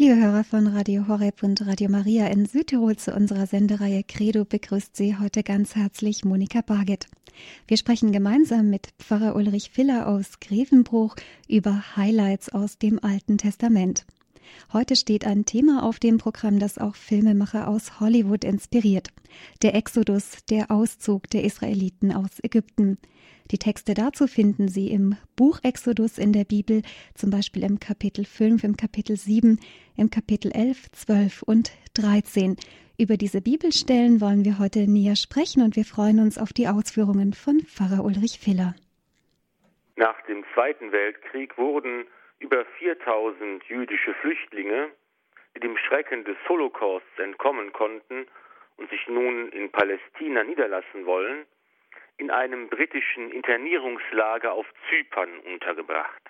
Liebe 0.00 0.16
Hörer 0.16 0.44
von 0.44 0.66
Radio 0.66 1.08
Horeb 1.08 1.42
und 1.42 1.60
Radio 1.66 1.90
Maria 1.90 2.26
in 2.28 2.46
Südtirol 2.46 2.96
zu 2.96 3.12
unserer 3.12 3.46
Sendereihe 3.46 4.02
Credo 4.02 4.46
begrüßt 4.46 4.96
Sie 4.96 5.18
heute 5.18 5.42
ganz 5.42 5.76
herzlich 5.76 6.24
Monika 6.24 6.62
Barget. 6.62 7.06
Wir 7.68 7.76
sprechen 7.76 8.10
gemeinsam 8.10 8.70
mit 8.70 8.94
Pfarrer 8.98 9.36
Ulrich 9.36 9.68
Filler 9.68 10.08
aus 10.08 10.40
Grevenbruch 10.40 11.16
über 11.48 11.96
Highlights 11.96 12.48
aus 12.48 12.78
dem 12.78 12.98
Alten 13.04 13.36
Testament. 13.36 14.06
Heute 14.72 14.96
steht 14.96 15.26
ein 15.26 15.44
Thema 15.44 15.82
auf 15.82 15.98
dem 15.98 16.16
Programm, 16.16 16.58
das 16.58 16.78
auch 16.78 16.94
Filmemacher 16.94 17.68
aus 17.68 18.00
Hollywood 18.00 18.44
inspiriert. 18.44 19.08
Der 19.60 19.74
Exodus, 19.74 20.38
der 20.48 20.70
Auszug 20.70 21.28
der 21.28 21.44
Israeliten 21.44 22.10
aus 22.10 22.42
Ägypten. 22.42 22.96
Die 23.50 23.58
Texte 23.58 23.94
dazu 23.94 24.28
finden 24.28 24.68
Sie 24.68 24.92
im 24.92 25.16
Buch 25.34 25.58
Exodus 25.64 26.18
in 26.18 26.32
der 26.32 26.44
Bibel, 26.44 26.82
zum 27.16 27.30
Beispiel 27.30 27.64
im 27.64 27.80
Kapitel 27.80 28.24
5, 28.24 28.62
im 28.62 28.76
Kapitel 28.76 29.16
7, 29.16 29.58
im 29.96 30.08
Kapitel 30.08 30.52
11, 30.54 30.92
12 30.92 31.42
und 31.42 31.72
13. 31.94 32.54
Über 32.96 33.16
diese 33.16 33.42
Bibelstellen 33.42 34.20
wollen 34.20 34.44
wir 34.44 34.60
heute 34.60 34.86
näher 34.86 35.16
sprechen 35.16 35.64
und 35.64 35.74
wir 35.74 35.84
freuen 35.84 36.20
uns 36.20 36.38
auf 36.38 36.52
die 36.52 36.68
Ausführungen 36.68 37.32
von 37.32 37.58
Pfarrer 37.66 38.04
Ulrich 38.04 38.38
Filler. 38.38 38.76
Nach 39.96 40.20
dem 40.28 40.44
Zweiten 40.54 40.92
Weltkrieg 40.92 41.58
wurden 41.58 42.06
über 42.38 42.64
4000 42.78 43.64
jüdische 43.64 44.14
Flüchtlinge, 44.22 44.90
die 45.56 45.60
dem 45.60 45.76
Schrecken 45.76 46.22
des 46.22 46.36
Holocausts 46.48 47.18
entkommen 47.18 47.72
konnten 47.72 48.26
und 48.76 48.88
sich 48.90 49.08
nun 49.08 49.48
in 49.48 49.72
Palästina 49.72 50.44
niederlassen 50.44 51.04
wollen, 51.04 51.46
in 52.20 52.30
einem 52.30 52.68
britischen 52.68 53.32
Internierungslager 53.32 54.52
auf 54.52 54.66
Zypern 54.88 55.40
untergebracht. 55.40 56.22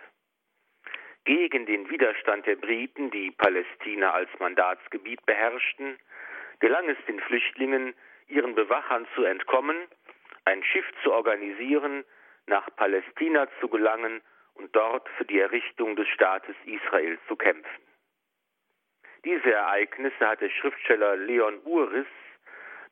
Gegen 1.25 1.67
den 1.67 1.91
Widerstand 1.91 2.47
der 2.47 2.55
Briten, 2.55 3.11
die 3.11 3.33
Palästina 3.33 4.12
als 4.12 4.31
Mandatsgebiet 4.39 5.27
beherrschten, 5.27 5.98
gelang 6.61 6.89
es 6.89 6.97
den 7.09 7.19
Flüchtlingen, 7.19 7.92
ihren 8.29 8.55
Bewachern 8.55 9.06
zu 9.17 9.25
entkommen, 9.25 9.77
ein 10.45 10.62
Schiff 10.62 10.87
zu 11.03 11.12
organisieren, 11.12 12.05
nach 12.47 12.69
Palästina 12.77 13.48
zu 13.61 13.69
gelangen 13.69 14.23
und 14.55 14.75
dort 14.77 15.09
für 15.19 15.25
die 15.25 15.41
Errichtung 15.41 15.97
des 15.97 16.09
Staates 16.09 16.55
Israel 16.67 17.19
zu 17.27 17.34
kämpfen. 17.34 17.83
Diese 19.25 19.53
Ereignisse 19.53 20.27
hat 20.27 20.41
der 20.41 20.51
Schriftsteller 20.51 21.17
Leon 21.17 21.59
Uris 21.64 22.07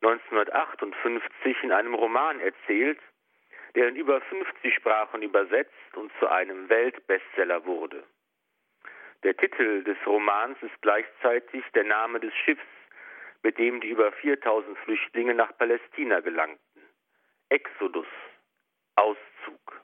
1958 0.01 1.63
in 1.63 1.71
einem 1.71 1.93
Roman 1.93 2.39
erzählt, 2.39 2.99
der 3.75 3.89
in 3.89 3.95
über 3.95 4.21
50 4.21 4.73
Sprachen 4.75 5.21
übersetzt 5.21 5.95
und 5.95 6.11
zu 6.19 6.27
einem 6.27 6.69
Weltbestseller 6.69 7.65
wurde. 7.65 8.03
Der 9.23 9.35
Titel 9.35 9.83
des 9.83 9.97
Romans 10.05 10.57
ist 10.61 10.81
gleichzeitig 10.81 11.63
der 11.75 11.83
Name 11.83 12.19
des 12.19 12.33
Schiffs, 12.33 12.61
mit 13.43 13.57
dem 13.57 13.81
die 13.81 13.89
über 13.89 14.11
4000 14.11 14.77
Flüchtlinge 14.79 15.33
nach 15.33 15.55
Palästina 15.57 16.21
gelangten. 16.21 16.81
Exodus, 17.49 18.07
Auszug. 18.95 19.81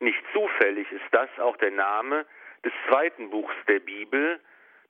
Nicht 0.00 0.22
zufällig 0.32 0.90
ist 0.92 1.06
das 1.12 1.30
auch 1.38 1.56
der 1.56 1.70
Name 1.70 2.26
des 2.64 2.72
zweiten 2.88 3.30
Buchs 3.30 3.54
der 3.66 3.80
Bibel, 3.80 4.40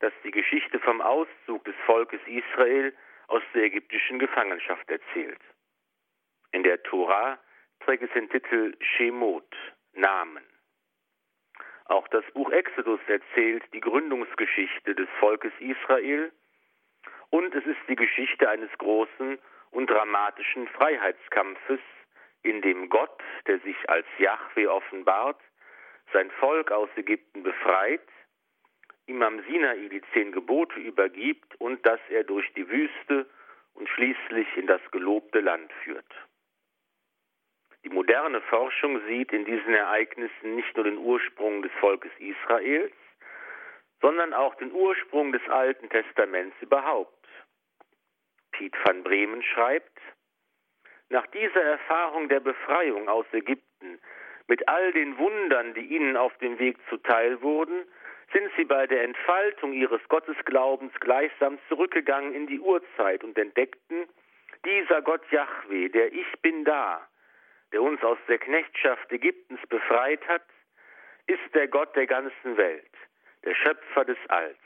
das 0.01 0.13
die 0.25 0.31
Geschichte 0.31 0.79
vom 0.81 1.01
Auszug 1.01 1.65
des 1.65 1.75
Volkes 1.87 2.21
Israel 2.27 2.93
aus 3.29 3.43
der 3.55 3.65
ägyptischen 3.65 4.19
Gefangenschaft 4.19 4.91
erzählt. 4.91 5.41
In 6.53 6.63
der 6.63 6.83
Tora 6.83 7.39
trägt 7.81 8.03
es 8.03 8.13
den 8.13 8.29
Titel 8.29 8.77
Shemot, 8.81 9.55
Namen. 9.93 10.45
Auch 11.85 12.09
das 12.09 12.25
Buch 12.33 12.51
Exodus 12.51 13.01
erzählt 13.07 13.63
die 13.73 13.81
Gründungsgeschichte 13.81 14.95
des 14.95 15.09
Volkes 15.21 15.53
Israel 15.61 16.33
und 17.31 17.55
es 17.55 17.65
ist 17.65 17.81
die 17.89 17.97
Geschichte 17.97 18.49
eines 18.49 18.71
großen 18.79 19.39
und 19.71 19.91
dramatischen 19.91 20.69
Freiheitskampfes, 20.69 21.81
in 22.43 22.63
dem 22.63 22.89
Gott, 22.89 23.23
der 23.47 23.59
sich 23.61 23.77
als 23.89 24.07
Yahweh 24.19 24.67
offenbart, 24.67 25.41
sein 26.13 26.31
Volk 26.33 26.71
aus 26.71 26.89
Ägypten 26.97 27.43
befreit 27.43 28.07
ihm 29.09 29.23
am 29.23 29.43
Sinai 29.45 29.89
die 29.89 30.03
zehn 30.13 30.33
Gebote 30.33 30.79
übergibt 30.79 31.55
und 31.61 31.85
dass 31.87 32.01
er 32.11 32.25
durch 32.25 32.53
die 32.55 32.69
Wüste 32.69 33.27
und 33.75 33.89
schließlich 33.89 34.57
in 34.57 34.67
das 34.67 34.81
gelobte 34.91 35.41
Land 35.41 35.73
führt. 35.85 36.13
Die 37.85 37.89
moderne 37.89 38.41
Forschung 38.43 39.01
sieht 39.07 39.33
in 39.33 39.45
diesen 39.45 39.73
Ereignissen 39.73 40.57
nicht 40.57 40.75
nur 40.77 40.85
den 40.85 40.99
Ursprung 40.99 41.63
des 41.63 41.73
Volkes 41.81 42.11
Israels, 42.19 42.93
sondern 44.01 44.35
auch 44.35 44.55
den 44.57 44.73
Ursprung 44.73 45.33
des 45.33 45.47
Alten 45.49 45.89
Testaments 45.89 46.57
überhaupt. 46.61 47.27
Piet 48.53 48.75
van 48.85 49.03
Bremen 49.03 49.43
schreibt, 49.43 49.99
nach 51.09 51.27
dieser 51.29 51.63
Erfahrung 51.63 52.29
der 52.29 52.41
Befreiung 52.41 53.09
aus 53.09 53.27
Ägypten, 53.33 53.99
mit 54.49 54.69
all 54.69 54.93
den 54.93 55.17
Wundern, 55.19 55.75
die 55.75 55.87
ihnen 55.87 56.17
auf 56.17 56.37
dem 56.39 56.59
Weg 56.59 56.77
zuteil 56.89 57.41
wurden, 57.43 57.85
sind 58.33 58.51
sie 58.57 58.65
bei 58.65 58.87
der 58.87 59.05
Entfaltung 59.05 59.73
ihres 59.73 60.07
Gottesglaubens 60.09 60.93
gleichsam 61.01 61.59
zurückgegangen 61.69 62.35
in 62.35 62.47
die 62.47 62.61
Urzeit 62.61 63.25
und 63.25 63.39
entdeckten, 63.39 64.07
dieser 64.65 65.03
Gott 65.03 65.23
Yahweh, 65.31 65.89
der 65.89 66.13
Ich 66.13 66.41
bin 66.43 66.65
da, 66.65 67.07
der 67.73 67.83
uns 67.83 68.03
aus 68.03 68.19
der 68.29 68.39
Knechtschaft 68.39 69.11
Ägyptens 69.13 69.61
befreit 69.69 70.27
hat, 70.29 70.45
ist 71.27 71.55
der 71.55 71.69
Gott 71.69 71.95
der 71.97 72.07
ganzen 72.07 72.57
Welt, 72.57 72.91
der 73.45 73.55
Schöpfer 73.55 74.05
des 74.05 74.19
Alls. 74.29 74.59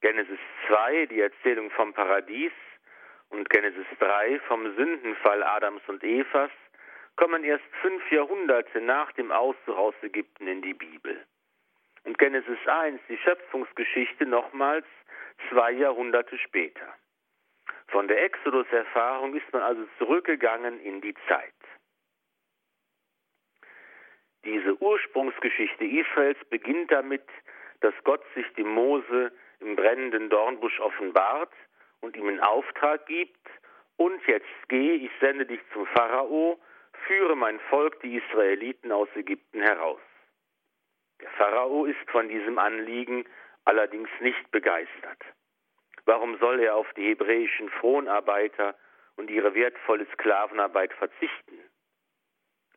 Genesis 0.00 0.38
2, 0.66 1.06
die 1.06 1.20
Erzählung 1.20 1.70
vom 1.70 1.92
Paradies, 1.92 2.52
und 3.28 3.48
Genesis 3.48 3.86
3 3.98 4.40
vom 4.40 4.76
Sündenfall 4.76 5.42
Adams 5.42 5.80
und 5.86 6.04
Evas 6.04 6.50
kommen 7.16 7.44
erst 7.44 7.64
fünf 7.80 8.10
Jahrhunderte 8.12 8.80
nach 8.80 9.10
dem 9.12 9.32
Auszug 9.32 9.74
aus 9.74 9.94
Ägypten 10.02 10.46
in 10.46 10.60
die 10.60 10.74
Bibel 10.74 11.24
und 12.04 12.18
Genesis 12.18 12.58
1 12.66 13.00
die 13.08 13.18
Schöpfungsgeschichte 13.18 14.26
nochmals 14.26 14.86
zwei 15.48 15.72
Jahrhunderte 15.72 16.38
später. 16.38 16.94
Von 17.88 18.08
der 18.08 18.24
Exodus-Erfahrung 18.24 19.34
ist 19.34 19.52
man 19.52 19.62
also 19.62 19.86
zurückgegangen 19.98 20.80
in 20.80 21.00
die 21.00 21.14
Zeit. 21.28 21.52
Diese 24.44 24.80
Ursprungsgeschichte 24.82 25.84
Israels 25.84 26.38
beginnt 26.50 26.90
damit, 26.90 27.24
dass 27.80 27.94
Gott 28.04 28.24
sich 28.34 28.46
dem 28.54 28.68
Mose 28.68 29.32
im 29.60 29.76
brennenden 29.76 30.30
Dornbusch 30.30 30.80
offenbart 30.80 31.52
und 32.00 32.16
ihm 32.16 32.28
einen 32.28 32.40
Auftrag 32.40 33.06
gibt, 33.06 33.38
und 33.96 34.26
jetzt 34.26 34.46
geh, 34.68 34.94
ich 34.94 35.10
sende 35.20 35.46
dich 35.46 35.60
zum 35.72 35.86
Pharao, 35.86 36.58
führe 37.06 37.36
mein 37.36 37.60
Volk, 37.70 38.00
die 38.00 38.16
Israeliten 38.16 38.90
aus 38.90 39.08
Ägypten 39.14 39.60
heraus. 39.60 40.00
Der 41.22 41.30
Pharao 41.30 41.84
ist 41.84 42.10
von 42.10 42.28
diesem 42.28 42.58
Anliegen 42.58 43.24
allerdings 43.64 44.08
nicht 44.20 44.50
begeistert. 44.50 45.22
Warum 46.04 46.36
soll 46.38 46.60
er 46.60 46.74
auf 46.74 46.92
die 46.94 47.04
hebräischen 47.04 47.68
Fronarbeiter 47.70 48.74
und 49.16 49.30
ihre 49.30 49.54
wertvolle 49.54 50.06
Sklavenarbeit 50.14 50.92
verzichten? 50.94 51.58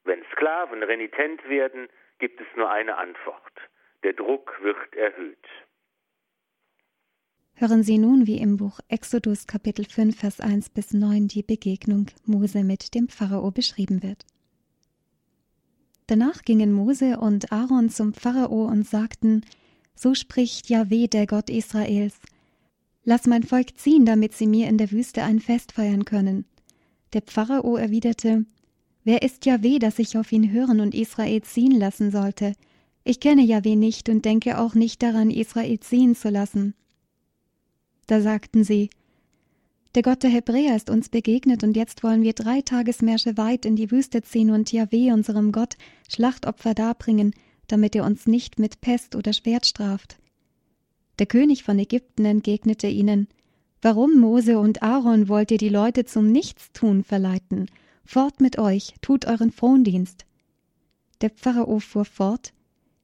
Wenn 0.03 0.23
Sklaven 0.31 0.83
renitent 0.83 1.47
werden, 1.49 1.89
gibt 2.19 2.39
es 2.39 2.47
nur 2.55 2.69
eine 2.69 2.97
Antwort. 2.97 3.53
Der 4.03 4.13
Druck 4.13 4.55
wird 4.61 4.95
erhöht. 4.95 5.47
Hören 7.55 7.81
Sie 7.81 7.97
nun, 7.97 8.27
wie 8.27 8.39
im 8.39 8.57
Buch 8.57 8.79
Exodus 8.89 9.47
Kapitel 9.47 9.85
5, 9.85 10.19
Vers 10.19 10.39
1 10.39 10.69
bis 10.69 10.93
9 10.93 11.27
die 11.27 11.41
Begegnung 11.41 12.07
Mose 12.25 12.63
mit 12.63 12.93
dem 12.93 13.07
Pharao 13.07 13.49
beschrieben 13.49 14.03
wird. 14.03 14.25
Danach 16.07 16.43
gingen 16.43 16.71
Mose 16.71 17.19
und 17.19 17.51
Aaron 17.51 17.89
zum 17.89 18.13
Pharao 18.13 18.65
und 18.65 18.87
sagten, 18.87 19.41
So 19.95 20.13
spricht 20.13 20.69
Jahweh, 20.69 21.07
der 21.07 21.25
Gott 21.25 21.49
Israels. 21.49 22.15
Lass 23.03 23.25
mein 23.27 23.43
Volk 23.43 23.77
ziehen, 23.77 24.05
damit 24.05 24.33
sie 24.33 24.47
mir 24.47 24.67
in 24.67 24.77
der 24.77 24.91
Wüste 24.91 25.23
ein 25.23 25.39
Fest 25.39 25.71
feiern 25.71 26.05
können. 26.05 26.45
Der 27.13 27.23
Pharao 27.25 27.75
erwiderte, 27.75 28.45
Wer 29.03 29.21
ist 29.21 29.45
Jahweh, 29.45 29.77
dass 29.79 29.99
ich 29.99 30.17
auf 30.17 30.31
ihn 30.31 30.51
hören 30.51 30.79
und 30.79 30.95
Israel 30.95 31.41
ziehen 31.43 31.77
lassen 31.79 32.09
sollte? 32.11 32.53
Ich 33.03 33.19
kenne 33.19 33.43
Jahweh 33.43 33.75
nicht 33.75 34.09
und 34.09 34.25
denke 34.25 34.57
auch 34.57 34.73
nicht 34.73 35.03
daran, 35.03 35.29
Israel 35.29 35.79
ziehen 35.79 36.15
zu 36.15 36.29
lassen. 36.29 36.73
Da 38.07 38.21
sagten 38.21 38.63
sie, 38.63 38.89
der 39.95 40.03
Gott 40.03 40.23
der 40.23 40.29
Hebräer 40.29 40.75
ist 40.75 40.89
uns 40.89 41.07
begegnet 41.07 41.63
und 41.63 41.77
jetzt 41.77 42.03
wollen 42.03 42.21
wir 42.21 42.33
drei 42.33 42.61
Tagesmärsche 42.61 43.37
weit 43.37 43.65
in 43.65 43.77
die 43.77 43.91
Wüste 43.91 44.21
ziehen 44.21 44.51
und 44.51 44.73
Jahweh, 44.73 45.13
unserem 45.13 45.53
Gott, 45.53 45.77
Schlachtopfer 46.09 46.73
darbringen, 46.73 47.33
damit 47.67 47.95
er 47.95 48.05
uns 48.05 48.27
nicht 48.27 48.59
mit 48.59 48.81
Pest 48.81 49.15
oder 49.15 49.31
Schwert 49.31 49.65
straft. 49.65 50.17
Der 51.17 51.27
König 51.27 51.63
von 51.63 51.79
Ägypten 51.79 52.25
entgegnete 52.25 52.87
ihnen, 52.87 53.29
Warum, 53.81 54.19
Mose 54.19 54.59
und 54.59 54.83
Aaron, 54.83 55.29
wollt 55.29 55.51
ihr 55.51 55.57
die 55.57 55.69
Leute 55.69 56.03
zum 56.03 56.29
Nichtstun 56.29 57.03
verleiten? 57.03 57.67
Fort 58.03 58.41
mit 58.41 58.59
euch, 58.59 58.95
tut 59.01 59.25
euren 59.25 59.51
Frondienst. 59.51 60.25
Der 61.21 61.29
Pharao 61.29 61.79
fuhr 61.79 62.03
fort, 62.03 62.51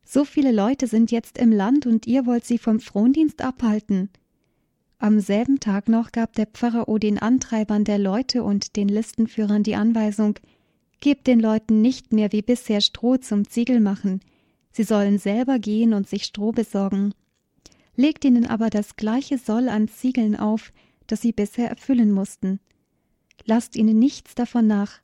So 0.04 0.26
viele 0.26 0.52
Leute 0.52 0.88
sind 0.88 1.12
jetzt 1.12 1.38
im 1.38 1.54
Land 1.54 1.86
und 1.86 2.06
ihr 2.06 2.26
wollt 2.26 2.44
sie 2.44 2.58
vom 2.58 2.82
Frondienst 2.82 3.42
abhalten. 3.42 4.10
Am 5.02 5.20
selben 5.20 5.60
Tag 5.60 5.90
noch 5.90 6.12
gab 6.12 6.34
der 6.34 6.48
Pharao 6.54 7.00
den 7.00 7.18
Antreibern 7.18 7.84
der 7.84 7.98
Leute 7.98 8.44
und 8.44 8.76
den 8.76 8.88
Listenführern 8.88 9.64
die 9.64 9.74
Anweisung, 9.74 10.36
gebt 11.00 11.26
den 11.26 11.40
Leuten 11.40 11.82
nicht 11.82 12.14
mehr 12.14 12.32
wie 12.32 12.44
bisher 12.44 12.82
Stroh 12.82 13.18
zum 13.18 13.48
Ziegel 13.48 13.80
machen, 13.80 14.22
sie 14.72 14.84
sollen 14.84 15.18
selber 15.18 15.58
gehen 15.58 15.96
und 15.96 16.08
sich 16.08 16.26
Stroh 16.26 16.52
besorgen. 16.52 17.16
Legt 17.96 18.24
ihnen 18.26 18.46
aber 18.46 18.70
das 18.70 18.96
gleiche 18.96 19.40
Soll 19.40 19.70
an 19.70 19.88
Ziegeln 19.88 20.36
auf, 20.36 20.72
das 21.08 21.22
sie 21.22 21.32
bisher 21.32 21.72
erfüllen 21.72 22.12
mussten. 22.12 22.60
Lasst 23.44 23.76
ihnen 23.76 23.98
nichts 23.98 24.36
davon 24.36 24.68
nach, 24.68 25.00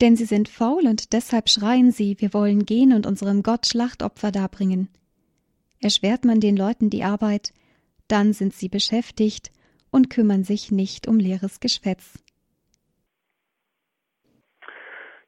denn 0.00 0.16
sie 0.16 0.24
sind 0.24 0.48
faul 0.48 0.86
und 0.86 1.12
deshalb 1.12 1.50
schreien 1.50 1.92
sie, 1.92 2.16
wir 2.18 2.32
wollen 2.32 2.64
gehen 2.64 2.94
und 2.94 3.06
unserem 3.06 3.42
Gott 3.42 3.66
Schlachtopfer 3.66 4.32
darbringen. 4.32 4.88
Erschwert 5.80 6.24
man 6.24 6.40
den 6.40 6.56
Leuten 6.56 6.88
die 6.88 7.04
Arbeit, 7.04 7.52
dann 8.08 8.32
sind 8.32 8.52
sie 8.52 8.68
beschäftigt 8.68 9.50
und 9.92 10.10
kümmern 10.10 10.44
sich 10.44 10.70
nicht 10.70 11.06
um 11.06 11.18
leeres 11.18 11.60
Geschwätz. 11.60 12.22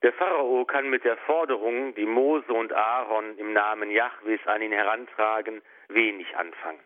Der 0.02 0.14
Pharao 0.14 0.64
kann 0.64 0.88
mit 0.88 1.04
der 1.04 1.18
Forderung, 1.18 1.94
die 1.94 2.06
Mose 2.06 2.52
und 2.52 2.72
Aaron 2.72 3.36
im 3.36 3.52
Namen 3.52 3.90
Jahwes 3.90 4.40
an 4.46 4.62
ihn 4.62 4.72
herantragen, 4.72 5.60
wenig 5.88 6.34
anfangen. 6.36 6.80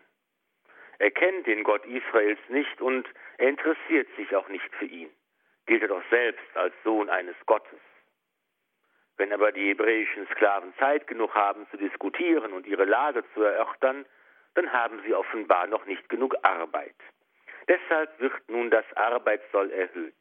Er 0.99 1.11
kennt 1.11 1.47
den 1.47 1.63
Gott 1.63 1.85
Israels 1.85 2.39
nicht 2.49 2.81
und 2.81 3.07
er 3.37 3.49
interessiert 3.49 4.07
sich 4.17 4.35
auch 4.35 4.49
nicht 4.49 4.69
für 4.75 4.85
ihn, 4.85 5.09
gilt 5.65 5.81
er 5.81 5.89
doch 5.89 6.03
selbst 6.09 6.45
als 6.55 6.73
Sohn 6.83 7.09
eines 7.09 7.35
Gottes. 7.45 7.79
Wenn 9.17 9.31
aber 9.31 9.53
die 9.53 9.69
hebräischen 9.69 10.27
Sklaven 10.33 10.73
Zeit 10.77 11.07
genug 11.07 11.33
haben 11.35 11.67
zu 11.71 11.77
diskutieren 11.77 12.51
und 12.51 12.67
ihre 12.67 12.85
Lage 12.85 13.23
zu 13.33 13.43
erörtern, 13.43 14.05
dann 14.55 14.71
haben 14.71 15.01
sie 15.05 15.13
offenbar 15.13 15.67
noch 15.67 15.85
nicht 15.85 16.07
genug 16.09 16.35
Arbeit. 16.43 16.95
Deshalb 17.67 18.19
wird 18.19 18.49
nun 18.49 18.69
das 18.69 18.85
Arbeitssoll 18.95 19.71
erhöht. 19.71 20.13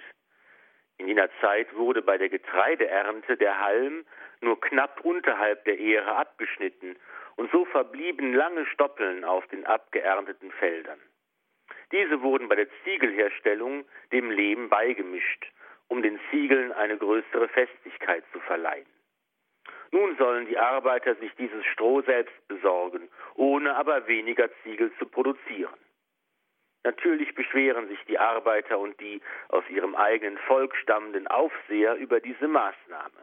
In 0.99 1.09
jener 1.09 1.29
Zeit 1.41 1.75
wurde 1.75 2.03
bei 2.03 2.19
der 2.19 2.29
Getreideernte 2.29 3.37
der 3.37 3.61
Halm 3.61 4.05
nur 4.41 4.61
knapp 4.61 5.01
unterhalb 5.05 5.65
der 5.65 5.79
Ähre 5.79 6.17
abgeschnitten, 6.17 6.97
und 7.37 7.51
so 7.51 7.65
verblieben 7.65 8.33
lange 8.33 8.65
Stoppeln 8.67 9.25
auf 9.25 9.45
den 9.49 9.67
abgeernteten 9.67 10.53
Feldern. 10.53 11.01
Diese 11.91 12.23
wurden 12.23 12.49
bei 12.49 12.55
der 12.55 12.69
Ziegelherstellung 12.85 13.85
dem 14.13 14.31
Lehm 14.31 14.69
beigemischt, 14.69 15.51
um 15.89 16.03
den 16.03 16.21
Ziegeln 16.31 16.73
eine 16.73 16.97
größere 16.97 17.49
Festigkeit 17.49 18.25
zu 18.33 18.41
verleihen. 18.41 18.87
Nun 19.95 20.17
sollen 20.17 20.47
die 20.47 20.59
Arbeiter 20.59 21.15
sich 21.15 21.33
dieses 21.37 21.65
Stroh 21.67 22.03
selbst 22.03 22.49
besorgen, 22.49 23.09
ohne 23.37 23.77
aber 23.77 24.09
weniger 24.09 24.51
Ziegel 24.65 24.93
zu 24.99 25.07
produzieren. 25.07 25.79
Natürlich 26.83 27.33
beschweren 27.37 27.87
sich 27.87 28.01
die 28.09 28.19
Arbeiter 28.19 28.81
und 28.81 28.99
die 28.99 29.23
aus 29.51 29.63
ihrem 29.71 29.95
eigenen 29.95 30.37
Volk 30.49 30.75
stammenden 30.75 31.29
Aufseher 31.29 31.95
über 31.95 32.19
diese 32.19 32.49
Maßnahme. 32.49 33.21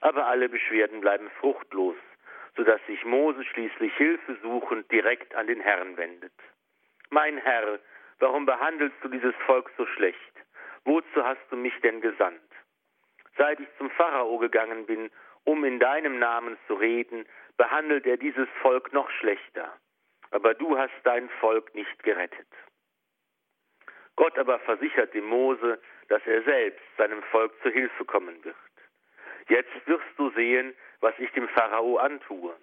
Aber 0.00 0.26
alle 0.26 0.48
Beschwerden 0.48 1.00
bleiben 1.00 1.30
fruchtlos, 1.38 1.96
so 2.56 2.64
dass 2.64 2.84
sich 2.88 3.04
Mose 3.04 3.44
schließlich 3.44 3.94
hilfesuchend 3.94 4.90
direkt 4.90 5.32
an 5.36 5.46
den 5.46 5.60
Herrn 5.60 5.96
wendet. 5.96 6.34
Mein 7.10 7.38
Herr, 7.38 7.78
warum 8.18 8.46
behandelst 8.46 8.96
du 9.00 9.08
dieses 9.08 9.34
Volk 9.46 9.70
so 9.76 9.86
schlecht? 9.86 10.34
Wozu 10.84 11.22
hast 11.22 11.46
du 11.50 11.56
mich 11.56 11.80
denn 11.82 12.00
gesandt? 12.00 12.42
Seit 13.36 13.60
ich 13.60 13.68
zum 13.78 13.88
Pharao 13.90 14.38
gegangen 14.38 14.84
bin, 14.84 15.08
um 15.48 15.64
in 15.64 15.78
deinem 15.80 16.18
Namen 16.18 16.56
zu 16.66 16.74
reden, 16.74 17.26
behandelt 17.56 18.06
er 18.06 18.16
dieses 18.16 18.48
Volk 18.62 18.92
noch 18.92 19.10
schlechter 19.10 19.72
aber 20.30 20.54
du 20.54 20.78
hast 20.78 20.94
dein 21.04 21.28
Volk 21.40 21.74
nicht 21.74 22.02
gerettet. 22.02 22.48
Gott 24.16 24.36
aber 24.38 24.58
versichert 24.60 25.14
dem 25.14 25.26
Mose, 25.26 25.80
dass 26.08 26.26
er 26.26 26.42
selbst 26.42 26.84
seinem 26.96 27.22
Volk 27.24 27.52
zu 27.62 27.70
Hilfe 27.70 28.04
kommen 28.04 28.44
wird. 28.44 28.56
Jetzt 29.48 29.86
wirst 29.86 30.06
du 30.16 30.30
sehen, 30.30 30.74
was 31.00 31.14
ich 31.18 31.30
dem 31.32 31.48
Pharao 31.48 31.96
antue. 31.96 32.54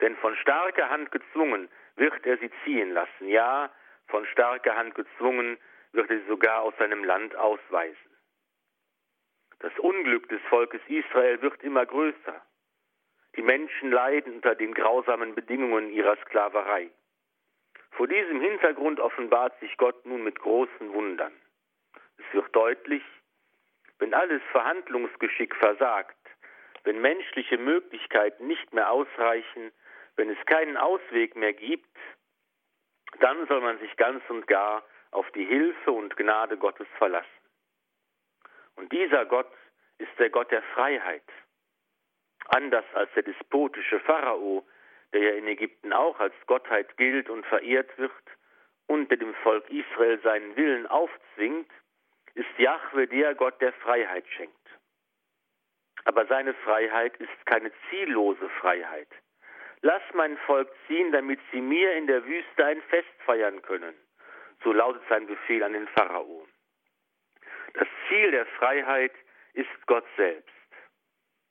Denn 0.00 0.16
von 0.16 0.34
starker 0.36 0.88
Hand 0.88 1.10
gezwungen 1.10 1.68
wird 1.96 2.24
er 2.24 2.38
sie 2.38 2.50
ziehen 2.64 2.92
lassen. 2.92 3.28
Ja, 3.28 3.70
von 4.06 4.24
starker 4.26 4.76
Hand 4.76 4.94
gezwungen 4.94 5.58
wird 5.92 6.08
er 6.10 6.20
sie 6.20 6.26
sogar 6.26 6.62
aus 6.62 6.74
seinem 6.78 7.04
Land 7.04 7.34
ausweisen. 7.36 8.10
Das 9.60 9.78
Unglück 9.78 10.28
des 10.28 10.40
Volkes 10.48 10.80
Israel 10.88 11.40
wird 11.42 11.62
immer 11.62 11.84
größer. 11.86 12.42
Die 13.36 13.42
Menschen 13.42 13.92
leiden 13.92 14.34
unter 14.36 14.54
den 14.54 14.74
grausamen 14.74 15.34
Bedingungen 15.34 15.90
ihrer 15.90 16.16
Sklaverei. 16.16 16.90
Vor 17.92 18.08
diesem 18.08 18.40
Hintergrund 18.40 19.00
offenbart 19.00 19.58
sich 19.60 19.76
Gott 19.76 20.06
nun 20.06 20.24
mit 20.24 20.38
großen 20.40 20.92
Wundern. 20.92 21.32
Es 22.16 22.24
wird 22.32 22.54
deutlich, 22.56 23.02
wenn 23.98 24.14
alles 24.14 24.42
Verhandlungsgeschick 24.50 25.54
versagt, 25.56 26.16
wenn 26.84 27.00
menschliche 27.00 27.58
Möglichkeiten 27.58 28.46
nicht 28.46 28.72
mehr 28.72 28.90
ausreichen, 28.90 29.72
wenn 30.16 30.30
es 30.30 30.46
keinen 30.46 30.78
Ausweg 30.78 31.36
mehr 31.36 31.52
gibt, 31.52 31.96
dann 33.20 33.46
soll 33.46 33.60
man 33.60 33.78
sich 33.78 33.94
ganz 33.96 34.22
und 34.30 34.46
gar 34.46 34.82
auf 35.10 35.30
die 35.32 35.44
Hilfe 35.44 35.92
und 35.92 36.16
Gnade 36.16 36.56
Gottes 36.56 36.88
verlassen. 36.96 37.39
Und 38.80 38.90
dieser 38.92 39.26
Gott 39.26 39.52
ist 39.98 40.18
der 40.18 40.30
Gott 40.30 40.50
der 40.50 40.62
Freiheit. 40.74 41.22
Anders 42.46 42.86
als 42.94 43.12
der 43.14 43.24
despotische 43.24 44.00
Pharao, 44.00 44.66
der 45.12 45.20
ja 45.20 45.30
in 45.32 45.46
Ägypten 45.48 45.92
auch 45.92 46.18
als 46.18 46.32
Gottheit 46.46 46.96
gilt 46.96 47.28
und 47.28 47.44
verehrt 47.44 47.90
wird 47.98 48.10
und 48.86 49.10
der 49.10 49.18
dem 49.18 49.34
Volk 49.42 49.68
Israel 49.68 50.18
seinen 50.22 50.56
Willen 50.56 50.86
aufzwingt, 50.86 51.70
ist 52.32 52.48
Jahwe 52.56 53.06
der 53.06 53.34
Gott, 53.34 53.60
der 53.60 53.74
Freiheit 53.74 54.26
schenkt. 54.28 54.56
Aber 56.06 56.24
seine 56.24 56.54
Freiheit 56.54 57.14
ist 57.18 57.44
keine 57.44 57.70
ziellose 57.90 58.48
Freiheit. 58.60 59.08
Lass 59.82 60.02
mein 60.14 60.38
Volk 60.38 60.70
ziehen, 60.86 61.12
damit 61.12 61.38
sie 61.52 61.60
mir 61.60 61.92
in 61.96 62.06
der 62.06 62.24
Wüste 62.24 62.64
ein 62.64 62.80
Fest 62.88 63.12
feiern 63.26 63.60
können. 63.60 63.94
So 64.64 64.72
lautet 64.72 65.02
sein 65.10 65.26
Befehl 65.26 65.62
an 65.62 65.74
den 65.74 65.88
Pharao. 65.88 66.46
Das 67.74 67.88
Ziel 68.08 68.30
der 68.30 68.46
Freiheit 68.46 69.12
ist 69.54 69.86
Gott 69.86 70.06
selbst. 70.16 70.48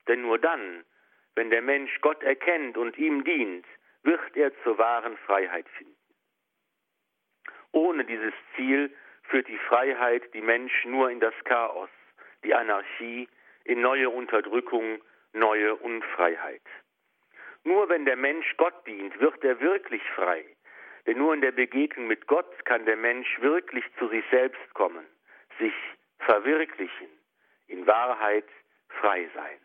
Denn 0.07 0.21
nur 0.21 0.39
dann, 0.39 0.83
wenn 1.35 1.49
der 1.49 1.61
Mensch 1.61 1.99
Gott 2.01 2.21
erkennt 2.23 2.77
und 2.77 2.97
ihm 2.97 3.23
dient, 3.23 3.65
wird 4.03 4.35
er 4.35 4.51
zur 4.63 4.77
wahren 4.77 5.17
Freiheit 5.25 5.67
finden. 5.77 5.95
Ohne 7.71 8.03
dieses 8.05 8.33
Ziel 8.55 8.93
führt 9.23 9.47
die 9.47 9.57
Freiheit 9.57 10.33
die 10.33 10.41
Menschen 10.41 10.91
nur 10.91 11.09
in 11.11 11.19
das 11.19 11.33
Chaos, 11.43 11.89
die 12.43 12.53
Anarchie, 12.53 13.27
in 13.63 13.81
neue 13.81 14.09
Unterdrückung, 14.09 15.01
neue 15.33 15.75
Unfreiheit. 15.75 16.61
Nur 17.63 17.89
wenn 17.89 18.05
der 18.05 18.15
Mensch 18.15 18.57
Gott 18.57 18.87
dient, 18.87 19.19
wird 19.19 19.43
er 19.43 19.59
wirklich 19.59 20.01
frei. 20.15 20.43
Denn 21.05 21.17
nur 21.17 21.33
in 21.33 21.41
der 21.41 21.51
Begegnung 21.51 22.07
mit 22.07 22.27
Gott 22.27 22.65
kann 22.65 22.85
der 22.85 22.95
Mensch 22.95 23.39
wirklich 23.41 23.85
zu 23.97 24.07
sich 24.07 24.23
selbst 24.31 24.73
kommen, 24.73 25.05
sich 25.59 25.73
verwirklichen, 26.19 27.07
in 27.67 27.85
Wahrheit 27.87 28.45
frei 28.87 29.29
sein. 29.33 29.59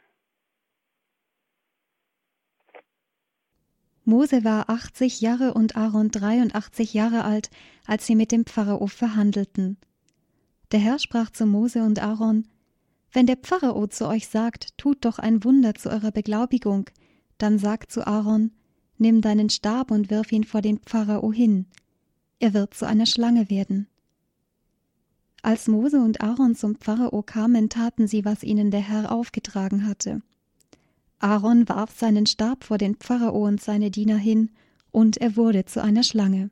Mose 4.07 4.45
war 4.45 4.69
80 4.69 5.23
Jahre 5.23 5.55
und 5.55 5.77
Aaron 5.77 6.11
83 6.11 6.93
Jahre 6.93 7.25
alt, 7.25 7.49
als 7.87 8.07
sie 8.07 8.15
mit 8.15 8.33
dem 8.33 8.45
Pharao 8.45 8.87
verhandelten. 8.87 9.79
Der 10.73 10.81
Herr 10.81 10.99
sprach 10.99 11.31
zu 11.31 11.47
Mose 11.47 11.83
und 11.83 12.03
Aaron: 12.03 12.47
Wenn 13.13 13.27
der 13.27 13.39
Pharao 13.43 13.87
zu 13.87 14.07
euch 14.07 14.29
sagt, 14.29 14.77
tut 14.77 15.07
doch 15.07 15.19
ein 15.19 15.43
Wunder 15.43 15.75
zu 15.75 15.89
eurer 15.89 16.11
Beglaubigung, 16.11 16.91
dann 17.39 17.59
sagt 17.59 17.93
zu 17.93 18.07
Aaron: 18.07 18.53
Nimm 18.99 19.23
deinen 19.23 19.49
Stab 19.49 19.91
und 19.91 20.11
wirf 20.11 20.31
ihn 20.33 20.45
vor 20.45 20.61
den 20.61 20.81
Pharao 20.87 21.33
hin. 21.33 21.67
Er 22.41 22.53
wird 22.53 22.75
zu 22.75 22.87
einer 22.87 23.07
Schlange 23.07 23.49
werden. 23.49 23.89
Als 25.45 25.69
Mose 25.69 26.01
und 26.01 26.23
Aaron 26.23 26.55
zum 26.55 26.75
Pharao 26.75 27.23
kamen, 27.23 27.69
taten 27.69 28.07
sie, 28.07 28.25
was 28.25 28.43
ihnen 28.43 28.71
der 28.71 28.81
Herr 28.81 29.13
aufgetragen 29.13 29.87
hatte. 29.87 30.23
Aaron 31.19 31.69
warf 31.69 31.95
seinen 31.95 32.25
Stab 32.25 32.65
vor 32.65 32.79
den 32.79 32.95
Pharao 32.95 33.45
und 33.47 33.61
seine 33.61 33.91
Diener 33.91 34.17
hin, 34.17 34.53
und 34.91 35.19
er 35.19 35.37
wurde 35.37 35.67
zu 35.67 35.83
einer 35.83 36.03
Schlange. 36.03 36.49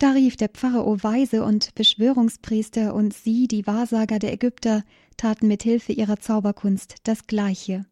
Da 0.00 0.10
rief 0.10 0.36
der 0.36 0.50
Pharao 0.52 1.00
Weise 1.04 1.44
und 1.44 1.72
Beschwörungspriester, 1.76 2.96
und 2.96 3.14
sie, 3.14 3.46
die 3.46 3.68
Wahrsager 3.68 4.18
der 4.18 4.32
Ägypter, 4.32 4.82
taten 5.16 5.46
mit 5.46 5.62
Hilfe 5.62 5.92
ihrer 5.92 6.18
Zauberkunst 6.18 6.96
das 7.04 7.28
Gleiche. 7.28 7.86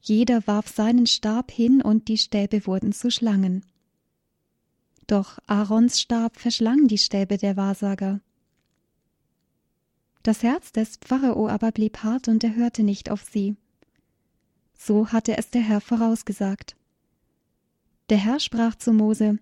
Jeder 0.00 0.46
warf 0.46 0.68
seinen 0.68 1.06
Stab 1.06 1.50
hin, 1.50 1.82
und 1.82 2.08
die 2.08 2.16
Stäbe 2.16 2.66
wurden 2.66 2.92
zu 2.92 3.10
Schlangen. 3.10 3.66
Doch 5.08 5.38
Aarons 5.46 6.00
Stab 6.00 6.36
verschlang 6.36 6.86
die 6.86 6.98
Stäbe 6.98 7.38
der 7.38 7.56
Wahrsager. 7.56 8.20
Das 10.22 10.42
Herz 10.42 10.70
des 10.70 10.98
Pharao 11.02 11.48
aber 11.48 11.72
blieb 11.72 12.02
hart, 12.02 12.28
und 12.28 12.44
er 12.44 12.54
hörte 12.54 12.82
nicht 12.82 13.10
auf 13.10 13.22
sie. 13.22 13.56
So 14.74 15.08
hatte 15.10 15.38
es 15.38 15.48
der 15.48 15.62
Herr 15.62 15.80
vorausgesagt. 15.80 16.76
Der 18.10 18.18
Herr 18.18 18.38
sprach 18.38 18.74
zu 18.74 18.92
Mose, 18.92 19.38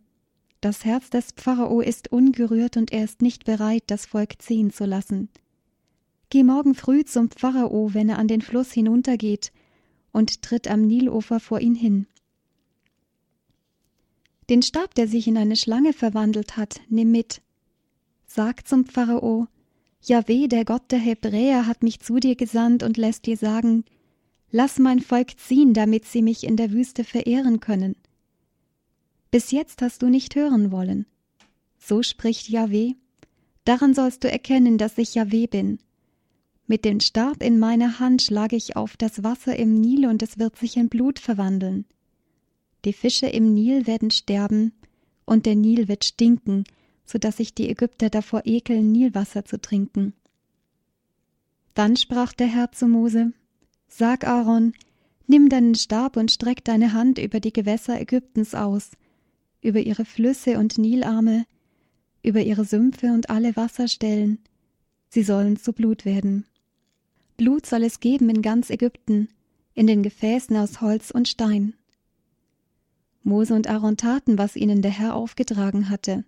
Das 0.61 0.85
Herz 0.85 1.11
des 1.11 1.33
Pharao 1.37 1.81
ist 1.81 2.13
ungerührt 2.13 2.77
und 2.77 2.93
er 2.93 3.03
ist 3.03 3.21
nicht 3.21 3.45
bereit, 3.45 3.83
das 3.89 4.07
Volk 4.07 4.41
ziehen 4.41 4.71
zu 4.71 4.85
lassen. 4.85 5.29
Geh 6.31 6.45
morgen 6.45 6.77
früh 6.77 7.05
zum 7.05 7.29
Pharao, 7.29 7.93
wenn 7.93 8.09
er 8.09 8.21
an 8.21 8.29
den 8.29 8.41
Fluss 8.41 8.71
hinuntergeht, 8.71 9.53
und 10.13 10.43
tritt 10.43 10.69
am 10.69 10.83
Nilufer 10.83 11.41
vor 11.41 11.59
ihn 11.59 11.75
hin. 11.75 12.07
Den 14.49 14.63
Stab, 14.63 14.95
der 14.95 15.09
sich 15.09 15.27
in 15.27 15.37
eine 15.37 15.57
Schlange 15.57 15.93
verwandelt 15.93 16.57
hat, 16.57 16.81
nimm 16.89 17.11
mit. 17.11 17.43
Sag 18.27 18.67
zum 18.67 18.85
Pharao, 18.85 19.49
Jahweh, 20.03 20.47
der 20.47 20.65
Gott 20.65 20.91
der 20.91 21.01
Hebräer, 21.01 21.67
hat 21.67 21.83
mich 21.83 22.01
zu 22.01 22.21
dir 22.21 22.37
gesandt 22.37 22.83
und 22.83 22.97
lässt 22.97 23.27
dir 23.27 23.37
sagen, 23.37 23.85
Lass 24.53 24.79
mein 24.79 25.01
Volk 25.01 25.39
ziehen, 25.39 25.75
damit 25.75 26.05
sie 26.05 26.23
mich 26.23 26.45
in 26.45 26.57
der 26.57 26.71
Wüste 26.71 27.05
verehren 27.05 27.61
können. 27.61 27.97
Bis 29.31 29.51
jetzt 29.51 29.83
hast 29.83 30.03
du 30.03 30.09
nicht 30.09 30.37
hören 30.37 30.71
wollen. 30.71 31.07
So 31.79 32.03
spricht 32.03 32.49
Jahweh. 32.49 32.95
Daran 33.65 33.95
sollst 33.95 34.23
du 34.23 34.31
erkennen, 34.31 34.79
dass 34.79 34.97
ich 34.99 35.15
Jahweh 35.15 35.49
bin. 35.49 35.79
Mit 36.69 36.85
dem 36.85 37.01
Stab 37.01 37.43
in 37.43 37.59
meiner 37.59 37.99
Hand 37.99 38.23
schlage 38.23 38.57
ich 38.57 38.77
auf 38.77 38.97
das 38.97 39.25
Wasser 39.25 39.57
im 39.57 39.81
Nil 39.81 40.07
und 40.07 40.23
es 40.23 40.39
wird 40.39 40.57
sich 40.57 40.77
in 40.77 40.89
Blut 40.89 41.19
verwandeln. 41.19 41.85
Die 42.87 42.93
Fische 42.93 43.27
im 43.27 43.53
Nil 43.53 43.89
werden 43.89 44.13
sterben 44.13 44.73
und 45.25 45.45
der 45.45 45.57
Nil 45.57 45.89
wird 45.89 46.05
stinken, 46.05 46.63
so 47.05 47.19
dass 47.19 47.39
sich 47.39 47.53
die 47.53 47.69
Ägypter 47.69 48.11
davor 48.11 48.43
ekeln, 48.45 48.93
Nilwasser 48.93 49.45
zu 49.45 49.61
trinken. 49.61 50.13
Dann 51.75 51.97
sprach 51.97 52.33
der 52.33 52.47
Herr 52.47 52.71
zu 52.71 52.87
Mose: 52.87 53.33
Sag 53.89 54.25
Aaron, 54.25 54.73
nimm 55.27 55.49
deinen 55.49 55.75
Stab 55.75 56.17
und 56.17 56.31
streck 56.31 56.65
deine 56.65 56.93
Hand 56.93 57.19
über 57.19 57.41
die 57.41 57.53
Gewässer 57.53 58.01
Ägyptens 58.01 58.55
aus, 58.55 58.93
über 59.61 59.81
ihre 59.81 60.05
Flüsse 60.05 60.57
und 60.57 60.79
Nilarme, 60.79 61.45
über 62.23 62.43
ihre 62.43 62.65
Sümpfe 62.65 63.09
und 63.09 63.31
alle 63.31 63.57
Wasserstellen. 63.57 64.39
Sie 65.09 65.25
sollen 65.25 65.57
zu 65.57 65.73
Blut 65.73 66.05
werden. 66.05 66.47
Blut 67.37 67.67
soll 67.67 67.83
es 67.83 67.99
geben 67.99 68.31
in 68.31 68.43
ganz 68.43 68.71
Ägypten, 68.71 69.27
in 69.75 69.89
den 69.89 70.05
Gefäßen 70.05 70.57
aus 70.57 70.81
Holz 70.81 71.11
und 71.11 71.27
Stein. 71.27 71.75
Mose 73.27 73.55
und 73.55 73.69
Aaron 73.69 73.97
taten, 73.97 74.39
was 74.39 74.57
ihnen 74.57 74.83
der 74.83 74.93
Herr 74.93 75.17
aufgetragen 75.17 75.91
hatte. 75.91 76.25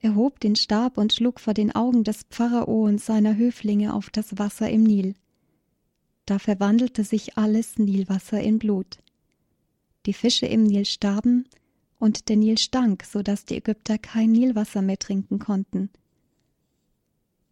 Er 0.00 0.14
hob 0.14 0.40
den 0.40 0.56
Stab 0.56 0.96
und 0.96 1.12
schlug 1.12 1.38
vor 1.38 1.52
den 1.52 1.74
Augen 1.74 2.02
des 2.02 2.22
Pharao 2.30 2.84
und 2.86 3.00
seiner 3.00 3.36
Höflinge 3.36 3.94
auf 3.94 4.08
das 4.08 4.38
Wasser 4.38 4.70
im 4.70 4.82
Nil. 4.82 5.14
Da 6.24 6.38
verwandelte 6.38 7.04
sich 7.04 7.36
alles 7.36 7.78
Nilwasser 7.78 8.40
in 8.40 8.58
Blut. 8.58 8.98
Die 10.06 10.14
Fische 10.14 10.46
im 10.46 10.64
Nil 10.64 10.86
starben, 10.86 11.44
und 11.98 12.30
der 12.30 12.36
Nil 12.36 12.56
stank, 12.56 13.04
so 13.04 13.22
dass 13.22 13.44
die 13.44 13.56
Ägypter 13.56 13.98
kein 13.98 14.32
Nilwasser 14.32 14.80
mehr 14.80 14.98
trinken 14.98 15.38
konnten. 15.38 15.90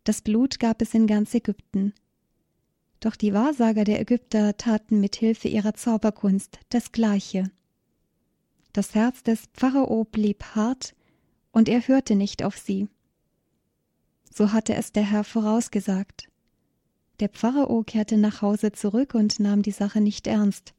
Das 0.05 0.23
Blut 0.23 0.59
gab 0.59 0.81
es 0.81 0.95
in 0.95 1.07
ganz 1.07 1.35
Ägypten. 1.35 1.93
Doch 3.00 3.15
die 3.15 3.35
Wahrsager 3.35 3.85
der 3.85 4.00
Ägypter 4.00 4.57
taten 4.57 5.00
mit 5.00 5.17
Hilfe 5.17 5.49
ihrer 5.49 5.75
Zauberkunst 5.75 6.59
das 6.71 6.93
Gleiche. 6.93 7.50
Das 8.78 8.94
Herz 8.94 9.25
des 9.25 9.50
Pharao 9.58 10.04
blieb 10.04 10.54
hart, 10.54 10.94
und 11.50 11.68
er 11.68 11.80
hörte 11.88 12.14
nicht 12.14 12.44
auf 12.44 12.56
sie. 12.56 12.87
So 14.30 14.52
hatte 14.52 14.75
es 14.75 14.92
der 14.92 15.02
Herr 15.02 15.25
vorausgesagt. 15.25 16.28
Der 17.18 17.28
Pharao 17.28 17.82
kehrte 17.82 18.16
nach 18.16 18.40
Hause 18.40 18.70
zurück 18.70 19.16
und 19.16 19.40
nahm 19.40 19.62
die 19.62 19.73
Sache 19.73 20.00
nicht 20.00 20.28
ernst. 20.28 20.76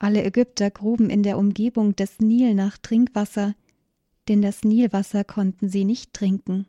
Alle 0.00 0.22
Ägypter 0.22 0.70
gruben 0.70 1.08
in 1.08 1.22
der 1.22 1.38
Umgebung 1.38 1.96
des 1.96 2.20
Nil 2.20 2.52
nach 2.52 2.76
Trinkwasser, 2.76 3.54
denn 4.28 4.42
das 4.42 4.62
Nilwasser 4.62 5.24
konnten 5.24 5.70
sie 5.70 5.86
nicht 5.86 6.12
trinken. 6.12 6.66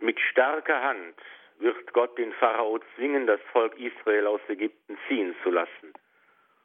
Mit 0.00 0.18
starker 0.32 0.82
Hand 0.82 1.14
wird 1.60 1.92
Gott 1.92 2.18
den 2.18 2.32
Pharao 2.32 2.80
zwingen, 2.96 3.28
das 3.28 3.40
Volk 3.52 3.78
Israel 3.78 4.26
aus 4.26 4.40
Ägypten 4.48 4.98
ziehen 5.06 5.32
zu 5.44 5.50
lassen. 5.50 5.94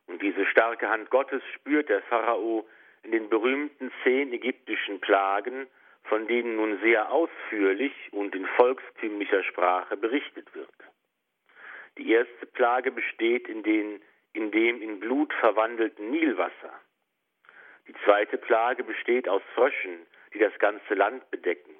Und 0.08 0.22
diese 0.22 0.46
starke 0.48 0.90
Hand 0.90 1.10
Gottes 1.10 1.42
spürt 1.56 1.90
der 1.90 2.02
Pharao 2.04 2.68
in 3.04 3.12
den 3.12 3.30
berühmten 3.30 3.92
zehn 4.04 4.34
ägyptischen 4.34 5.00
Plagen, 5.00 5.68
von 6.04 6.28
denen 6.28 6.56
nun 6.56 6.80
sehr 6.82 7.12
ausführlich 7.12 7.94
und 8.12 8.36
in 8.36 8.46
volkstümlicher 8.58 9.44
Sprache 9.44 9.98
berichtet 9.98 10.54
wird. 10.54 10.70
Die 11.98 12.12
erste 12.12 12.46
Plage 12.46 12.92
besteht 12.92 13.48
in, 13.48 13.64
den, 13.64 14.02
in 14.34 14.52
dem 14.52 14.82
in 14.82 15.00
Blut 15.00 15.34
verwandelten 15.34 16.12
Nilwasser. 16.12 16.74
Die 17.88 17.96
zweite 18.04 18.38
Plage 18.38 18.84
besteht 18.84 19.30
aus 19.30 19.42
Fröschen, 19.54 20.06
die 20.34 20.40
das 20.40 20.58
ganze 20.60 20.94
Land 20.94 21.30
bedecken. 21.32 21.76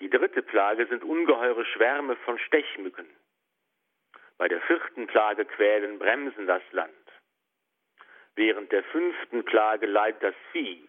Die 0.00 0.10
dritte 0.10 0.42
Plage 0.42 0.86
sind 0.86 1.04
ungeheure 1.04 1.64
Schwärme 1.64 2.16
von 2.16 2.38
Stechmücken. 2.38 3.06
Bei 4.36 4.48
der 4.48 4.60
vierten 4.62 5.06
Plage 5.06 5.44
quälen 5.44 5.98
Bremsen 5.98 6.46
das 6.46 6.62
Land. 6.72 6.94
Während 8.38 8.70
der 8.70 8.84
fünften 8.84 9.44
Plage 9.44 9.86
leidet 9.86 10.22
das 10.22 10.34
Vieh, 10.52 10.88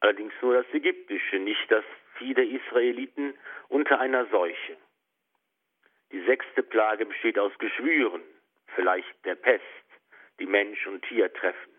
allerdings 0.00 0.32
nur 0.40 0.54
das 0.54 0.72
ägyptische, 0.72 1.36
nicht 1.38 1.70
das 1.70 1.84
Vieh 2.14 2.32
der 2.32 2.48
Israeliten 2.48 3.38
unter 3.68 4.00
einer 4.00 4.24
Seuche. 4.28 4.78
Die 6.12 6.24
sechste 6.24 6.62
Plage 6.62 7.04
besteht 7.04 7.38
aus 7.38 7.52
Geschwüren, 7.58 8.22
vielleicht 8.74 9.22
der 9.26 9.34
Pest, 9.34 9.84
die 10.40 10.46
Mensch 10.46 10.86
und 10.86 11.02
Tier 11.02 11.30
treffen. 11.30 11.74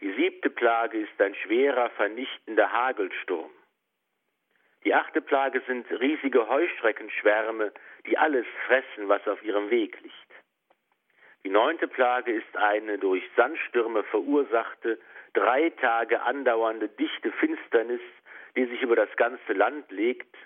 Die 0.00 0.14
siebte 0.14 0.50
Plage 0.50 0.98
ist 0.98 1.20
ein 1.20 1.36
schwerer, 1.36 1.90
vernichtender 1.90 2.72
Hagelsturm. 2.72 3.52
Die 4.82 4.94
achte 4.94 5.20
Plage 5.20 5.62
sind 5.68 5.88
riesige 5.92 6.48
Heuschreckenschwärme, 6.48 7.72
die 8.06 8.18
alles 8.18 8.46
fressen, 8.66 9.08
was 9.08 9.24
auf 9.28 9.40
ihrem 9.44 9.70
Weg 9.70 10.00
liegt. 10.00 10.39
Die 11.44 11.50
neunte 11.50 11.88
Plage 11.88 12.32
ist 12.32 12.56
eine 12.56 12.98
durch 12.98 13.22
Sandstürme 13.36 14.04
verursachte, 14.04 14.98
drei 15.32 15.70
Tage 15.70 16.20
andauernde 16.22 16.88
dichte 16.88 17.32
Finsternis, 17.32 18.00
die 18.56 18.66
sich 18.66 18.82
über 18.82 18.96
das 18.96 19.14
ganze 19.16 19.52
Land 19.52 19.90
legt. 19.90 20.36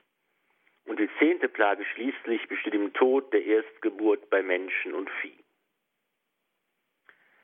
Und 0.84 1.00
die 1.00 1.10
zehnte 1.18 1.48
Plage 1.48 1.84
schließlich 1.94 2.46
besteht 2.48 2.74
im 2.74 2.92
Tod 2.92 3.32
der 3.32 3.44
Erstgeburt 3.44 4.28
bei 4.30 4.42
Menschen 4.42 4.94
und 4.94 5.10
Vieh. 5.20 5.38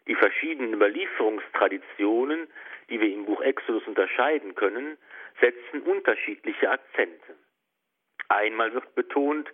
Die 0.06 0.14
verschiedenen 0.14 0.74
Überlieferungstraditionen, 0.74 2.48
die 2.88 3.00
wir 3.00 3.12
im 3.12 3.24
Buch 3.24 3.40
Exodus 3.40 3.86
unterscheiden 3.86 4.54
können, 4.54 4.98
setzen 5.40 5.82
unterschiedliche 5.82 6.70
Akzente. 6.70 7.36
Einmal 8.28 8.72
wird 8.74 8.94
betont, 8.94 9.48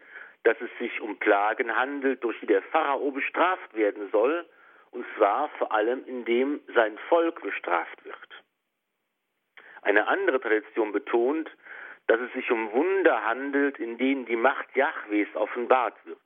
dass 0.47 0.61
es 0.61 0.71
sich 0.79 1.01
um 1.01 1.19
Plagen 1.19 1.75
handelt, 1.75 2.23
durch 2.23 2.39
die 2.39 2.47
der 2.47 2.63
Pharao 2.63 3.11
bestraft 3.11 3.75
werden 3.75 4.09
soll, 4.13 4.49
und 4.93 5.05
zwar 5.17 5.49
vor 5.59 5.73
allem 5.73 6.05
indem 6.07 6.61
sein 6.73 6.97
Volk 7.09 7.43
bestraft 7.43 8.05
wird. 8.05 8.45
Eine 9.83 10.07
andere 10.07 10.41
Tradition 10.41 10.93
betont, 10.93 11.51
dass 12.07 12.21
es 12.21 12.33
sich 12.33 12.49
um 12.53 12.73
Wunder 12.73 13.25
handelt, 13.25 13.81
in 13.81 13.99
denen 13.99 14.25
die 14.27 14.37
Macht 14.37 14.75
Jahwes 14.77 15.27
offenbart 15.35 15.97
wird. 16.07 16.19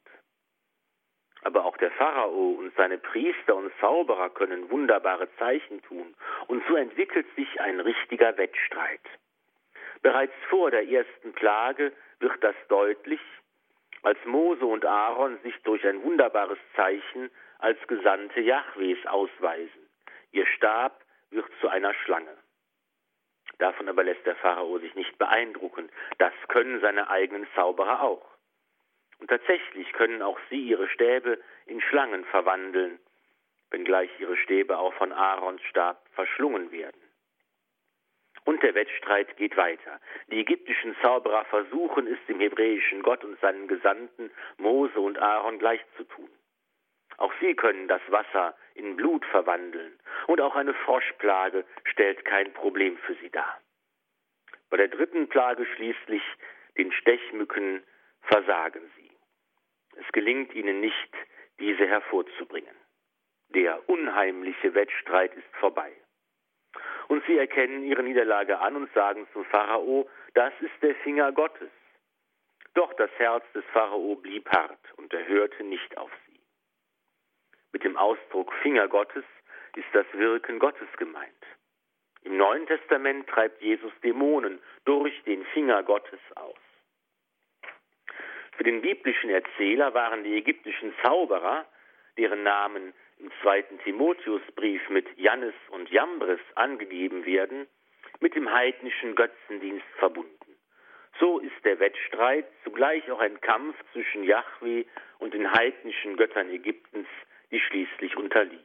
Aber 1.42 1.64
auch 1.64 1.78
der 1.78 1.90
Pharao 1.92 2.50
und 2.58 2.74
seine 2.76 2.98
Priester 2.98 3.56
und 3.56 3.72
Zauberer 3.80 4.28
können 4.28 4.70
wunderbare 4.70 5.34
Zeichen 5.38 5.80
tun, 5.84 6.14
und 6.46 6.62
so 6.68 6.76
entwickelt 6.76 7.26
sich 7.36 7.58
ein 7.62 7.80
richtiger 7.80 8.36
Wettstreit. 8.36 9.00
Bereits 10.02 10.34
vor 10.50 10.70
der 10.70 10.86
ersten 10.86 11.32
Plage 11.32 11.92
wird 12.18 12.44
das 12.44 12.54
deutlich, 12.68 13.20
als 14.02 14.18
Mose 14.24 14.64
und 14.64 14.84
Aaron 14.84 15.38
sich 15.42 15.54
durch 15.62 15.86
ein 15.86 16.02
wunderbares 16.02 16.58
Zeichen 16.74 17.30
als 17.58 17.78
Gesandte 17.86 18.40
Jahwes 18.40 18.98
ausweisen. 19.06 19.88
Ihr 20.32 20.46
Stab 20.46 21.04
wird 21.30 21.46
zu 21.60 21.68
einer 21.68 21.94
Schlange. 21.94 22.36
Davon 23.58 23.88
aber 23.88 24.04
lässt 24.04 24.24
der 24.24 24.36
Pharao 24.36 24.78
sich 24.78 24.94
nicht 24.94 25.18
beeindrucken. 25.18 25.90
Das 26.18 26.32
können 26.48 26.80
seine 26.80 27.10
eigenen 27.10 27.46
Zauberer 27.54 28.02
auch. 28.02 28.24
Und 29.18 29.28
tatsächlich 29.28 29.92
können 29.92 30.22
auch 30.22 30.38
sie 30.48 30.60
ihre 30.60 30.88
Stäbe 30.88 31.38
in 31.66 31.80
Schlangen 31.82 32.24
verwandeln, 32.24 32.98
wenngleich 33.70 34.10
ihre 34.18 34.36
Stäbe 34.38 34.78
auch 34.78 34.94
von 34.94 35.12
Aarons 35.12 35.62
Stab 35.64 36.02
verschlungen 36.14 36.72
werden. 36.72 37.00
Und 38.44 38.62
der 38.62 38.74
Wettstreit 38.74 39.36
geht 39.36 39.56
weiter. 39.56 40.00
Die 40.28 40.40
ägyptischen 40.40 40.96
Zauberer 41.02 41.44
versuchen 41.46 42.06
es 42.06 42.18
dem 42.26 42.40
hebräischen 42.40 43.02
Gott 43.02 43.24
und 43.24 43.38
seinen 43.40 43.68
Gesandten 43.68 44.30
Mose 44.56 44.98
und 44.98 45.18
Aaron 45.18 45.58
gleichzutun. 45.58 46.30
Auch 47.18 47.32
sie 47.40 47.54
können 47.54 47.86
das 47.86 48.00
Wasser 48.08 48.56
in 48.74 48.96
Blut 48.96 49.24
verwandeln, 49.26 49.98
und 50.26 50.40
auch 50.40 50.56
eine 50.56 50.72
Froschplage 50.72 51.64
stellt 51.84 52.24
kein 52.24 52.52
Problem 52.54 52.96
für 52.98 53.14
sie 53.16 53.30
dar. 53.30 53.60
Bei 54.70 54.78
der 54.78 54.88
dritten 54.88 55.28
Plage 55.28 55.66
schließlich, 55.76 56.22
den 56.78 56.92
Stechmücken, 56.92 57.82
versagen 58.22 58.90
sie. 58.96 59.10
Es 59.96 60.10
gelingt 60.12 60.54
ihnen 60.54 60.80
nicht, 60.80 61.14
diese 61.58 61.86
hervorzubringen. 61.86 62.74
Der 63.48 63.88
unheimliche 63.88 64.74
Wettstreit 64.74 65.34
ist 65.34 65.56
vorbei. 65.56 65.92
Und 67.10 67.24
sie 67.26 67.36
erkennen 67.36 67.82
ihre 67.82 68.04
Niederlage 68.04 68.60
an 68.60 68.76
und 68.76 68.92
sagen 68.94 69.26
zum 69.32 69.44
Pharao, 69.46 70.08
das 70.34 70.52
ist 70.60 70.80
der 70.80 70.94
Finger 70.94 71.32
Gottes. 71.32 71.72
Doch 72.74 72.92
das 72.94 73.10
Herz 73.18 73.42
des 73.52 73.64
Pharao 73.72 74.14
blieb 74.14 74.48
hart 74.52 74.78
und 74.96 75.12
er 75.12 75.26
hörte 75.26 75.64
nicht 75.64 75.98
auf 75.98 76.12
sie. 76.28 76.38
Mit 77.72 77.82
dem 77.82 77.96
Ausdruck 77.96 78.52
Finger 78.62 78.86
Gottes 78.86 79.24
ist 79.74 79.88
das 79.92 80.06
Wirken 80.12 80.60
Gottes 80.60 80.86
gemeint. 80.98 81.44
Im 82.22 82.36
Neuen 82.36 82.64
Testament 82.68 83.28
treibt 83.28 83.60
Jesus 83.60 83.92
Dämonen 84.04 84.60
durch 84.84 85.20
den 85.24 85.44
Finger 85.46 85.82
Gottes 85.82 86.20
aus. 86.36 86.60
Für 88.52 88.62
den 88.62 88.82
biblischen 88.82 89.30
Erzähler 89.30 89.94
waren 89.94 90.22
die 90.22 90.36
ägyptischen 90.36 90.94
Zauberer, 91.02 91.66
deren 92.16 92.44
Namen 92.44 92.94
im 93.20 93.30
zweiten 93.42 93.78
Timotheusbrief 93.80 94.88
mit 94.88 95.06
Jannes 95.18 95.54
und 95.70 95.90
Jambres 95.90 96.40
angegeben 96.54 97.26
werden, 97.26 97.66
mit 98.20 98.34
dem 98.34 98.50
heidnischen 98.52 99.14
Götzendienst 99.14 99.86
verbunden. 99.98 100.56
So 101.18 101.38
ist 101.38 101.64
der 101.64 101.78
Wettstreit 101.80 102.46
zugleich 102.64 103.10
auch 103.10 103.20
ein 103.20 103.40
Kampf 103.40 103.76
zwischen 103.92 104.24
Yahweh 104.24 104.84
und 105.18 105.34
den 105.34 105.52
heidnischen 105.52 106.16
Göttern 106.16 106.50
Ägyptens, 106.50 107.08
die 107.50 107.60
schließlich 107.60 108.16
unterliegen. 108.16 108.64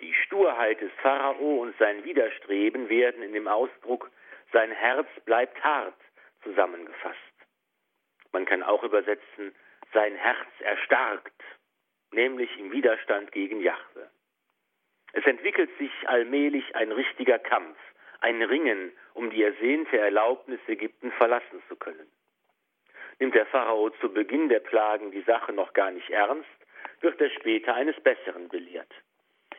Die 0.00 0.14
Sturheit 0.14 0.80
des 0.80 0.90
Pharao 1.02 1.60
und 1.62 1.76
sein 1.78 2.04
Widerstreben 2.04 2.88
werden 2.88 3.22
in 3.22 3.34
dem 3.34 3.46
Ausdruck 3.46 4.10
sein 4.52 4.72
Herz 4.72 5.06
bleibt 5.24 5.62
hart 5.62 5.94
zusammengefasst. 6.42 7.18
Man 8.32 8.46
kann 8.46 8.62
auch 8.62 8.82
übersetzen, 8.82 9.54
sein 9.92 10.14
Herz 10.16 10.48
erstarkt, 10.60 11.42
nämlich 12.12 12.50
im 12.58 12.72
Widerstand 12.72 13.32
gegen 13.32 13.60
Jahwe. 13.60 14.10
Es 15.12 15.24
entwickelt 15.26 15.70
sich 15.78 15.90
allmählich 16.06 16.74
ein 16.76 16.92
richtiger 16.92 17.38
Kampf, 17.38 17.78
ein 18.20 18.42
Ringen 18.42 18.92
um 19.14 19.30
die 19.30 19.42
ersehnte 19.42 19.98
Erlaubnis, 19.98 20.60
Ägypten 20.66 21.10
verlassen 21.12 21.62
zu 21.68 21.76
können. 21.76 22.06
Nimmt 23.18 23.34
der 23.34 23.46
Pharao 23.46 23.90
zu 24.00 24.12
Beginn 24.12 24.48
der 24.48 24.60
Plagen 24.60 25.10
die 25.10 25.22
Sache 25.22 25.52
noch 25.52 25.72
gar 25.72 25.90
nicht 25.90 26.10
ernst, 26.10 26.48
wird 27.00 27.20
er 27.20 27.30
später 27.30 27.74
eines 27.74 27.98
Besseren 28.00 28.48
belehrt. 28.48 28.92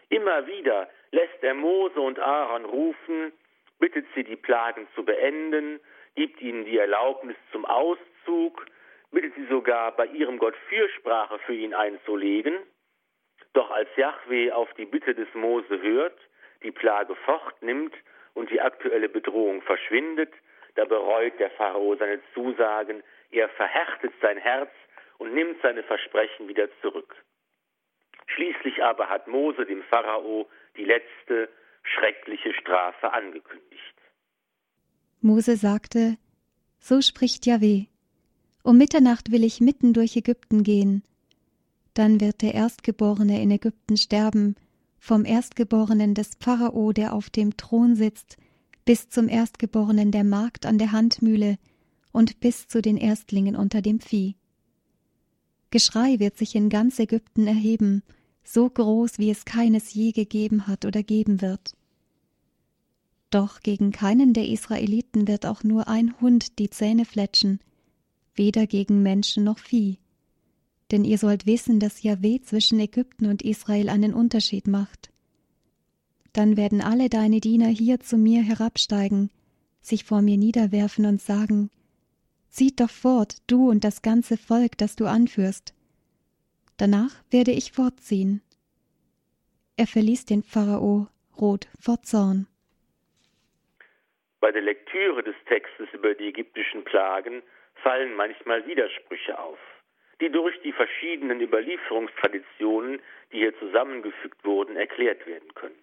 Immer 0.09 0.47
wieder 0.47 0.89
lässt 1.11 1.43
er 1.43 1.53
Mose 1.53 1.99
und 1.99 2.19
Aaron 2.19 2.65
rufen, 2.65 3.31
bittet 3.79 4.05
sie, 4.15 4.23
die 4.23 4.35
Plagen 4.35 4.87
zu 4.95 5.03
beenden, 5.03 5.79
gibt 6.15 6.41
ihnen 6.41 6.65
die 6.65 6.77
Erlaubnis 6.77 7.37
zum 7.51 7.65
Auszug, 7.65 8.65
bittet 9.11 9.35
sie 9.35 9.45
sogar, 9.47 9.95
bei 9.95 10.05
ihrem 10.07 10.37
Gott 10.39 10.55
Fürsprache 10.69 11.39
für 11.39 11.53
ihn 11.53 11.73
einzulegen. 11.73 12.55
Doch 13.53 13.69
als 13.69 13.89
Yahweh 13.97 14.51
auf 14.51 14.73
die 14.75 14.85
Bitte 14.85 15.13
des 15.13 15.27
Mose 15.33 15.81
hört, 15.81 16.17
die 16.63 16.71
Plage 16.71 17.15
fortnimmt 17.15 17.93
und 18.33 18.49
die 18.49 18.61
aktuelle 18.61 19.09
Bedrohung 19.09 19.61
verschwindet, 19.61 20.33
da 20.75 20.85
bereut 20.85 21.37
der 21.39 21.51
Pharao 21.51 21.95
seine 21.95 22.21
Zusagen, 22.33 23.03
er 23.31 23.49
verhärtet 23.49 24.13
sein 24.21 24.37
Herz 24.37 24.71
und 25.17 25.33
nimmt 25.33 25.61
seine 25.61 25.83
Versprechen 25.83 26.47
wieder 26.47 26.69
zurück. 26.81 27.15
Schließlich 28.27 28.81
aber 28.83 29.09
hat 29.09 29.27
Mose 29.27 29.65
dem 29.65 29.83
Pharao 29.83 30.49
die 30.77 30.85
letzte 30.85 31.49
schreckliche 31.83 32.53
Strafe 32.53 33.11
angekündigt. 33.11 33.95
Mose 35.21 35.57
sagte, 35.57 36.17
So 36.79 37.01
spricht 37.01 37.45
Jahweh, 37.45 37.87
um 38.63 38.77
Mitternacht 38.77 39.31
will 39.31 39.43
ich 39.43 39.61
mitten 39.61 39.93
durch 39.93 40.15
Ägypten 40.15 40.63
gehen. 40.63 41.03
Dann 41.93 42.21
wird 42.21 42.41
der 42.41 42.53
Erstgeborene 42.53 43.41
in 43.41 43.51
Ägypten 43.51 43.97
sterben, 43.97 44.55
vom 44.99 45.25
Erstgeborenen 45.25 46.13
des 46.13 46.31
Pharao, 46.39 46.93
der 46.93 47.13
auf 47.13 47.29
dem 47.29 47.57
Thron 47.57 47.95
sitzt, 47.95 48.37
bis 48.85 49.09
zum 49.09 49.27
Erstgeborenen 49.27 50.11
der 50.11 50.23
Magd 50.23 50.65
an 50.65 50.77
der 50.77 50.91
Handmühle 50.91 51.57
und 52.11 52.39
bis 52.39 52.67
zu 52.67 52.81
den 52.81 52.97
Erstlingen 52.97 53.55
unter 53.55 53.81
dem 53.81 53.99
Vieh. 53.99 54.35
Geschrei 55.71 56.19
wird 56.19 56.37
sich 56.37 56.55
in 56.55 56.69
ganz 56.69 56.99
Ägypten 56.99 57.47
erheben, 57.47 58.03
so 58.43 58.69
groß, 58.69 59.17
wie 59.17 59.31
es 59.31 59.45
keines 59.45 59.93
je 59.93 60.11
gegeben 60.11 60.67
hat 60.67 60.85
oder 60.85 61.03
geben 61.03 61.41
wird. 61.41 61.75
Doch 63.29 63.61
gegen 63.61 63.91
keinen 63.91 64.33
der 64.33 64.49
Israeliten 64.49 65.27
wird 65.27 65.45
auch 65.45 65.63
nur 65.63 65.87
ein 65.87 66.19
Hund 66.19 66.59
die 66.59 66.69
Zähne 66.69 67.05
fletschen, 67.05 67.59
weder 68.35 68.67
gegen 68.67 69.03
Menschen 69.03 69.43
noch 69.43 69.59
Vieh. 69.59 69.97
Denn 70.91 71.05
ihr 71.05 71.17
sollt 71.17 71.45
wissen, 71.45 71.79
dass 71.79 72.03
Jahweh 72.03 72.41
zwischen 72.41 72.79
Ägypten 72.79 73.27
und 73.27 73.41
Israel 73.41 73.89
einen 73.89 74.13
Unterschied 74.13 74.67
macht. 74.67 75.11
Dann 76.33 76.57
werden 76.57 76.81
alle 76.81 77.09
deine 77.09 77.39
Diener 77.39 77.67
hier 77.67 77.99
zu 77.99 78.17
mir 78.17 78.41
herabsteigen, 78.41 79.29
sich 79.81 80.03
vor 80.03 80.21
mir 80.21 80.37
niederwerfen 80.37 81.05
und 81.05 81.21
sagen, 81.21 81.69
Zieht 82.49 82.81
doch 82.81 82.89
fort, 82.89 83.37
du 83.47 83.69
und 83.69 83.85
das 83.85 84.01
ganze 84.01 84.35
Volk, 84.35 84.77
das 84.77 84.97
du 84.97 85.05
anführst. 85.05 85.73
Danach 86.75 87.11
werde 87.29 87.51
ich 87.51 87.71
fortziehen. 87.71 88.41
Er 89.77 89.87
verließ 89.87 90.25
den 90.25 90.43
Pharao 90.43 91.07
rot 91.39 91.69
vor 91.79 92.03
Zorn. 92.03 92.47
Bei 94.41 94.51
der 94.51 94.63
Lektüre 94.63 95.23
des 95.23 95.35
Textes 95.47 95.87
über 95.93 96.13
die 96.13 96.25
ägyptischen 96.25 96.83
Plagen 96.83 97.41
fallen 97.83 98.15
manchmal 98.15 98.65
Widersprüche 98.65 99.37
auf, 99.39 99.59
die 100.19 100.29
durch 100.29 100.59
die 100.61 100.71
verschiedenen 100.71 101.41
Überlieferungstraditionen, 101.41 103.01
die 103.31 103.37
hier 103.37 103.57
zusammengefügt 103.59 104.43
wurden, 104.43 104.75
erklärt 104.75 105.25
werden 105.25 105.53
können. 105.55 105.81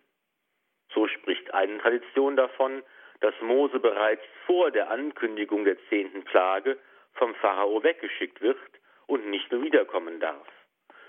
So 0.94 1.06
spricht 1.08 1.52
eine 1.52 1.78
Tradition 1.78 2.36
davon, 2.36 2.82
dass 3.20 3.34
Mose 3.40 3.80
bereits 3.80 4.22
vor 4.46 4.70
der 4.70 4.90
Ankündigung 4.90 5.64
der 5.64 5.76
zehnten 5.88 6.24
Plage 6.24 6.78
vom 7.14 7.34
Pharao 7.36 7.82
weggeschickt 7.82 8.40
wird 8.40 8.58
und 9.06 9.28
nicht 9.28 9.50
mehr 9.50 9.62
wiederkommen 9.62 10.20
darf. 10.20 10.46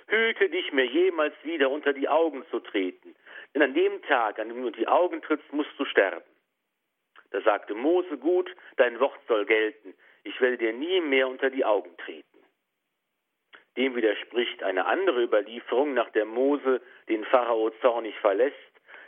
Hüte 0.07 0.49
dich, 0.49 0.73
mir 0.73 0.85
jemals 0.85 1.35
wieder 1.43 1.69
unter 1.69 1.93
die 1.93 2.09
Augen 2.09 2.43
zu 2.49 2.59
treten, 2.59 3.15
denn 3.53 3.61
an 3.61 3.75
dem 3.75 4.01
Tag, 4.03 4.39
an 4.39 4.49
dem 4.49 4.63
du 4.63 4.71
die 4.71 4.87
Augen 4.87 5.21
trittst, 5.21 5.53
musst 5.53 5.77
du 5.77 5.85
sterben. 5.85 6.25
Da 7.31 7.41
sagte 7.41 7.75
Mose, 7.75 8.17
gut, 8.17 8.49
dein 8.77 8.99
Wort 8.99 9.19
soll 9.27 9.45
gelten, 9.45 9.93
ich 10.29 10.39
werde 10.41 10.59
dir 10.59 10.73
nie 10.73 11.01
mehr 11.01 11.27
unter 11.27 11.49
die 11.49 11.65
Augen 11.65 11.95
treten. 11.97 12.37
Dem 13.77 13.95
widerspricht 13.95 14.61
eine 14.61 14.85
andere 14.85 15.23
Überlieferung, 15.23 15.93
nach 15.93 16.09
der 16.11 16.25
Mose 16.25 16.81
den 17.07 17.25
Pharao 17.25 17.71
zornig 17.81 18.15
verlässt, 18.19 18.55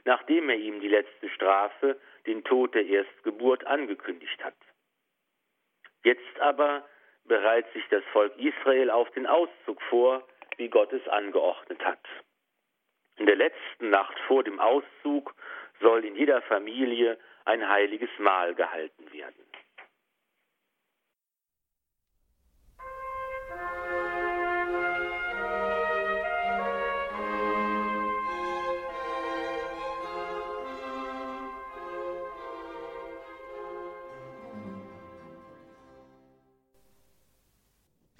nachdem 0.04 0.50
er 0.50 0.56
ihm 0.56 0.82
die 0.82 0.88
letzte 0.88 1.30
Strafe, 1.30 2.00
den 2.26 2.44
Tod 2.44 2.74
der 2.74 2.86
Erstgeburt, 2.86 3.66
angekündigt 3.68 4.44
hat. 4.44 4.56
Jetzt 6.04 6.40
aber 6.40 6.84
bereitet 7.26 7.72
sich 7.74 7.88
das 7.90 8.04
Volk 8.12 8.36
Israel 8.38 8.90
auf 8.90 9.10
den 9.12 9.28
Auszug 9.28 9.80
vor, 9.84 10.28
wie 10.58 10.70
Gott 10.70 10.92
es 10.92 11.08
angeordnet 11.08 11.84
hat. 11.86 12.04
In 13.18 13.28
der 13.28 13.36
letzten 13.36 13.92
Nacht 13.92 14.18
vor 14.28 14.44
dem 14.44 14.60
Auszug 14.60 15.36
soll 15.82 16.04
in 16.04 16.16
jeder 16.16 16.42
Familie 16.42 17.20
ein 17.46 17.68
heiliges 17.68 18.10
Mahl 18.18 18.56
gehalten 18.56 19.12
werden. 19.14 19.51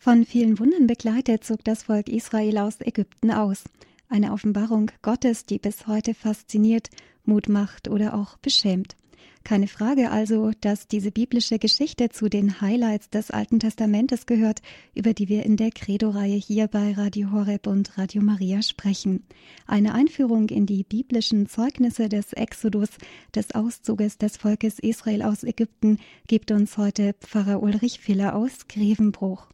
Von 0.04 0.26
vielen 0.26 0.58
Wundern 0.58 0.88
begleitet 0.88 1.44
zog 1.44 1.64
das 1.64 1.84
Volk 1.84 2.10
Israel 2.10 2.58
aus 2.58 2.82
Ägypten 2.82 3.30
aus. 3.30 3.66
Eine 4.10 4.34
Offenbarung 4.34 4.90
Gottes, 5.04 5.46
die 5.46 5.60
bis 5.60 5.86
heute 5.86 6.16
fasziniert, 6.16 6.90
Mut 7.24 7.50
macht 7.50 7.88
oder 7.88 8.16
auch 8.16 8.40
beschämt. 8.40 8.96
Keine 9.44 9.68
Frage 9.68 10.10
also, 10.10 10.54
dass 10.60 10.88
diese 10.88 11.12
biblische 11.12 11.60
Geschichte 11.60 12.10
zu 12.10 12.30
den 12.30 12.62
Highlights 12.62 13.12
des 13.12 13.30
Alten 13.30 13.60
Testamentes 13.60 14.26
gehört, 14.26 14.64
über 14.96 15.14
die 15.14 15.30
wir 15.30 15.46
in 15.46 15.56
der 15.56 15.70
Credo-Reihe 15.70 16.36
hier 16.36 16.66
bei 16.66 16.94
Radio 16.94 17.32
Horeb 17.32 17.68
und 17.68 17.96
Radio 18.00 18.24
Maria 18.24 18.64
sprechen. 18.64 19.24
Eine 19.68 19.94
Einführung 19.94 20.50
in 20.50 20.66
die 20.66 20.84
biblischen 20.84 21.46
Zeugnisse 21.46 22.10
des 22.10 22.34
Exodus, 22.34 22.90
des 23.36 23.54
Auszuges 23.54 24.18
des 24.18 24.38
Volkes 24.38 24.80
Israel 24.80 25.22
aus 25.22 25.44
Ägypten, 25.44 26.00
gibt 26.26 26.50
uns 26.50 26.80
heute 26.80 27.14
Pfarrer 27.20 27.62
Ulrich 27.62 28.00
Filler 28.00 28.36
aus 28.36 28.68
Grevenbruch. 28.68 29.52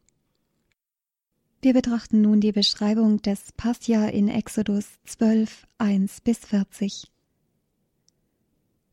Wir 1.60 1.72
betrachten 1.72 2.20
nun 2.20 2.40
die 2.40 2.52
Beschreibung 2.52 3.20
des 3.20 3.50
Passia 3.56 4.06
in 4.06 4.28
Exodus 4.28 4.84
12, 5.06 5.66
1 5.78 6.20
bis 6.20 6.38
40. 6.38 7.10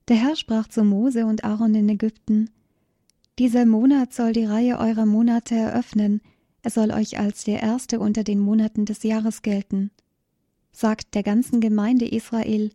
Der 0.08 0.16
Herr 0.16 0.36
sprach 0.36 0.68
zu 0.68 0.84
Mose 0.84 1.28
und 1.28 1.44
Aaron 1.44 1.76
in 1.76 1.88
Ägypten: 1.90 2.50
Dieser 3.38 3.68
Monat 3.68 4.14
soll 4.14 4.34
die 4.34 4.46
Reihe 4.46 4.80
eurer 4.80 5.06
Monate 5.06 5.54
eröffnen. 5.54 6.22
Er 6.64 6.72
soll 6.72 6.90
euch 6.90 7.20
als 7.20 7.44
der 7.44 7.62
erste 7.62 8.00
unter 8.00 8.24
den 8.24 8.40
Monaten 8.40 8.86
des 8.86 9.04
Jahres 9.04 9.44
gelten. 9.44 9.92
Sagt 10.72 11.14
der 11.14 11.22
ganzen 11.22 11.62
Gemeinde 11.62 12.08
Israel, 12.08 12.72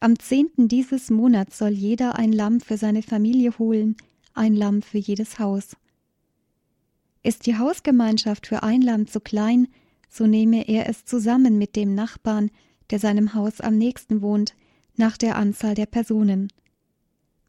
am 0.00 0.18
zehnten 0.18 0.66
dieses 0.66 1.10
Monats 1.10 1.58
soll 1.58 1.72
jeder 1.72 2.18
ein 2.18 2.32
Lamm 2.32 2.60
für 2.60 2.78
seine 2.78 3.02
Familie 3.02 3.58
holen, 3.58 3.96
ein 4.32 4.54
Lamm 4.54 4.80
für 4.80 4.98
jedes 4.98 5.38
Haus. 5.38 5.76
Ist 7.26 7.46
die 7.46 7.58
Hausgemeinschaft 7.58 8.46
für 8.46 8.62
ein 8.62 8.82
Lamm 8.82 9.08
zu 9.08 9.18
klein, 9.18 9.66
so 10.08 10.28
nehme 10.28 10.68
er 10.68 10.88
es 10.88 11.04
zusammen 11.04 11.58
mit 11.58 11.74
dem 11.74 11.92
Nachbarn, 11.92 12.52
der 12.90 13.00
seinem 13.00 13.34
Haus 13.34 13.60
am 13.60 13.76
nächsten 13.76 14.22
wohnt, 14.22 14.54
nach 14.94 15.16
der 15.16 15.34
Anzahl 15.34 15.74
der 15.74 15.86
Personen. 15.86 16.52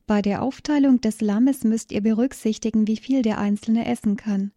Bei 0.07 0.23
der 0.23 0.41
Aufteilung 0.41 0.99
des 0.99 1.21
Lammes 1.21 1.63
müsst 1.63 1.91
ihr 1.91 2.01
berücksichtigen, 2.01 2.87
wie 2.87 2.97
viel 2.97 3.21
der 3.21 3.37
Einzelne 3.37 3.85
essen 3.85 4.17
kann. 4.17 4.51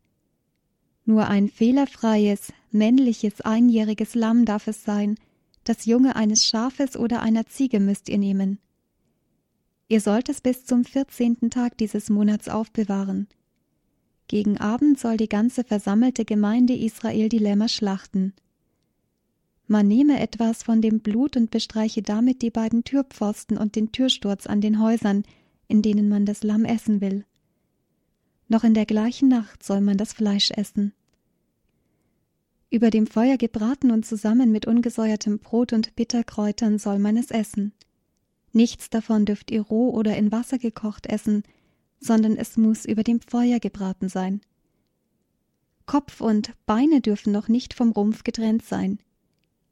Nur 1.05 1.29
ein 1.29 1.51
fehlerfreies, 1.51 2.55
männliches, 2.71 3.43
einjähriges 3.43 4.15
Lamm 4.15 4.47
darf 4.47 4.69
es 4.69 4.85
sein, 4.85 5.17
das 5.65 5.85
Junge 5.85 6.17
eines 6.17 6.47
Schafes 6.47 6.97
oder 6.97 7.21
einer 7.21 7.45
Ziege 7.45 7.79
müsst 7.79 8.09
ihr 8.09 8.17
nehmen. 8.17 8.59
Ihr 9.87 10.01
sollt 10.01 10.31
es 10.31 10.41
bis 10.41 10.65
zum 10.65 10.87
vierzehnten 10.87 11.51
Tag 11.51 11.77
dieses 11.77 12.09
Monats 12.09 12.49
aufbewahren. 12.49 13.29
Gegen 14.31 14.59
Abend 14.59 14.97
soll 14.97 15.17
die 15.17 15.29
ganze 15.29 15.65
versammelte 15.65 16.25
Gemeinde 16.25 16.73
Israel 16.73 17.29
die 17.29 17.39
Lämmer 17.39 17.67
schlachten. 17.67 18.33
Man 19.67 19.89
nehme 19.89 20.21
etwas 20.21 20.63
von 20.63 20.81
dem 20.81 21.01
Blut 21.01 21.37
und 21.37 21.51
bestreiche 21.51 22.01
damit 22.01 22.41
die 22.41 22.53
beiden 22.53 22.85
Türpfosten 22.85 23.59
und 23.59 23.75
den 23.75 23.91
Türsturz 23.91 24.47
an 24.47 24.61
den 24.61 24.81
Häusern, 24.81 25.25
in 25.67 25.83
denen 25.83 26.09
man 26.09 26.27
das 26.27 26.45
Lamm 26.45 26.65
essen 26.65 27.01
will. 27.01 27.25
Noch 28.47 28.63
in 28.63 28.73
der 28.73 28.87
gleichen 28.87 29.27
Nacht 29.27 29.65
soll 29.65 29.81
man 29.81 29.97
das 29.97 30.13
Fleisch 30.13 30.53
essen. 30.53 30.93
Über 32.71 32.91
dem 32.91 33.09
Feuer 33.09 33.37
gebraten 33.37 33.91
und 33.91 34.07
zusammen 34.07 34.53
mit 34.53 34.65
ungesäuertem 34.65 35.41
Brot 35.41 35.73
und 35.73 35.97
Bitterkräutern 35.97 36.79
soll 36.79 37.01
man 37.01 37.17
es 37.17 37.33
essen. 37.33 37.73
Nichts 38.53 38.91
davon 38.91 39.25
dürft 39.25 39.51
ihr 39.51 39.63
roh 39.63 39.91
oder 39.91 40.17
in 40.17 40.31
Wasser 40.31 40.59
gekocht 40.59 41.07
essen, 41.07 41.43
sondern 42.01 42.37
es 42.37 42.57
muss 42.57 42.85
über 42.85 43.05
dem 43.05 43.21
Feuer 43.21 43.61
gebraten 43.61 44.09
sein. 44.09 44.41
Kopf 45.87 46.21
und 46.21 46.53
Beine 46.67 47.01
dürfen 47.01 47.33
noch 47.33 47.49
nicht 47.49 47.75
vom 47.75 47.91
Rumpf 47.93 48.25
getrennt 48.25 48.65
sein. 48.65 48.99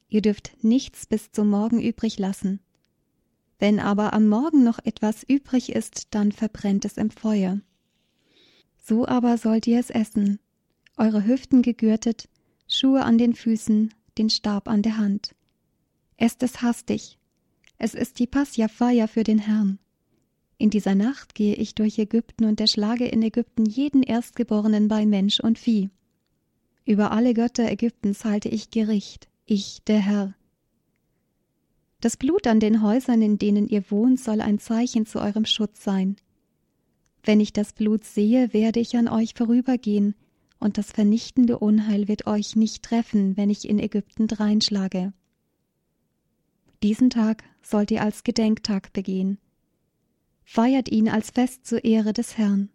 Ihr 0.09 0.23
dürft 0.23 0.53
nichts 0.63 1.07
bis 1.07 1.33
zum 1.33 1.49
Morgen 1.51 1.81
übrig 1.81 2.19
lassen. 2.19 2.61
Wenn 3.59 3.81
aber 3.81 4.13
am 4.13 4.29
Morgen 4.29 4.63
noch 4.63 4.79
etwas 4.85 5.23
übrig 5.25 5.73
ist, 5.73 6.09
dann 6.15 6.33
verbrennt 6.33 6.85
es 6.85 6.97
im 6.97 7.11
Feuer. 7.11 7.61
So 8.85 9.07
aber 9.07 9.37
sollt 9.37 9.67
ihr 9.67 9.81
es 9.81 9.91
essen, 9.91 10.39
eure 10.97 11.25
Hüften 11.25 11.63
gegürtet, 11.63 12.29
Schuhe 12.69 13.05
an 13.05 13.19
den 13.19 13.35
Füßen, 13.35 13.95
den 14.17 14.31
Stab 14.31 14.69
an 14.69 14.83
der 14.83 14.99
Hand. 14.99 15.35
Esst 16.17 16.43
es 16.43 16.63
hastig. 16.63 17.19
Es 17.79 17.95
ist 17.95 18.19
die 18.19 18.27
Passia-Feier 18.27 19.09
für 19.09 19.23
den 19.25 19.39
Herrn. 19.39 19.79
In 20.59 20.71
dieser 20.71 20.97
Nacht 20.97 21.37
gehe 21.37 21.55
ich 21.55 21.77
durch 21.77 21.99
Ägypten 21.99 22.45
und 22.45 22.61
erschlage 22.61 23.07
in 23.07 23.23
Ägypten 23.23 23.65
jeden 23.65 24.03
Erstgeborenen 24.03 24.89
bei 24.89 25.07
Mensch 25.07 25.39
und 25.39 25.57
Vieh. 25.57 25.89
Über 26.85 27.13
alle 27.13 27.33
Götter 27.33 27.71
Ägyptens 27.71 28.25
halte 28.25 28.49
ich 28.49 28.71
Gericht, 28.71 29.29
ich, 29.47 29.83
der 29.87 30.01
Herr. 30.01 30.35
Das 32.01 32.17
Blut 32.17 32.49
an 32.49 32.59
den 32.59 32.83
Häusern, 32.83 33.23
in 33.23 33.39
denen 33.39 33.69
ihr 33.69 33.89
wohnt, 33.91 34.19
soll 34.19 34.41
ein 34.41 34.59
Zeichen 34.59 35.07
zu 35.07 35.21
eurem 35.21 35.45
Schutz 35.45 35.85
sein. 35.85 36.17
Wenn 37.23 37.41
ich 37.41 37.53
das 37.53 37.73
Blut 37.73 38.05
sehe, 38.05 38.53
werde 38.53 38.81
ich 38.81 38.97
an 38.97 39.09
euch 39.09 39.35
vorübergehen, 39.35 40.15
und 40.59 40.77
das 40.77 40.91
vernichtende 40.91 41.59
Unheil 41.59 42.09
wird 42.09 42.27
euch 42.27 42.57
nicht 42.57 42.83
treffen, 42.83 43.37
wenn 43.37 43.49
ich 43.49 43.69
in 43.69 43.79
Ägypten 43.79 44.27
dreinschlage. 44.27 45.13
Diesen 46.83 47.11
Tag 47.11 47.45
sollt 47.63 47.93
ihr 47.93 48.03
als 48.03 48.25
Gedenktag 48.25 48.93
begehen. 48.93 49.39
Feiert 50.51 50.89
ihn 50.89 51.11
als 51.11 51.29
Fest 51.29 51.67
zur 51.67 51.85
Ehre 51.85 52.15
des 52.15 52.39
Herrn. 52.39 52.71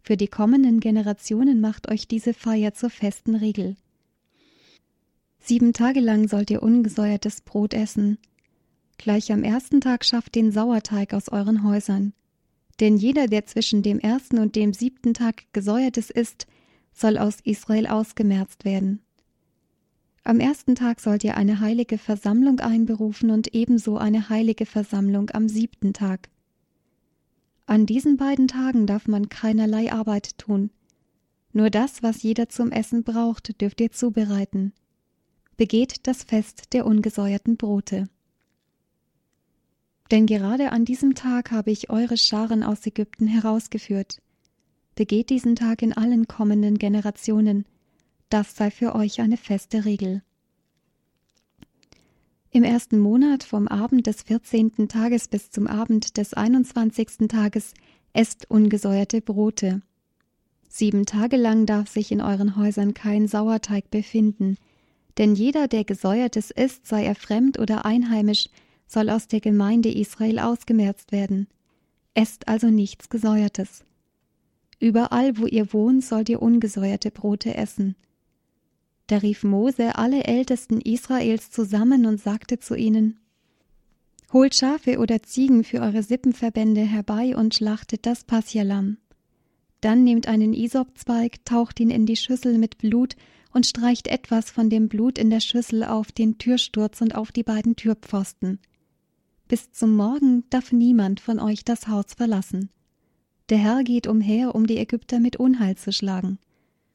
Für 0.00 0.16
die 0.16 0.28
kommenden 0.28 0.78
Generationen 0.78 1.60
macht 1.60 1.90
euch 1.90 2.06
diese 2.06 2.32
Feier 2.32 2.72
zur 2.72 2.88
festen 2.88 3.34
Regel. 3.34 3.74
Sieben 5.40 5.72
Tage 5.72 5.98
lang 5.98 6.28
sollt 6.28 6.52
ihr 6.52 6.62
ungesäuertes 6.62 7.40
Brot 7.40 7.74
essen. 7.74 8.18
Gleich 8.96 9.32
am 9.32 9.42
ersten 9.42 9.80
Tag 9.80 10.04
schafft 10.04 10.36
den 10.36 10.52
Sauerteig 10.52 11.12
aus 11.12 11.28
euren 11.28 11.64
Häusern. 11.64 12.12
Denn 12.78 12.96
jeder, 12.96 13.26
der 13.26 13.44
zwischen 13.44 13.82
dem 13.82 13.98
ersten 13.98 14.38
und 14.38 14.54
dem 14.54 14.72
siebten 14.72 15.12
Tag 15.12 15.52
gesäuertes 15.52 16.10
isst, 16.10 16.46
soll 16.92 17.18
aus 17.18 17.38
Israel 17.42 17.88
ausgemerzt 17.88 18.64
werden. 18.64 19.00
Am 20.22 20.38
ersten 20.38 20.76
Tag 20.76 21.00
sollt 21.00 21.24
ihr 21.24 21.36
eine 21.36 21.58
heilige 21.58 21.98
Versammlung 21.98 22.60
einberufen 22.60 23.32
und 23.32 23.52
ebenso 23.52 23.98
eine 23.98 24.28
heilige 24.28 24.64
Versammlung 24.64 25.30
am 25.30 25.48
siebten 25.48 25.92
Tag. 25.92 26.30
An 27.70 27.86
diesen 27.86 28.16
beiden 28.16 28.48
Tagen 28.48 28.86
darf 28.86 29.06
man 29.06 29.28
keinerlei 29.28 29.92
Arbeit 29.92 30.36
tun. 30.38 30.70
Nur 31.52 31.70
das, 31.70 32.02
was 32.02 32.22
jeder 32.22 32.48
zum 32.48 32.72
Essen 32.72 33.04
braucht, 33.04 33.60
dürft 33.60 33.80
ihr 33.80 33.92
zubereiten 33.92 34.72
begeht 35.60 36.06
das 36.06 36.22
Fest 36.22 36.72
der 36.72 36.86
ungesäuerten 36.86 37.58
Brote. 37.58 38.08
Denn 40.10 40.24
gerade 40.24 40.72
an 40.72 40.86
diesem 40.86 41.14
Tag 41.14 41.50
habe 41.50 41.70
ich 41.70 41.90
eure 41.90 42.16
Scharen 42.16 42.62
aus 42.62 42.86
Ägypten 42.86 43.26
herausgeführt. 43.26 44.22
Begeht 44.94 45.28
diesen 45.28 45.56
Tag 45.56 45.82
in 45.82 45.92
allen 45.92 46.26
kommenden 46.26 46.78
Generationen, 46.78 47.66
das 48.30 48.56
sei 48.56 48.70
für 48.70 48.94
euch 48.94 49.20
eine 49.20 49.36
feste 49.36 49.84
Regel. 49.84 50.22
Im 52.52 52.64
ersten 52.64 52.98
Monat 52.98 53.44
vom 53.44 53.68
Abend 53.68 54.08
des 54.08 54.22
vierzehnten 54.22 54.88
Tages 54.88 55.28
bis 55.28 55.50
zum 55.50 55.68
Abend 55.68 56.16
des 56.16 56.34
einundzwanzigsten 56.34 57.28
Tages 57.28 57.74
esst 58.12 58.50
ungesäuerte 58.50 59.20
Brote. 59.20 59.82
Sieben 60.68 61.06
Tage 61.06 61.36
lang 61.36 61.64
darf 61.64 61.88
sich 61.88 62.10
in 62.10 62.20
euren 62.20 62.56
Häusern 62.56 62.92
kein 62.92 63.28
Sauerteig 63.28 63.88
befinden, 63.92 64.56
denn 65.16 65.36
jeder, 65.36 65.68
der 65.68 65.84
Gesäuertes 65.84 66.50
isst, 66.50 66.88
sei 66.88 67.04
er 67.04 67.14
fremd 67.14 67.60
oder 67.60 67.84
einheimisch, 67.84 68.48
soll 68.88 69.10
aus 69.10 69.28
der 69.28 69.40
Gemeinde 69.40 69.92
Israel 69.92 70.40
ausgemerzt 70.40 71.12
werden. 71.12 71.46
Esst 72.14 72.48
also 72.48 72.66
nichts 72.68 73.08
Gesäuertes. 73.10 73.84
Überall, 74.80 75.38
wo 75.38 75.46
ihr 75.46 75.72
wohnt, 75.72 76.04
sollt 76.04 76.28
ihr 76.28 76.42
ungesäuerte 76.42 77.12
Brote 77.12 77.54
essen. 77.54 77.94
Da 79.10 79.16
rief 79.16 79.42
Mose 79.42 79.96
alle 79.96 80.22
Ältesten 80.22 80.80
Israels 80.80 81.50
zusammen 81.50 82.06
und 82.06 82.20
sagte 82.20 82.60
zu 82.60 82.76
ihnen 82.76 83.18
Holt 84.32 84.54
Schafe 84.54 85.00
oder 85.00 85.20
Ziegen 85.24 85.64
für 85.64 85.80
eure 85.80 86.04
Sippenverbände 86.04 86.82
herbei 86.82 87.36
und 87.36 87.56
schlachtet 87.56 88.06
das 88.06 88.22
Passialam. 88.22 88.98
Dann 89.80 90.04
nehmt 90.04 90.28
einen 90.28 90.52
Isopzweig, 90.52 91.44
taucht 91.44 91.80
ihn 91.80 91.90
in 91.90 92.06
die 92.06 92.14
Schüssel 92.14 92.56
mit 92.56 92.78
Blut 92.78 93.16
und 93.52 93.66
streicht 93.66 94.06
etwas 94.06 94.48
von 94.48 94.70
dem 94.70 94.88
Blut 94.88 95.18
in 95.18 95.28
der 95.28 95.40
Schüssel 95.40 95.82
auf 95.82 96.12
den 96.12 96.38
Türsturz 96.38 97.00
und 97.00 97.16
auf 97.16 97.32
die 97.32 97.42
beiden 97.42 97.74
Türpfosten. 97.74 98.60
Bis 99.48 99.72
zum 99.72 99.96
Morgen 99.96 100.44
darf 100.50 100.70
niemand 100.70 101.18
von 101.18 101.40
euch 101.40 101.64
das 101.64 101.88
Haus 101.88 102.14
verlassen. 102.16 102.70
Der 103.48 103.58
Herr 103.58 103.82
geht 103.82 104.06
umher, 104.06 104.54
um 104.54 104.68
die 104.68 104.78
Ägypter 104.78 105.18
mit 105.18 105.34
Unheil 105.34 105.76
zu 105.76 105.92
schlagen. 105.92 106.38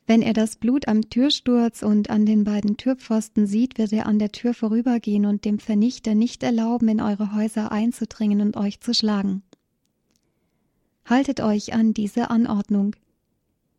Wenn 0.08 0.22
er 0.22 0.34
das 0.34 0.56
Blut 0.58 0.88
am 0.88 1.10
Türsturz 1.10 1.82
und 1.82 2.12
an 2.12 2.28
den 2.28 2.44
beiden 2.44 2.78
Türpfosten 2.78 3.48
sieht, 3.48 3.80
wird 3.80 3.91
er 3.91 4.06
an 4.06 4.20
der 4.20 4.32
Tür 4.32 4.54
vorübergehen 4.54 5.26
und 5.26 5.46
dem 5.46 5.58
Vernichter 5.58 6.13
nicht 6.13 6.44
erlauben, 6.44 6.88
in 6.89 7.02
eure 7.02 7.34
Häuser 7.34 7.72
einzudringen 7.72 8.41
und 8.41 8.56
euch 8.56 8.80
zu 8.82 8.94
schlagen. 8.94 9.41
Haltet 11.06 11.39
euch 11.39 11.74
an 11.74 11.94
diese 11.94 12.30
Anordnung. 12.30 12.96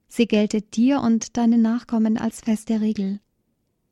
Sie 0.09 0.27
geltet 0.27 0.77
dir 0.77 1.01
und 1.01 1.37
deinen 1.37 1.63
Nachkommen 1.63 2.19
als 2.19 2.41
feste 2.41 2.81
Regel. 2.81 3.21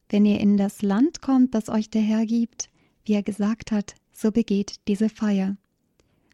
Wenn 0.08 0.24
ihr 0.24 0.40
in 0.40 0.56
das 0.56 0.82
Land 0.82 1.22
kommt, 1.22 1.54
das 1.54 1.68
euch 1.68 1.88
der 1.88 2.02
Herr 2.02 2.26
gibt, 2.26 2.68
wie 3.04 3.14
er 3.14 3.22
gesagt 3.22 3.70
hat, 3.70 3.94
so 4.12 4.32
begeht 4.32 4.76
diese 4.88 5.08
Feier. 5.08 5.56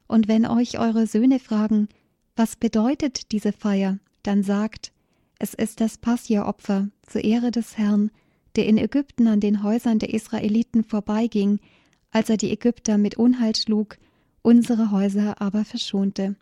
Und 0.07 0.29
wenn 0.29 0.47
euch 0.47 0.79
eure 0.79 1.07
Söhne 1.07 1.39
fragen, 1.39 1.89
was 2.37 2.57
bedeutet 2.57 3.33
diese 3.33 3.53
Feier, 3.53 3.99
dann 4.23 4.43
sagt, 4.43 4.93
es 5.41 5.55
ist 5.55 5.81
das 5.81 5.97
Passia-Opfer 5.97 6.91
zur 7.03 7.25
Ehre 7.25 7.51
des 7.51 7.79
Herrn, 7.79 8.11
der 8.57 8.67
in 8.67 8.77
Ägypten 8.77 9.27
an 9.27 9.41
den 9.41 9.63
Häusern 9.63 9.99
der 9.99 10.13
Israeliten 10.13 10.85
vorbeiging, 10.85 11.61
als 12.11 12.29
er 12.29 12.37
die 12.37 12.53
Ägypter 12.53 12.99
mit 12.99 13.17
Unheil 13.17 13.57
schlug, 13.57 13.97
unsere 14.43 14.91
Häuser 14.91 15.41
aber 15.41 15.65
verschonte. 15.65 16.37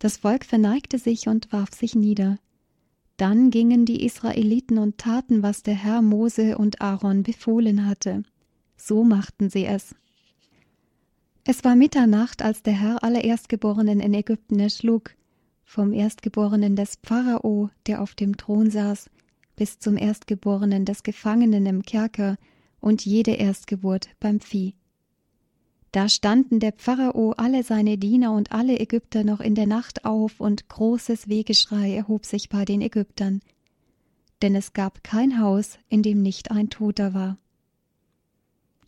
Das 0.00 0.16
Volk 0.16 0.44
verneigte 0.44 0.98
sich 0.98 1.28
und 1.28 1.52
warf 1.52 1.72
sich 1.72 1.94
nieder. 1.94 2.38
Dann 3.16 3.50
gingen 3.50 3.84
die 3.84 4.04
Israeliten 4.04 4.78
und 4.78 4.98
taten, 4.98 5.44
was 5.44 5.62
der 5.62 5.74
Herr 5.74 6.02
Mose 6.02 6.58
und 6.58 6.80
Aaron 6.82 7.22
befohlen 7.22 7.86
hatte. 7.86 8.24
So 8.76 9.04
machten 9.04 9.50
sie 9.50 9.66
es. 9.66 9.94
Es 11.44 11.62
war 11.62 11.76
Mitternacht, 11.76 12.42
als 12.42 12.64
der 12.64 12.74
Herr 12.74 13.04
alle 13.04 13.22
Erstgeborenen 13.22 14.00
in 14.00 14.14
Ägypten 14.14 14.58
erschlug, 14.58 15.14
vom 15.66 15.92
Erstgeborenen 15.92 16.76
des 16.76 16.96
Pharao, 17.02 17.70
der 17.86 18.00
auf 18.00 18.14
dem 18.14 18.36
Thron 18.36 18.70
saß, 18.70 19.10
bis 19.56 19.78
zum 19.78 19.98
Erstgeborenen 19.98 20.84
des 20.84 21.02
Gefangenen 21.02 21.66
im 21.66 21.82
Kerker 21.82 22.36
und 22.80 23.04
jede 23.04 23.32
Erstgeburt 23.32 24.08
beim 24.20 24.40
Vieh. 24.40 24.74
Da 25.90 26.08
standen 26.08 26.60
der 26.60 26.72
Pharao, 26.76 27.32
alle 27.32 27.62
seine 27.62 27.98
Diener 27.98 28.32
und 28.32 28.52
alle 28.52 28.78
Ägypter 28.78 29.24
noch 29.24 29.40
in 29.40 29.54
der 29.54 29.66
Nacht 29.66 30.04
auf, 30.04 30.40
und 30.40 30.68
großes 30.68 31.28
Wehgeschrei 31.28 31.94
erhob 31.94 32.26
sich 32.26 32.48
bei 32.48 32.64
den 32.64 32.80
Ägyptern. 32.80 33.40
Denn 34.42 34.54
es 34.54 34.72
gab 34.72 35.02
kein 35.02 35.40
Haus, 35.40 35.78
in 35.88 36.02
dem 36.02 36.22
nicht 36.22 36.50
ein 36.50 36.70
Toter 36.70 37.12
war. 37.12 37.38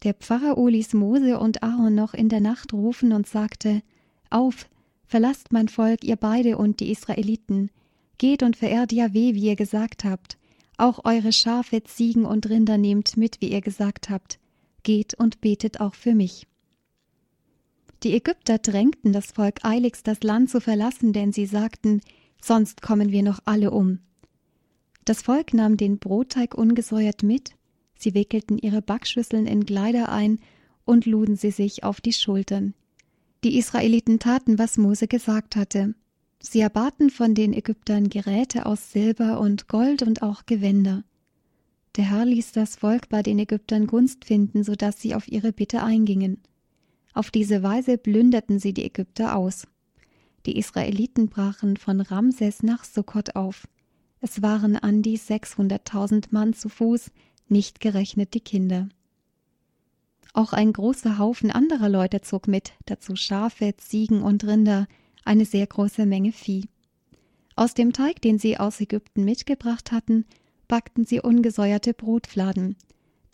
Der 0.04 0.14
Pharao 0.14 0.68
ließ 0.68 0.94
Mose 0.94 1.40
und 1.40 1.62
Aaron 1.62 1.94
noch 1.94 2.14
in 2.14 2.28
der 2.28 2.40
Nacht 2.40 2.72
rufen 2.72 3.12
und 3.12 3.26
sagte: 3.26 3.82
Auf, 4.30 4.68
verlasst 5.08 5.52
mein 5.52 5.68
Volk, 5.68 6.04
ihr 6.04 6.16
beide 6.16 6.56
und 6.56 6.80
die 6.80 6.92
Israeliten, 6.92 7.70
geht 8.18 8.42
und 8.42 8.56
verehrt 8.56 8.92
Jahweh, 8.92 9.34
wie 9.34 9.46
ihr 9.46 9.56
gesagt 9.56 10.04
habt. 10.04 10.38
Auch 10.76 11.04
eure 11.04 11.32
Schafe, 11.32 11.82
Ziegen 11.82 12.24
und 12.24 12.48
Rinder 12.48 12.78
nehmt 12.78 13.16
mit, 13.16 13.40
wie 13.40 13.50
ihr 13.50 13.60
gesagt 13.60 14.10
habt. 14.10 14.38
Geht 14.84 15.14
und 15.14 15.40
betet 15.40 15.80
auch 15.80 15.94
für 15.94 16.14
mich. 16.14 16.46
Die 18.04 18.14
Ägypter 18.14 18.58
drängten 18.58 19.12
das 19.12 19.32
Volk 19.32 19.64
eiligst, 19.64 20.06
das 20.06 20.22
Land 20.22 20.50
zu 20.50 20.60
verlassen, 20.60 21.12
denn 21.12 21.32
sie 21.32 21.46
sagten, 21.46 22.00
sonst 22.40 22.80
kommen 22.80 23.10
wir 23.10 23.24
noch 23.24 23.40
alle 23.44 23.72
um. 23.72 23.98
Das 25.04 25.22
Volk 25.22 25.52
nahm 25.52 25.76
den 25.76 25.98
Brotteig 25.98 26.54
ungesäuert 26.54 27.24
mit, 27.24 27.52
sie 27.96 28.14
wickelten 28.14 28.58
ihre 28.58 28.82
Backschüsseln 28.82 29.46
in 29.46 29.66
Kleider 29.66 30.10
ein 30.10 30.38
und 30.84 31.06
luden 31.06 31.34
sie 31.34 31.50
sich 31.50 31.82
auf 31.82 32.00
die 32.00 32.12
Schultern. 32.12 32.74
Die 33.44 33.56
Israeliten 33.56 34.18
taten, 34.18 34.58
was 34.58 34.78
Mose 34.78 35.06
gesagt 35.06 35.54
hatte. 35.54 35.94
Sie 36.40 36.60
erbaten 36.60 37.10
von 37.10 37.34
den 37.34 37.52
Ägyptern 37.52 38.08
Geräte 38.08 38.66
aus 38.66 38.92
Silber 38.92 39.38
und 39.40 39.68
Gold 39.68 40.02
und 40.02 40.22
auch 40.22 40.46
Gewänder. 40.46 41.04
Der 41.96 42.10
Herr 42.10 42.24
ließ 42.24 42.52
das 42.52 42.76
Volk 42.76 43.08
bei 43.08 43.22
den 43.22 43.38
Ägyptern 43.38 43.86
Gunst 43.86 44.24
finden, 44.24 44.64
so 44.64 44.74
dass 44.74 45.00
sie 45.00 45.14
auf 45.14 45.28
ihre 45.28 45.52
Bitte 45.52 45.82
eingingen. 45.82 46.42
Auf 47.12 47.30
diese 47.30 47.62
Weise 47.62 47.98
plünderten 47.98 48.58
sie 48.58 48.72
die 48.72 48.84
Ägypter 48.84 49.36
aus. 49.36 49.66
Die 50.46 50.56
Israeliten 50.56 51.28
brachen 51.28 51.76
von 51.76 52.00
Ramses 52.00 52.62
nach 52.62 52.84
Sukkot 52.84 53.36
auf. 53.36 53.68
Es 54.20 54.42
waren 54.42 54.76
an 54.76 55.02
die 55.02 55.16
sechshunderttausend 55.16 56.32
Mann 56.32 56.54
zu 56.54 56.68
Fuß, 56.68 57.10
nicht 57.48 57.80
gerechnet 57.80 58.34
die 58.34 58.40
Kinder. 58.40 58.88
Auch 60.32 60.52
ein 60.52 60.72
großer 60.72 61.18
Haufen 61.18 61.50
anderer 61.50 61.88
Leute 61.88 62.20
zog 62.20 62.48
mit, 62.48 62.72
dazu 62.86 63.16
Schafe, 63.16 63.74
Ziegen 63.76 64.22
und 64.22 64.44
Rinder, 64.44 64.86
eine 65.24 65.44
sehr 65.44 65.66
große 65.66 66.06
Menge 66.06 66.32
Vieh. 66.32 66.68
Aus 67.56 67.74
dem 67.74 67.92
Teig, 67.92 68.22
den 68.22 68.38
sie 68.38 68.56
aus 68.58 68.80
Ägypten 68.80 69.24
mitgebracht 69.24 69.90
hatten, 69.90 70.24
backten 70.68 71.04
sie 71.04 71.20
ungesäuerte 71.20 71.94
Brotfladen, 71.94 72.76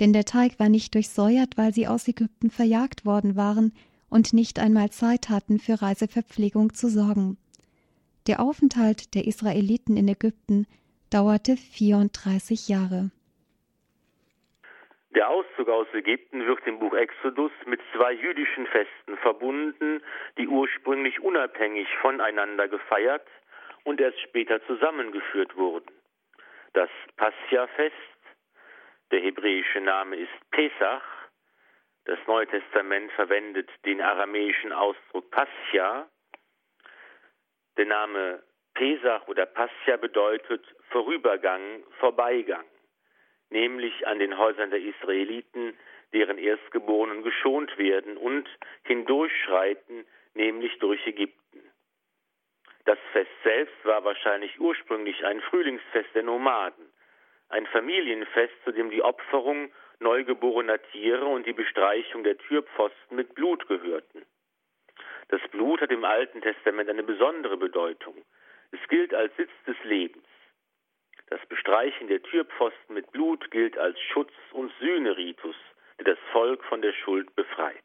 denn 0.01 0.13
der 0.13 0.25
Teig 0.25 0.59
war 0.59 0.69
nicht 0.69 0.95
durchsäuert, 0.95 1.57
weil 1.57 1.75
sie 1.75 1.87
aus 1.87 2.09
Ägypten 2.09 2.51
verjagt 2.51 3.05
worden 3.05 3.37
waren 3.37 3.73
und 4.09 4.33
nicht 4.33 4.59
einmal 4.59 4.91
Zeit 4.91 5.29
hatten, 5.29 5.59
für 5.59 5.83
Reiseverpflegung 5.83 6.75
zu 6.75 6.89
sorgen. 6.89 7.37
Der 8.27 8.41
Aufenthalt 8.41 9.15
der 9.15 9.27
Israeliten 9.27 9.97
in 9.97 10.09
Ägypten 10.09 10.67
dauerte 11.11 11.57
34 11.57 12.69
Jahre. 12.69 13.11
Der 15.15 15.29
Auszug 15.29 15.69
aus 15.69 15.87
Ägypten 15.93 16.45
wird 16.45 16.67
im 16.67 16.81
Buch 16.81 16.93
Exodus 16.93 17.53
mit 17.67 17.81
zwei 17.95 18.13
jüdischen 18.13 18.67
Festen 18.67 19.17
verbunden, 19.19 20.03
die 20.39 20.49
ursprünglich 20.49 21.21
unabhängig 21.21 21.87
voneinander 21.99 22.67
gefeiert 22.67 23.27
und 23.85 24.01
erst 24.01 24.21
später 24.23 24.61
zusammengeführt 24.67 25.57
wurden. 25.57 25.93
Das 26.73 26.91
Pascha-Fest 27.17 27.95
der 29.13 29.21
hebräische 29.21 29.81
Name 29.81 30.17
ist 30.17 30.51
Pesach. 30.51 31.05
Das 32.07 32.19
Neue 32.27 32.49
Testament 32.49 33.13
verwendet 33.13 33.71
den 33.85 34.01
aramäischen 34.01 34.73
Ausdruck 34.73 35.31
Pascha. 35.31 36.09
Der 37.77 37.87
Name 37.87 38.43
Pesach 38.75 39.29
oder 39.29 39.47
Pascha 39.47 39.97
bedeutet 39.97 40.65
Vorübergang, 40.91 41.85
Vorbeigang, 42.01 42.65
nämlich 43.55 44.07
an 44.07 44.19
den 44.19 44.37
Häusern 44.37 44.71
der 44.71 44.81
Israeliten, 44.81 45.75
deren 46.13 46.37
Erstgeborenen 46.37 47.23
geschont 47.23 47.79
werden 47.79 48.19
und 48.19 48.47
hindurchschreiten, 48.83 50.05
nämlich 50.35 50.79
durch 50.79 51.07
Ägypten. 51.07 51.63
Das 52.85 52.99
Fest 53.13 53.31
selbst 53.43 53.85
war 53.85 54.05
wahrscheinlich 54.05 54.61
ursprünglich 54.61 55.25
ein 55.25 55.41
Frühlingsfest 55.41 56.15
der 56.15 56.25
Nomaden 56.25 56.93
ein 57.55 57.67
Familienfest, 57.67 58.53
zu 58.65 58.73
dem 58.73 58.91
die 58.91 59.03
Opferung 59.03 59.73
neugeborener 60.01 60.83
Tiere 60.91 61.25
und 61.25 61.47
die 61.47 61.53
Bestreichung 61.53 62.25
der 62.25 62.37
Türpfosten 62.37 63.17
mit 63.17 63.35
Blut 63.35 63.67
gehörten. 63.69 64.27
Das 65.29 65.41
Blut 65.51 65.81
hat 65.81 65.91
im 65.91 66.05
Alten 66.05 66.43
Testament 66.43 66.91
eine 66.91 67.03
besondere 67.03 67.57
Bedeutung. 67.57 68.17
Es 68.73 68.89
gilt 68.89 69.15
als 69.15 69.35
Sitz 69.37 69.53
des 69.67 69.77
Lebens. 69.85 70.27
Das 71.29 71.45
Bestreichen 71.47 72.09
der 72.09 72.23
Türpfosten 72.23 72.95
mit 72.95 73.11
Blut 73.13 73.51
gilt 73.51 73.79
als 73.79 73.99
Schutz- 74.01 74.33
und 74.53 74.73
Sühneritus, 74.79 75.57
der 75.99 76.15
das 76.15 76.19
Volk 76.33 76.63
von 76.65 76.83
der 76.83 76.93
Schuld 76.93 77.35
befreit. 77.35 77.85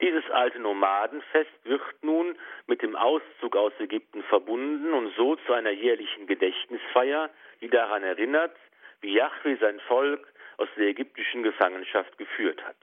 Dieses 0.00 0.28
alte 0.30 0.60
Nomadenfest 0.60 1.64
wird 1.64 1.82
nun 2.02 2.38
mit 2.66 2.82
dem 2.82 2.94
Auszug 2.94 3.56
aus 3.56 3.72
Ägypten 3.80 4.22
verbunden 4.24 4.92
und 4.92 5.14
so 5.16 5.36
zu 5.36 5.52
einer 5.52 5.72
jährlichen 5.72 6.26
Gedächtnisfeier, 6.26 7.30
die 7.60 7.68
daran 7.68 8.04
erinnert, 8.04 8.56
wie 9.00 9.14
Yahweh 9.14 9.56
sein 9.56 9.80
Volk 9.80 10.32
aus 10.56 10.68
der 10.76 10.86
ägyptischen 10.86 11.42
Gefangenschaft 11.42 12.16
geführt 12.16 12.64
hat. 12.64 12.76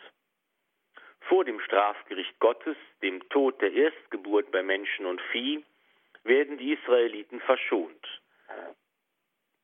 Vor 1.21 1.45
dem 1.45 1.59
Strafgericht 1.61 2.37
Gottes, 2.39 2.77
dem 3.01 3.27
Tod 3.29 3.61
der 3.61 3.71
Erstgeburt 3.71 4.51
bei 4.51 4.61
Menschen 4.61 5.05
und 5.05 5.21
Vieh, 5.31 5.63
werden 6.23 6.57
die 6.57 6.73
Israeliten 6.73 7.39
verschont. 7.39 8.21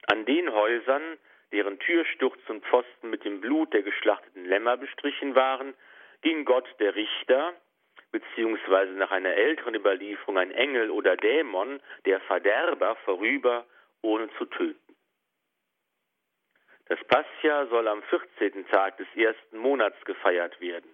An 0.08 0.26
den 0.26 0.52
Häusern, 0.52 1.18
deren 1.52 1.80
Türsturz 1.80 2.40
und 2.48 2.66
Pfosten 2.66 3.10
mit 3.10 3.24
dem 3.24 3.42
Blut 3.42 3.74
der 3.74 3.84
geschlachteten 3.84 4.46
Lämmer 4.46 4.78
bestrichen 4.78 5.36
waren, 5.36 5.74
ging 6.22 6.46
Gott 6.46 6.68
der 6.80 6.96
Richter, 6.96 7.54
beziehungsweise 8.12 8.94
nach 8.94 9.12
einer 9.12 9.34
älteren 9.34 9.76
Überlieferung 9.76 10.38
ein 10.38 10.52
Engel 10.52 10.90
oder 10.92 11.18
Dämon, 11.18 11.82
der 12.06 12.20
Verderber, 12.22 12.96
vorüber, 13.06 13.66
ohne 14.02 14.30
zu 14.38 14.46
töten. 14.46 14.96
Das 16.88 17.00
Pascha 17.06 17.68
soll 17.68 17.88
am 17.88 18.04
14. 18.04 18.68
Tag 18.68 18.98
des 18.98 19.08
ersten 19.16 19.58
Monats 19.58 20.04
gefeiert 20.04 20.60
werden, 20.60 20.90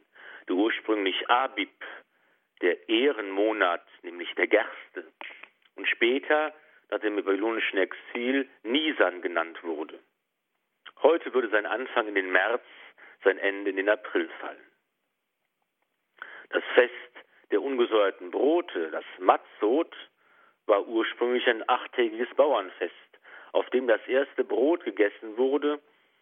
der 0.48 0.56
ursprünglich 0.56 1.28
Abib, 1.30 1.74
der 2.62 2.88
Ehrenmonat, 2.88 3.86
nämlich 4.04 4.34
der 4.36 4.48
Gerste, 4.48 5.12
und 5.76 5.88
später 5.88 6.54
nach 6.90 7.00
dem 7.00 7.16
babylonischen 7.16 7.80
Exil 7.80 8.50
Nisan 8.64 9.22
genannt 9.22 9.64
wurde. 9.64 10.00
Heute 11.02 11.34
würde 11.34 11.50
sein 11.50 11.66
Anfang 11.66 12.08
in 12.08 12.16
den 12.16 12.32
März, 12.32 12.64
sein 13.24 13.38
Ende 13.38 13.70
in 13.70 13.78
den 13.78 13.90
April 13.90 14.30
fallen. 14.40 14.72
Das 16.50 16.64
Fest 16.74 16.94
der 17.52 17.62
ungesäuerten 17.62 18.32
Brote, 18.32 18.92
das 18.92 19.06
Matzot, 19.20 19.96
war 20.66 20.86
ursprünglich 20.88 21.48
ein 21.48 21.68
achttägiges 21.68 22.30
Bauernfest, 22.36 22.94
auf 23.54 23.70
dem 23.70 23.88
das 23.88 24.06
erste 24.08 24.44
Brot 24.44 24.84
gegessen 24.84 25.38
wurde, 25.38 25.80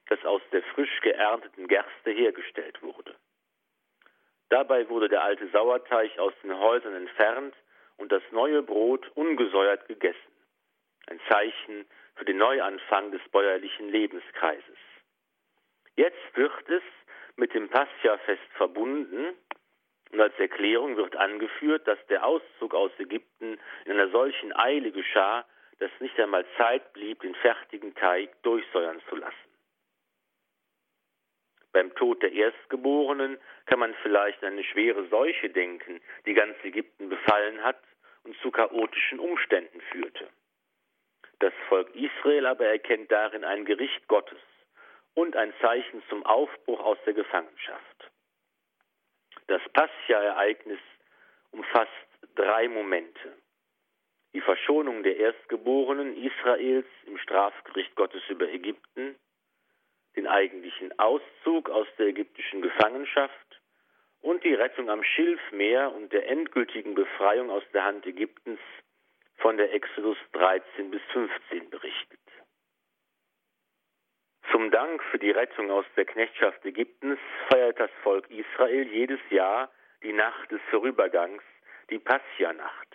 das 0.08 0.24
aus 0.26 0.42
der 0.52 0.62
frisch 0.64 1.02
geernteten 1.02 1.68
Gerste 1.68 2.12
hergestellt 2.12 2.82
wurde. 2.84 3.16
Dabei 4.50 4.88
wurde 4.90 5.10
der 5.10 5.24
alte 5.24 5.48
Sauerteig 5.50 6.20
aus 6.20 6.34
den 6.44 6.58
Häusern 6.58 6.94
entfernt 6.94 7.56
und 7.98 8.12
das 8.12 8.22
neue 8.32 8.62
Brot 8.62 9.10
ungesäuert 9.16 9.88
gegessen. 9.88 10.35
Ein 11.08 11.20
Zeichen 11.30 11.86
für 12.16 12.26
den 12.26 12.38
Neuanfang 12.38 13.12
des 13.12 13.22
bäuerlichen 13.30 13.90
Lebenskreises. 13.90 14.78
Jetzt 15.96 16.36
wird 16.36 16.70
es 16.70 16.84
mit 17.36 17.54
dem 17.54 17.70
Pascha-Fest 17.70 18.52
verbunden 18.56 19.34
und 20.12 20.22
als 20.22 20.38
Erklärung 20.40 20.96
wird 20.98 21.16
angeführt, 21.16 21.88
dass 21.88 22.00
der 22.08 22.26
Auszug 22.26 22.74
aus 22.74 22.92
Ägypten 23.00 23.60
in 23.86 23.92
einer 23.92 24.10
solchen 24.10 24.56
Eile 24.56 24.92
geschah, 24.92 25.46
dass 25.80 25.92
nicht 26.00 26.18
einmal 26.20 26.46
Zeit 26.58 26.94
blieb, 26.94 27.22
den 27.22 27.36
fertigen 27.36 27.94
Teig 27.96 28.42
durchsäuern 28.44 29.02
zu 29.10 29.16
lassen. 29.16 29.36
Beim 31.74 31.94
Tod 31.96 32.24
der 32.24 32.32
Erstgeborenen 32.32 33.38
kann 33.66 33.80
man 33.80 33.94
vielleicht 33.96 34.42
an 34.44 34.54
eine 34.54 34.64
schwere 34.64 35.06
Seuche 35.10 35.50
denken, 35.50 36.00
die 36.26 36.34
ganz 36.34 36.56
Ägypten 36.64 37.10
befallen 37.10 37.62
hat 37.64 37.82
und 38.24 38.38
zu 38.38 38.50
chaotischen 38.50 39.20
Umständen 39.20 39.82
führte. 39.92 40.30
Das 41.40 41.54
Volk 41.68 41.94
Israel 41.96 42.46
aber 42.46 42.66
erkennt 42.66 43.12
darin 43.12 43.44
ein 43.44 43.66
Gericht 43.66 44.08
Gottes 44.08 44.40
und 45.14 45.36
ein 45.36 45.54
Zeichen 45.62 46.02
zum 46.10 46.26
Aufbruch 46.26 46.80
aus 46.80 46.98
der 47.06 47.14
Gefangenschaft. 47.14 48.12
Das 49.48 49.62
Pascha-Ereignis 49.74 50.80
umfasst 51.52 51.92
drei 52.36 52.68
Momente. 52.68 53.34
die 54.36 54.42
Verschonung 54.42 55.02
der 55.04 55.16
Erstgeborenen 55.16 56.22
Israels 56.22 56.88
im 57.06 57.18
Strafgericht 57.20 57.96
Gottes 57.96 58.22
über 58.28 58.50
Ägypten, 58.50 59.16
den 60.18 60.28
eigentlichen 60.28 60.98
Auszug 61.00 61.70
aus 61.70 61.88
der 61.98 62.08
ägyptischen 62.08 62.62
Gefangenschaft 62.62 63.62
und 64.22 64.44
die 64.44 64.54
Rettung 64.54 64.90
am 64.90 65.04
Schilfmeer 65.04 65.94
und 65.94 66.12
der 66.12 66.28
endgültigen 66.28 66.96
Befreiung 66.96 67.50
aus 67.50 67.64
der 67.74 67.86
Hand 67.86 68.06
Ägyptens 68.06 68.60
von 69.38 69.58
der 69.58 69.74
Exodus 69.74 70.18
13 70.34 70.92
bis 70.92 71.02
15 71.12 71.70
berichtet. 71.70 72.20
Zum 74.52 74.72
Dank 74.72 75.04
für 75.12 75.20
die 75.20 75.32
Rettung 75.32 75.72
aus 75.72 75.86
der 75.98 76.06
Knechtschaft 76.06 76.64
Ägyptens 76.66 77.20
feiert 77.50 77.80
das 77.80 77.92
Volk 78.04 78.30
Israel 78.30 78.88
jedes 78.88 79.20
Jahr 79.30 79.70
die 80.04 80.14
Nacht 80.14 80.52
des 80.52 80.62
Vorübergangs, 80.70 81.44
die 81.90 82.00
Passia-Nacht. 82.00 82.88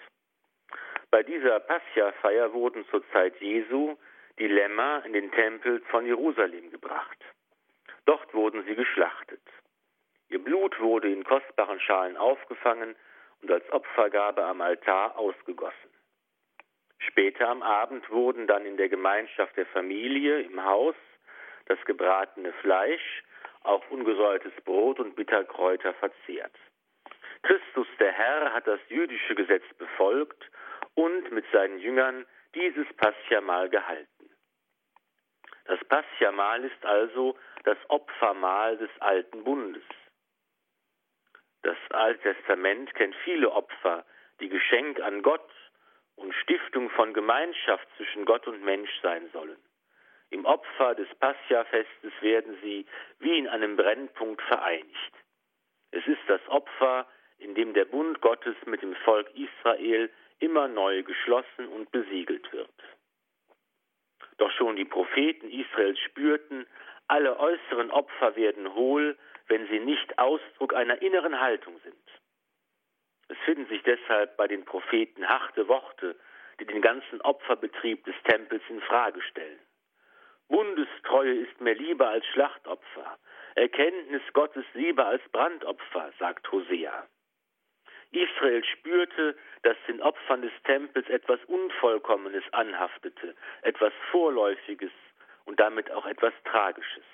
Bei 1.11 1.23
dieser 1.23 1.61
Passia-Feier 1.61 2.53
wurden 2.53 2.87
zur 2.89 3.03
Zeit 3.11 3.41
Jesu 3.41 3.97
die 4.39 4.47
Lämmer 4.47 5.05
in 5.05 5.13
den 5.13 5.31
Tempel 5.33 5.81
von 5.91 6.07
Jerusalem 6.07 6.71
gebracht. 6.71 7.19
Dort 8.07 8.33
wurden 8.33 8.65
sie 8.65 8.75
geschlachtet. 8.75 9.43
Ihr 10.29 10.43
Blut 10.43 10.79
wurde 10.81 11.13
in 11.13 11.25
kostbaren 11.25 11.81
Schalen 11.81 12.17
aufgefangen 12.17 12.95
und 13.43 13.51
als 13.51 13.69
Opfergabe 13.73 14.45
am 14.45 14.61
Altar 14.61 15.19
ausgegossen. 15.19 15.90
Später 17.41 17.53
am 17.53 17.63
Abend 17.63 18.11
wurden 18.11 18.47
dann 18.47 18.67
in 18.67 18.77
der 18.77 18.91
Gemeinschaft 18.91 19.57
der 19.57 19.65
Familie 19.65 20.43
im 20.43 20.63
Haus 20.63 20.95
das 21.69 21.79
gebratene 21.87 22.53
Fleisch, 22.61 23.23
auch 23.63 23.83
ungesäuertes 23.89 24.53
Brot 24.67 25.01
und 25.01 25.17
Bitterkräuter 25.17 25.95
verzehrt. 25.95 26.53
Christus 27.43 27.87
der 27.99 28.13
Herr 28.13 28.53
hat 28.53 28.67
das 28.67 28.81
jüdische 28.91 29.35
Gesetz 29.35 29.65
befolgt 29.79 30.51
und 30.97 31.33
mit 31.33 31.47
seinen 31.51 31.79
Jüngern 31.79 32.27
dieses 32.55 32.87
Passchamal 32.99 33.71
gehalten. 33.71 34.29
Das 35.65 35.83
Passchamal 35.89 36.63
ist 36.63 36.85
also 36.85 37.39
das 37.65 37.79
Opfermahl 37.89 38.77
des 38.77 38.91
alten 38.99 39.45
Bundes. 39.45 39.85
Das 41.63 41.79
Alte 41.89 42.35
Testament 42.35 42.93
kennt 42.97 43.17
viele 43.25 43.51
Opfer, 43.51 44.05
die 44.41 44.51
Geschenk 44.51 45.01
an 45.01 45.23
Gott 45.23 45.51
und 46.21 46.35
Stiftung 46.35 46.91
von 46.91 47.15
Gemeinschaft 47.15 47.87
zwischen 47.97 48.25
Gott 48.25 48.47
und 48.47 48.63
Mensch 48.63 48.91
sein 49.03 49.29
sollen. 49.33 49.57
Im 50.31 50.45
Opfer 50.45 50.95
des 50.95 51.09
Pascha-Festes 51.19 52.13
werden 52.21 52.57
sie 52.63 52.87
wie 53.19 53.39
in 53.39 53.49
einem 53.49 53.77
Brennpunkt 53.77 54.41
vereinigt. 54.43 55.13
Es 55.91 56.07
ist 56.07 56.23
das 56.29 56.41
Opfer, 56.49 57.09
in 57.39 57.55
dem 57.55 57.75
der 57.75 57.87
Bund 57.87 58.21
Gottes 58.21 58.55
mit 58.67 58.83
dem 58.83 58.95
Volk 58.97 59.29
Israel 59.35 60.11
immer 60.39 60.69
neu 60.69 61.03
geschlossen 61.03 61.67
und 61.69 61.91
besiegelt 61.91 62.53
wird. 62.53 62.71
Doch 64.37 64.51
schon 64.53 64.77
die 64.77 64.85
Propheten 64.85 65.51
Israels 65.51 65.99
spürten, 66.01 66.67
alle 67.09 67.39
äußeren 67.39 67.91
Opfer 67.91 68.37
werden 68.37 68.75
hohl, 68.75 69.19
wenn 69.49 69.67
sie 69.69 69.81
nicht 69.81 70.19
Ausdruck 70.19 70.75
einer 70.75 71.03
inneren 71.03 71.41
Haltung 71.41 71.79
sind. 71.83 72.10
Es 73.31 73.39
finden 73.45 73.67
sich 73.67 73.81
deshalb 73.85 74.37
bei 74.37 74.49
den 74.49 74.65
Propheten 74.65 75.29
harte 75.29 75.69
Worte, 75.69 76.17
die 76.59 76.67
den 76.67 76.83
ganzen 76.83 77.21
Opferbetrieb 77.21 78.05
des 78.05 78.17
Tempels 78.25 78.63
in 78.69 78.81
Frage 78.81 79.23
stellen. 79.23 79.61
Bundestreue 80.49 81.35
ist 81.35 81.61
mir 81.61 81.75
lieber 81.75 82.09
als 82.09 82.27
Schlachtopfer, 82.27 83.19
Erkenntnis 83.55 84.23
Gottes 84.33 84.65
lieber 84.75 85.07
als 85.07 85.23
Brandopfer, 85.31 86.13
sagt 86.19 86.51
Hosea. 86.51 87.07
Israel 88.11 88.65
spürte, 88.65 89.37
dass 89.63 89.77
den 89.87 90.03
Opfern 90.03 90.43
des 90.43 90.53
Tempels 90.65 91.09
etwas 91.09 91.39
Unvollkommenes 91.45 92.43
anhaftete, 92.51 93.37
etwas 93.63 93.93
Vorläufiges 94.11 94.91
und 95.45 95.61
damit 95.61 95.89
auch 95.93 96.07
etwas 96.07 96.33
Tragisches. 96.47 97.05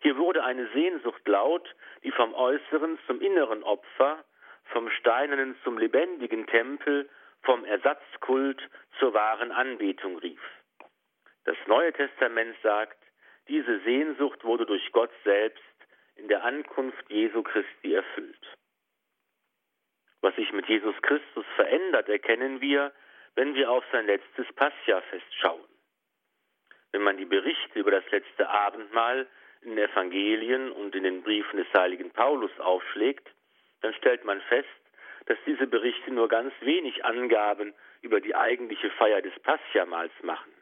Hier 0.00 0.16
wurde 0.16 0.42
eine 0.42 0.68
Sehnsucht 0.68 1.28
laut, 1.28 1.68
die 2.02 2.12
vom 2.12 2.32
äußeren 2.32 2.98
zum 3.06 3.20
inneren 3.20 3.62
Opfer, 3.62 4.24
vom 4.72 4.90
steinernen 4.90 5.56
zum 5.64 5.78
lebendigen 5.78 6.46
Tempel, 6.46 7.08
vom 7.42 7.64
Ersatzkult 7.64 8.60
zur 8.98 9.14
wahren 9.14 9.52
Anbetung 9.52 10.18
rief. 10.18 10.40
Das 11.44 11.56
Neue 11.66 11.92
Testament 11.92 12.56
sagt, 12.62 12.98
diese 13.48 13.80
Sehnsucht 13.80 14.44
wurde 14.44 14.66
durch 14.66 14.92
Gott 14.92 15.10
selbst 15.24 15.62
in 16.16 16.28
der 16.28 16.44
Ankunft 16.44 17.10
Jesu 17.10 17.42
Christi 17.42 17.94
erfüllt. 17.94 18.56
Was 20.20 20.36
sich 20.36 20.52
mit 20.52 20.66
Jesus 20.68 20.94
Christus 21.02 21.46
verändert, 21.56 22.08
erkennen 22.08 22.60
wir, 22.60 22.92
wenn 23.34 23.54
wir 23.54 23.70
auf 23.70 23.84
sein 23.90 24.06
letztes 24.06 24.46
Passia-Fest 24.54 25.34
schauen. 25.40 25.64
Wenn 26.92 27.02
man 27.02 27.16
die 27.16 27.24
Berichte 27.24 27.78
über 27.78 27.90
das 27.90 28.08
letzte 28.10 28.48
Abendmahl 28.48 29.26
in 29.62 29.76
den 29.76 29.78
Evangelien 29.78 30.72
und 30.72 30.94
in 30.94 31.04
den 31.04 31.22
Briefen 31.22 31.56
des 31.56 31.72
heiligen 31.72 32.10
Paulus 32.10 32.50
aufschlägt, 32.60 33.26
dann 33.80 33.94
stellt 33.94 34.24
man 34.24 34.40
fest, 34.42 34.68
dass 35.26 35.38
diese 35.46 35.66
Berichte 35.66 36.12
nur 36.12 36.28
ganz 36.28 36.52
wenig 36.60 37.04
Angaben 37.04 37.74
über 38.02 38.20
die 38.20 38.34
eigentliche 38.34 38.90
Feier 38.92 39.22
des 39.22 39.38
Passia-Mahls 39.40 40.12
machen. 40.22 40.52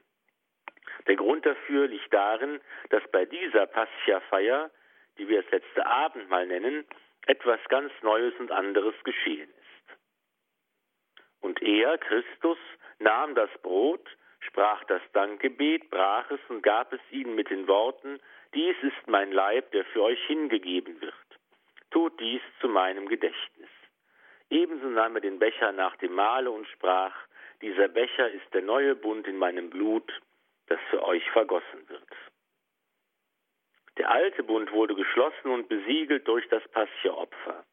Der 1.07 1.17
Grund 1.17 1.47
dafür 1.47 1.87
liegt 1.87 2.13
darin, 2.13 2.61
dass 2.91 3.03
bei 3.11 3.25
dieser 3.25 3.67
Pascha-Feier, 3.67 4.71
die 5.17 5.29
wir 5.29 5.43
das 5.43 5.51
letzte 5.51 5.87
Abendmahl 5.87 6.47
nennen, 6.47 6.85
etwas 7.27 7.61
ganz 7.69 7.93
Neues 8.03 8.35
und 8.39 8.51
anderes 8.51 8.95
geschehen 9.05 9.49
ist. 9.49 9.99
Und 11.41 11.63
er, 11.63 11.99
Christus, 11.99 12.59
nahm 12.99 13.35
das 13.35 13.51
Brot, 13.63 14.07
sprach 14.41 14.83
das 14.85 15.03
Dankgebet, 15.13 15.91
brach 15.91 16.31
es 16.31 16.41
und 16.49 16.63
gab 16.63 16.93
es 16.93 17.01
ihnen 17.11 17.35
mit 17.35 17.51
den 17.51 17.69
Worten, 17.69 18.21
dies 18.55 18.77
ist 18.83 19.07
mein 19.07 19.31
Leib, 19.31 19.71
der 19.73 19.85
für 19.87 20.03
euch 20.03 20.23
hingegeben 20.27 21.01
wird. 21.01 21.15
Tut 21.91 22.19
dies 22.21 22.43
zu 22.61 22.69
meinem 22.69 23.09
Gedächtnis. 23.09 23.71
Ebenso 24.51 24.89
nahm 24.89 25.17
er 25.17 25.21
den 25.21 25.39
Becher 25.39 25.73
nach 25.73 25.97
dem 25.97 26.15
Mahle 26.15 26.51
und 26.51 26.67
sprach, 26.69 27.15
dieser 27.61 27.89
Becher 27.89 28.31
ist 28.31 28.53
der 28.55 28.63
neue 28.63 28.95
Bund 28.95 29.27
in 29.27 29.37
meinem 29.37 29.71
Blut, 29.71 30.13
das 30.67 30.79
für 30.91 31.03
euch 31.03 31.29
vergossen 31.31 31.89
wird. 31.89 32.09
Der 33.97 34.11
alte 34.11 34.45
Bund 34.45 34.71
wurde 34.73 34.95
geschlossen 34.95 35.51
und 35.51 35.69
besiegelt 35.69 36.29
durch 36.29 36.49
das 36.49 36.67
Pascha-Opfer. 36.69 37.65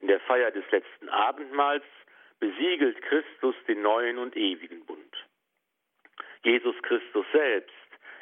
In 0.00 0.08
der 0.08 0.20
Feier 0.20 0.50
des 0.50 0.68
letzten 0.70 1.08
Abendmahls 1.08 1.84
besiegelt 2.40 3.00
Christus 3.02 3.54
den 3.68 3.82
neuen 3.82 4.18
und 4.18 4.36
ewigen 4.36 4.84
Bund. 4.84 5.14
Jesus 6.42 6.74
Christus 6.82 7.24
selbst 7.32 7.72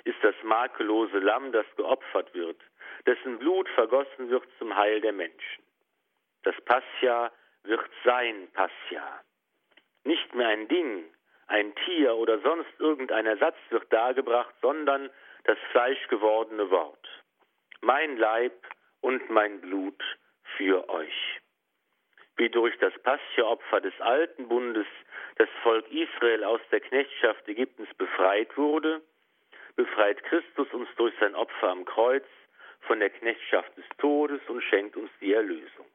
ist 0.04 0.22
das 0.22 0.34
makellose 0.42 1.18
Lamm, 1.18 1.52
das 1.52 1.66
geopfert 1.76 2.32
wird, 2.34 2.60
dessen 3.06 3.38
Blut 3.38 3.68
vergossen 3.70 4.30
wird 4.30 4.46
zum 4.58 4.76
Heil 4.76 5.00
der 5.00 5.12
Menschen. 5.12 5.64
Das 6.42 6.54
Pascha 6.64 7.30
wird 7.64 7.88
sein 8.04 8.48
Pascha. 8.52 9.22
Nicht 10.04 10.34
mehr 10.34 10.48
ein 10.48 10.68
Ding, 10.68 11.04
ein 11.46 11.74
Tier 11.84 12.16
oder 12.16 12.40
sonst 12.40 12.70
irgendein 12.78 13.26
Ersatz 13.26 13.56
wird 13.70 13.92
dargebracht, 13.92 14.54
sondern 14.60 15.10
das 15.44 15.58
fleischgewordene 15.70 16.70
Wort. 16.70 17.08
Mein 17.80 18.16
Leib 18.16 18.54
und 19.00 19.28
mein 19.30 19.60
Blut 19.60 20.02
für 20.56 20.88
euch. 20.88 21.40
Wie 22.36 22.48
durch 22.48 22.76
das 22.78 22.94
Pascha-Opfer 23.02 23.80
des 23.80 24.00
alten 24.00 24.48
Bundes 24.48 24.86
das 25.36 25.48
Volk 25.62 25.90
Israel 25.90 26.44
aus 26.44 26.60
der 26.70 26.80
Knechtschaft 26.80 27.46
Ägyptens 27.48 27.92
befreit 27.94 28.56
wurde, 28.56 29.02
befreit 29.76 30.22
Christus 30.24 30.72
uns 30.72 30.88
durch 30.96 31.14
sein 31.20 31.34
Opfer 31.34 31.68
am 31.68 31.84
Kreuz 31.84 32.24
von 32.82 33.00
der 33.00 33.10
Knechtschaft 33.10 33.76
des 33.76 33.84
Todes 33.98 34.40
und 34.48 34.62
schenkt 34.62 34.96
uns 34.96 35.10
die 35.20 35.32
Erlösung. 35.32 35.86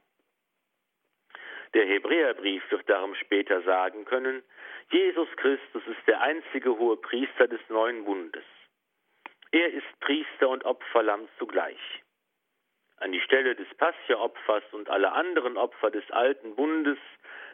Der 1.73 1.85
Hebräerbrief 1.85 2.63
wird 2.71 2.89
darum 2.89 3.13
später 3.15 3.61
sagen 3.63 4.05
können, 4.05 4.41
Jesus 4.89 5.27
Christus 5.35 5.83
ist 5.85 6.07
der 6.07 6.21
einzige 6.21 6.77
hohe 6.77 6.97
Priester 6.97 7.47
des 7.47 7.59
neuen 7.69 8.05
Bundes. 8.05 8.45
Er 9.51 9.73
ist 9.73 9.99
Priester 9.99 10.49
und 10.49 10.63
Opferlamm 10.65 11.27
zugleich. 11.37 12.03
An 12.97 13.11
die 13.11 13.21
Stelle 13.21 13.55
des 13.55 13.67
Pascha-Opfers 13.75 14.63
und 14.71 14.89
aller 14.89 15.13
anderen 15.13 15.57
Opfer 15.57 15.91
des 15.91 16.09
alten 16.11 16.55
Bundes 16.55 16.97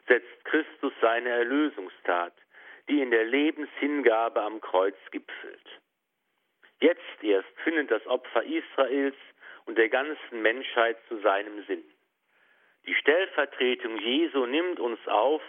setzt 0.07 0.45
Christus 0.45 0.93
seine 1.01 1.29
Erlösungstat, 1.29 2.33
die 2.87 3.01
in 3.01 3.11
der 3.11 3.25
Lebenshingabe 3.25 4.41
am 4.41 4.61
Kreuz 4.61 4.95
gipfelt. 5.11 5.81
Jetzt 6.83 7.23
erst 7.23 7.47
findet 7.63 7.91
das 7.91 8.05
Opfer 8.07 8.43
Israels 8.43 9.15
und 9.63 9.77
der 9.77 9.87
ganzen 9.87 10.41
Menschheit 10.41 10.97
zu 11.07 11.17
seinem 11.21 11.63
Sinn. 11.63 11.81
Die 12.85 12.95
Stellvertretung 12.95 13.97
Jesu 13.99 14.45
nimmt 14.45 14.81
uns 14.81 14.99
auf 15.07 15.41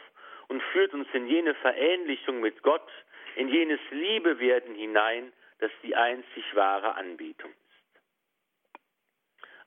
und 0.47 0.63
führt 0.63 0.95
uns 0.95 1.09
in 1.13 1.27
jene 1.27 1.57
Verähnlichung 1.57 2.39
mit 2.41 2.63
Gott, 2.63 2.89
in 3.35 3.49
jenes 3.49 3.81
Liebewerden 3.91 4.77
hinein, 4.77 5.33
das 5.59 5.73
die 5.83 5.97
einzig 5.97 6.45
wahre 6.55 6.95
Anbetung 6.95 7.51
ist. 7.51 8.81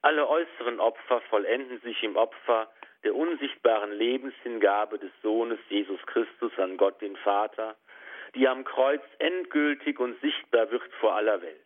Alle 0.03 0.25
äußeren 0.25 0.79
Opfer 0.79 1.19
vollenden 1.29 1.81
sich 1.81 2.01
im 2.01 2.15
Opfer 2.15 2.71
der 3.03 3.13
unsichtbaren 3.13 3.91
Lebenshingabe 3.91 4.99
des 4.99 5.11
Sohnes 5.21 5.59
Jesus 5.67 5.99
Christus 6.05 6.57
an 6.59 6.77
Gott 6.77 7.01
den 7.01 7.17
Vater, 7.17 7.75
die 8.37 8.47
am 8.47 8.63
Kreuz 8.63 9.01
endgültig 9.17 9.99
und 9.99 10.19
sichtbar 10.21 10.69
wird 10.69 10.93
vor 10.99 11.15
aller 11.15 11.41
Welt. 11.41 11.57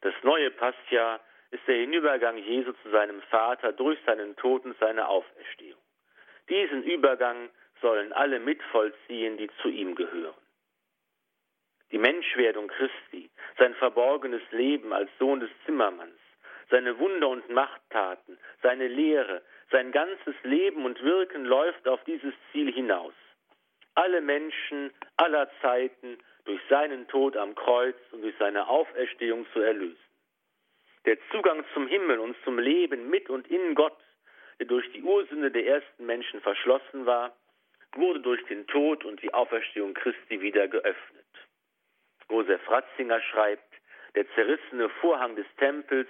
Das 0.00 0.14
neue 0.22 0.50
Pascha 0.50 1.20
ist 1.50 1.66
der 1.68 1.76
Hinübergang 1.76 2.38
Jesu 2.38 2.72
zu 2.82 2.90
seinem 2.90 3.20
Vater 3.22 3.72
durch 3.72 3.98
seinen 4.06 4.34
Tod 4.36 4.64
und 4.64 4.76
seine 4.78 5.06
Auferstehung. 5.08 5.80
Diesen 6.48 6.82
Übergang 6.82 7.50
sollen 7.82 8.12
alle 8.14 8.40
mitvollziehen, 8.40 9.36
die 9.36 9.50
zu 9.60 9.68
ihm 9.68 9.94
gehören. 9.94 10.34
Die 11.90 11.98
Menschwerdung 11.98 12.68
Christi, 12.68 13.30
sein 13.58 13.74
verborgenes 13.74 14.42
Leben 14.52 14.94
als 14.94 15.10
Sohn 15.18 15.40
des 15.40 15.50
Zimmermanns, 15.66 16.18
seine 16.70 16.98
Wunder 16.98 17.28
und 17.28 17.50
Machttaten, 17.50 18.38
seine 18.62 18.88
Lehre, 18.88 19.42
sein 19.70 19.92
ganzes 19.92 20.34
Leben 20.44 20.86
und 20.86 21.02
Wirken 21.02 21.44
läuft 21.44 21.86
auf 21.86 22.02
dieses 22.04 22.32
Ziel 22.50 22.72
hinaus. 22.72 23.12
Alle 23.94 24.20
Menschen 24.20 24.92
aller 25.16 25.50
Zeiten 25.60 26.18
durch 26.44 26.60
seinen 26.68 27.06
Tod 27.08 27.36
am 27.36 27.54
Kreuz 27.54 27.96
und 28.12 28.22
durch 28.22 28.34
seine 28.38 28.66
Auferstehung 28.68 29.46
zu 29.52 29.60
erlösen. 29.60 29.96
Der 31.04 31.18
Zugang 31.30 31.64
zum 31.74 31.86
Himmel 31.86 32.18
und 32.20 32.36
zum 32.44 32.58
Leben 32.58 33.10
mit 33.10 33.28
und 33.28 33.48
in 33.48 33.74
Gott, 33.74 33.98
der 34.58 34.66
durch 34.66 34.90
die 34.92 35.02
Ursünde 35.02 35.50
der 35.50 35.66
ersten 35.66 36.06
Menschen 36.06 36.40
verschlossen 36.40 37.06
war, 37.06 37.36
wurde 37.94 38.20
durch 38.20 38.42
den 38.46 38.66
Tod 38.66 39.04
und 39.04 39.20
die 39.22 39.34
Auferstehung 39.34 39.94
Christi 39.94 40.40
wieder 40.40 40.68
geöffnet. 40.68 41.26
Josef 42.30 42.70
Ratzinger 42.70 43.20
schreibt, 43.20 43.74
der 44.14 44.26
zerrissene 44.34 44.88
Vorhang 45.00 45.36
des 45.36 45.46
Tempels 45.58 46.08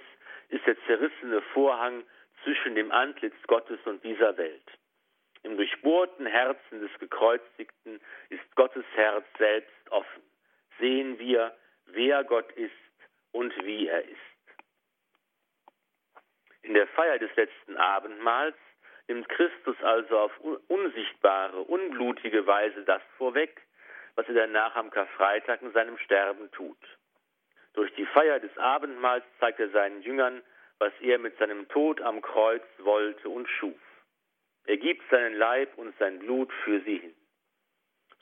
ist 0.49 0.65
der 0.65 0.77
zerrissene 0.85 1.41
Vorhang 1.53 2.03
zwischen 2.43 2.75
dem 2.75 2.91
Antlitz 2.91 3.35
Gottes 3.47 3.79
und 3.85 4.03
dieser 4.03 4.37
Welt. 4.37 4.63
Im 5.43 5.57
durchbohrten 5.57 6.25
Herzen 6.25 6.81
des 6.81 6.91
Gekreuzigten 6.99 7.99
ist 8.29 8.55
Gottes 8.55 8.85
Herz 8.95 9.25
selbst 9.37 9.91
offen. 9.91 10.23
Sehen 10.79 11.19
wir, 11.19 11.55
wer 11.87 12.23
Gott 12.23 12.51
ist 12.53 12.71
und 13.33 13.53
wie 13.63 13.87
er 13.87 14.03
ist. 14.03 14.19
In 16.61 16.73
der 16.73 16.87
Feier 16.87 17.19
des 17.19 17.35
letzten 17.35 17.75
Abendmahls 17.75 18.55
nimmt 19.07 19.27
Christus 19.27 19.75
also 19.83 20.17
auf 20.17 20.31
unsichtbare, 20.69 21.59
unblutige 21.59 22.47
Weise 22.47 22.83
das 22.83 23.01
vorweg, 23.17 23.61
was 24.15 24.27
er 24.29 24.35
danach 24.35 24.75
am 24.75 24.89
Karfreitag 24.89 25.61
in 25.61 25.73
seinem 25.73 25.97
Sterben 25.97 26.49
tut. 26.51 26.77
Durch 27.73 27.93
die 27.95 28.05
Feier 28.05 28.39
des 28.39 28.57
Abendmahls 28.57 29.25
zeigt 29.39 29.59
er 29.59 29.69
seinen 29.69 30.01
Jüngern, 30.03 30.41
was 30.79 30.93
er 31.01 31.17
mit 31.19 31.37
seinem 31.37 31.67
Tod 31.67 31.99
am 32.01 32.21
Kreuz 32.21 32.63
wollte 32.79 33.27
und 33.27 33.49
schuf. 33.49 33.79
Er 34.65 34.77
gibt 34.77 35.03
seinen 35.09 35.35
Leib 35.35 35.77
und 35.77 35.97
sein 35.99 36.19
Blut 36.19 36.51
für 36.63 36.81
sie 36.81 36.99
hin. 36.99 37.15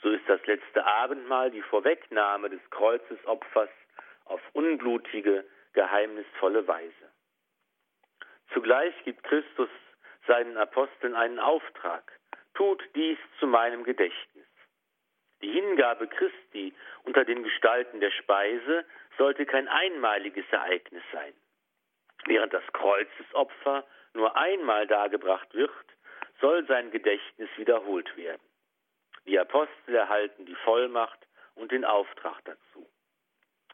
So 0.02 0.10
ist 0.10 0.28
das 0.28 0.44
letzte 0.48 0.86
Abendmahl 0.86 1.52
die 1.52 1.62
Vorwegnahme 1.62 2.50
des 2.50 2.62
Kreuzesopfers 2.72 3.70
auf 4.26 4.42
unblutige, 4.54 5.46
geheimnisvolle 5.74 6.68
Weise. 6.68 7.12
Zugleich 8.54 8.94
gibt 9.04 9.24
Christus 9.24 9.70
seinen 10.28 10.58
Aposteln 10.58 11.16
einen 11.16 11.40
Auftrag. 11.40 12.12
Tut 12.56 12.84
dies 12.96 13.18
zu 13.40 13.48
meinem 13.48 13.84
Gedächtnis. 13.84 14.48
Die 15.42 15.52
Hingabe 15.52 16.08
Christi 16.08 16.74
unter 17.04 17.24
den 17.24 17.44
Gestalten 17.44 18.00
der 18.00 18.12
Speise 18.12 18.86
sollte 19.18 19.46
kein 19.46 19.68
einmaliges 19.68 20.46
Ereignis 20.52 21.04
sein. 21.12 21.34
Während 22.26 22.54
das 22.54 22.64
Kreuzesopfer 22.74 23.86
nur 24.14 24.36
einmal 24.36 24.86
dargebracht 24.86 25.54
wird, 25.54 25.72
soll 26.42 26.66
sein 26.68 26.92
Gedächtnis 26.92 27.50
wiederholt 27.58 28.16
werden. 28.18 28.42
Die 29.26 29.40
Apostel 29.40 29.96
erhalten 29.96 30.46
die 30.46 30.56
Vollmacht 30.66 31.20
und 31.56 31.72
den 31.72 31.86
Auftrag 31.86 32.44
dazu. 32.46 32.88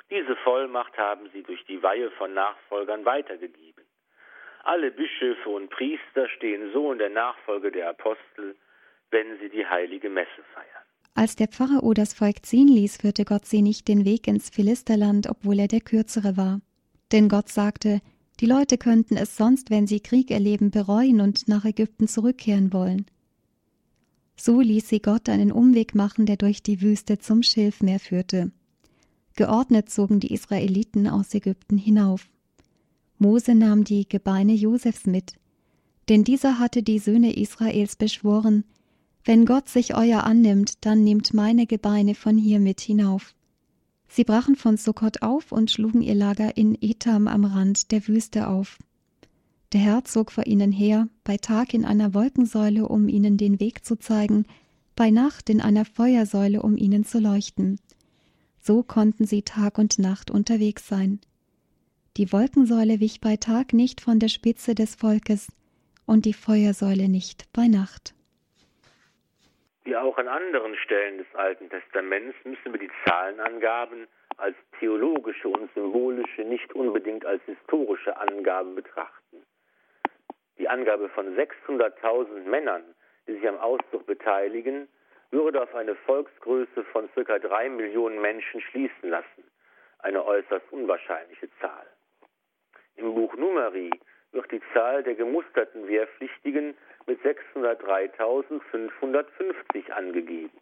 Diese 0.09 0.35
Vollmacht 0.37 0.97
haben 0.97 1.29
sie 1.33 1.43
durch 1.43 1.63
die 1.65 1.81
Weihe 1.81 2.11
von 2.11 2.33
Nachfolgern 2.33 3.05
weitergegeben. 3.05 3.85
Alle 4.63 4.91
Bischöfe 4.91 5.49
und 5.49 5.69
Priester 5.69 6.27
stehen 6.29 6.71
so 6.73 6.91
in 6.91 6.97
der 6.97 7.09
Nachfolge 7.09 7.71
der 7.71 7.89
Apostel, 7.89 8.55
wenn 9.11 9.39
sie 9.39 9.49
die 9.49 9.65
heilige 9.65 10.09
Messe 10.09 10.43
feiern. 10.53 10.83
Als 11.15 11.35
der 11.35 11.47
Pharao 11.47 11.93
das 11.93 12.13
Volk 12.13 12.45
ziehen 12.45 12.67
ließ, 12.67 12.97
führte 12.97 13.25
Gott 13.25 13.45
sie 13.45 13.61
nicht 13.61 13.87
den 13.87 14.05
Weg 14.05 14.27
ins 14.27 14.49
Philisterland, 14.49 15.27
obwohl 15.29 15.59
er 15.59 15.67
der 15.67 15.81
kürzere 15.81 16.37
war. 16.37 16.59
Denn 17.11 17.29
Gott 17.29 17.49
sagte, 17.49 18.01
die 18.39 18.45
Leute 18.45 18.77
könnten 18.77 19.17
es 19.17 19.35
sonst, 19.35 19.69
wenn 19.69 19.87
sie 19.87 19.99
Krieg 19.99 20.31
erleben, 20.31 20.71
bereuen 20.71 21.21
und 21.21 21.47
nach 21.47 21.65
Ägypten 21.65 22.07
zurückkehren 22.07 22.71
wollen. 22.73 23.05
So 24.35 24.61
ließ 24.61 24.87
sie 24.87 24.99
Gott 24.99 25.29
einen 25.29 25.51
Umweg 25.51 25.95
machen, 25.95 26.25
der 26.25 26.37
durch 26.37 26.61
die 26.61 26.81
Wüste 26.81 27.17
zum 27.17 27.41
Schilfmeer 27.41 27.99
führte. 27.99 28.51
Geordnet 29.35 29.89
zogen 29.89 30.19
die 30.19 30.33
Israeliten 30.33 31.07
aus 31.07 31.33
Ägypten 31.33 31.77
hinauf. 31.77 32.27
Mose 33.17 33.55
nahm 33.55 33.83
die 33.83 34.07
Gebeine 34.07 34.53
Josefs 34.53 35.05
mit, 35.05 35.33
denn 36.09 36.23
dieser 36.23 36.59
hatte 36.59 36.83
die 36.83 36.99
Söhne 36.99 37.35
Israels 37.35 37.95
beschworen, 37.95 38.63
wenn 39.27 39.45
Gott 39.45 39.67
sich 39.67 39.93
euer 39.93 40.23
annimmt, 40.23 40.85
dann 40.85 41.03
nehmt 41.03 41.33
meine 41.33 41.67
Gebeine 41.67 42.15
von 42.15 42.37
hier 42.37 42.59
mit 42.61 42.79
hinauf. 42.79 43.35
Sie 44.09 44.23
brachen 44.23 44.55
von 44.55 44.77
Sukkot 44.77 45.21
auf 45.21 45.51
und 45.51 45.69
schlugen 45.69 46.01
ihr 46.01 46.15
Lager 46.15 46.57
in 46.57 46.77
Etam 46.81 47.27
am 47.27 47.45
Rand 47.45 47.91
der 47.91 48.07
Wüste 48.07 48.47
auf. 48.47 48.79
Der 49.73 49.81
Herr 49.81 50.05
zog 50.05 50.31
vor 50.31 50.47
ihnen 50.47 50.71
her, 50.71 51.09
bei 51.23 51.37
Tag 51.37 51.73
in 51.73 51.83
einer 51.83 52.13
Wolkensäule, 52.13 52.87
um 52.87 53.09
ihnen 53.09 53.37
den 53.37 53.59
Weg 53.59 53.83
zu 53.85 53.97
zeigen, 53.97 54.45
bei 54.95 55.11
Nacht 55.11 55.49
in 55.49 55.61
einer 55.61 55.85
Feuersäule, 55.85 56.61
um 56.61 56.77
ihnen 56.77 57.03
zu 57.03 57.19
leuchten. 57.19 57.79
So 58.61 58.81
konnten 58.81 59.25
sie 59.25 59.43
Tag 59.43 59.77
und 59.77 59.99
Nacht 59.99 60.31
unterwegs 60.31 60.87
sein. 60.87 61.19
Die 62.15 62.31
Wolkensäule 62.31 62.99
wich 62.99 63.21
bei 63.21 63.37
Tag 63.37 63.73
nicht 63.73 64.01
von 64.01 64.19
der 64.19 64.29
Spitze 64.29 64.73
des 64.73 64.95
Volkes 64.95 65.47
und 66.05 66.25
die 66.25 66.33
Feuersäule 66.33 67.09
nicht 67.09 67.45
bei 67.53 67.67
Nacht. 67.67 68.15
Wie 69.87 69.95
auch 69.95 70.17
an 70.17 70.27
anderen 70.27 70.75
Stellen 70.75 71.17
des 71.17 71.33
Alten 71.33 71.69
Testaments 71.69 72.35
müssen 72.43 72.73
wir 72.73 72.77
die 72.77 72.91
Zahlenangaben 73.05 74.09
als 74.35 74.57
theologische 74.81 75.47
und 75.47 75.73
symbolische, 75.75 76.41
nicht 76.41 76.73
unbedingt 76.73 77.25
als 77.25 77.41
historische 77.43 78.17
Angaben 78.17 78.75
betrachten. 78.75 79.45
Die 80.57 80.67
Angabe 80.67 81.07
von 81.07 81.37
600.000 81.37 82.49
Männern, 82.49 82.83
die 83.27 83.35
sich 83.35 83.47
am 83.47 83.59
Auszug 83.59 84.05
beteiligen, 84.05 84.89
würde 85.31 85.63
auf 85.63 85.73
eine 85.73 85.95
Volksgröße 85.95 86.83
von 86.91 87.09
ca. 87.13 87.39
drei 87.39 87.69
Millionen 87.69 88.19
Menschen 88.19 88.59
schließen 88.59 89.09
lassen, 89.09 89.49
eine 89.99 90.25
äußerst 90.25 90.69
unwahrscheinliche 90.69 91.47
Zahl. 91.61 91.87
Im 92.97 93.15
Buch 93.15 93.37
Numeri 93.37 93.89
wird 94.33 94.51
die 94.51 94.61
Zahl 94.73 95.03
der 95.03 95.15
gemusterten 95.15 95.87
Wehrpflichtigen 95.87 96.75
mit 97.07 97.19
603.550 97.21 99.91
angegeben. 99.91 100.57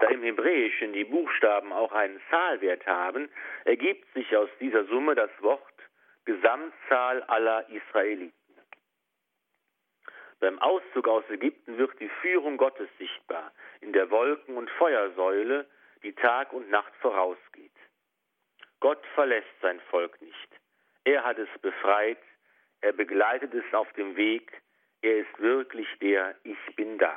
Da 0.00 0.08
im 0.08 0.22
Hebräischen 0.22 0.94
die 0.94 1.04
Buchstaben 1.04 1.72
auch 1.72 1.92
einen 1.92 2.20
Zahlwert 2.30 2.86
haben, 2.86 3.28
ergibt 3.64 4.10
sich 4.14 4.34
aus 4.36 4.48
dieser 4.58 4.84
Summe 4.86 5.14
das 5.14 5.30
Wort 5.40 5.62
Gesamtzahl 6.24 7.22
aller 7.24 7.68
Israeliten. 7.68 8.34
Beim 10.38 10.58
Auszug 10.58 11.06
aus 11.06 11.24
Ägypten 11.28 11.76
wird 11.76 12.00
die 12.00 12.08
Führung 12.22 12.56
Gottes 12.56 12.88
sichtbar 12.98 13.52
in 13.82 13.92
der 13.92 14.10
Wolken- 14.10 14.56
und 14.56 14.70
Feuersäule, 14.70 15.66
die 16.02 16.14
Tag 16.14 16.54
und 16.54 16.70
Nacht 16.70 16.94
vorausgeht. 16.96 17.70
Gott 18.80 19.04
verlässt 19.14 19.60
sein 19.60 19.80
Volk 19.90 20.20
nicht. 20.22 20.48
Er 21.04 21.24
hat 21.24 21.38
es 21.38 21.48
befreit, 21.60 22.18
er 22.80 22.92
begleitet 22.92 23.52
es 23.52 23.74
auf 23.74 23.92
dem 23.92 24.16
Weg, 24.16 24.50
er 25.02 25.18
ist 25.18 25.38
wirklich 25.40 25.88
der 26.00 26.34
Ich 26.44 26.76
bin 26.76 26.98
da. 26.98 27.16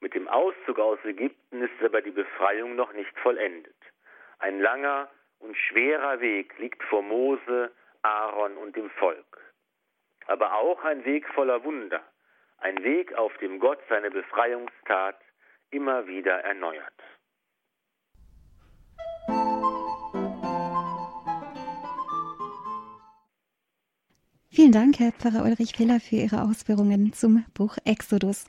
Mit 0.00 0.14
dem 0.14 0.28
Auszug 0.28 0.78
aus 0.78 0.98
Ägypten 1.04 1.62
ist 1.62 1.82
aber 1.82 2.02
die 2.02 2.10
Befreiung 2.10 2.74
noch 2.74 2.92
nicht 2.92 3.16
vollendet. 3.20 3.76
Ein 4.40 4.60
langer 4.60 5.08
und 5.38 5.56
schwerer 5.56 6.20
Weg 6.20 6.58
liegt 6.58 6.82
vor 6.84 7.02
Mose, 7.02 7.70
Aaron 8.02 8.56
und 8.56 8.74
dem 8.76 8.90
Volk. 8.90 9.40
Aber 10.26 10.54
auch 10.54 10.82
ein 10.84 11.04
Weg 11.04 11.28
voller 11.28 11.62
Wunder, 11.64 12.02
ein 12.58 12.82
Weg, 12.82 13.14
auf 13.14 13.36
dem 13.38 13.58
Gott 13.58 13.80
seine 13.88 14.10
Befreiungstat 14.10 15.20
immer 15.70 16.06
wieder 16.06 16.40
erneuert. 16.40 16.92
Vielen 24.54 24.72
Dank, 24.72 24.98
Herr 24.98 25.12
Pfarrer 25.12 25.46
Ulrich 25.46 25.76
Fehler, 25.76 25.98
für 25.98 26.16
Ihre 26.16 26.42
Ausführungen 26.42 27.14
zum 27.14 27.42
Buch 27.54 27.78
Exodus. 27.86 28.44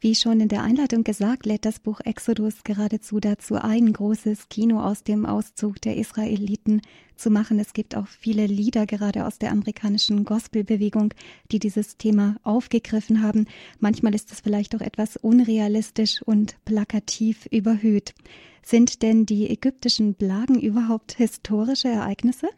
Wie 0.00 0.14
schon 0.14 0.40
in 0.40 0.48
der 0.48 0.62
Einleitung 0.62 1.04
gesagt, 1.04 1.44
lädt 1.44 1.66
das 1.66 1.80
Buch 1.80 2.00
Exodus 2.00 2.64
geradezu 2.64 3.20
dazu 3.20 3.56
ein, 3.56 3.92
großes 3.92 4.48
Kino 4.48 4.80
aus 4.80 5.04
dem 5.04 5.26
Auszug 5.26 5.82
der 5.82 5.98
Israeliten 5.98 6.80
zu 7.14 7.28
machen. 7.28 7.58
Es 7.58 7.74
gibt 7.74 7.94
auch 7.94 8.06
viele 8.06 8.46
Lieder 8.46 8.86
gerade 8.86 9.26
aus 9.26 9.38
der 9.38 9.52
amerikanischen 9.52 10.24
Gospelbewegung, 10.24 11.12
die 11.50 11.58
dieses 11.58 11.98
Thema 11.98 12.36
aufgegriffen 12.42 13.20
haben. 13.20 13.44
Manchmal 13.80 14.14
ist 14.14 14.32
es 14.32 14.40
vielleicht 14.40 14.74
auch 14.74 14.80
etwas 14.80 15.18
unrealistisch 15.18 16.22
und 16.22 16.56
plakativ 16.64 17.44
überhöht. 17.50 18.14
Sind 18.62 19.02
denn 19.02 19.26
die 19.26 19.50
ägyptischen 19.50 20.14
Plagen 20.14 20.58
überhaupt 20.58 21.12
historische 21.12 21.88
Ereignisse? 21.88 22.48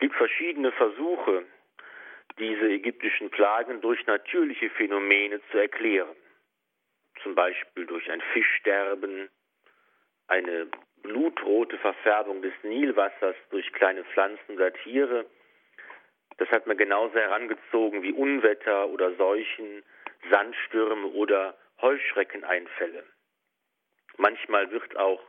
Es 0.00 0.08
gibt 0.08 0.16
verschiedene 0.16 0.72
Versuche, 0.72 1.44
diese 2.38 2.70
ägyptischen 2.70 3.28
Plagen 3.28 3.82
durch 3.82 4.06
natürliche 4.06 4.70
Phänomene 4.70 5.42
zu 5.50 5.58
erklären. 5.58 6.16
Zum 7.22 7.34
Beispiel 7.34 7.84
durch 7.84 8.10
ein 8.10 8.22
Fischsterben, 8.32 9.28
eine 10.26 10.68
blutrote 11.02 11.76
Verfärbung 11.76 12.40
des 12.40 12.54
Nilwassers 12.62 13.36
durch 13.50 13.70
kleine 13.74 14.02
Pflanzen 14.04 14.54
oder 14.54 14.72
Tiere. 14.72 15.26
Das 16.38 16.48
hat 16.48 16.66
man 16.66 16.78
genauso 16.78 17.18
herangezogen 17.18 18.02
wie 18.02 18.14
Unwetter 18.14 18.88
oder 18.88 19.14
Seuchen, 19.16 19.84
Sandstürme 20.30 21.08
oder 21.08 21.58
Heuschreckeneinfälle. 21.82 23.04
Manchmal 24.16 24.70
wird 24.70 24.96
auch 24.96 25.22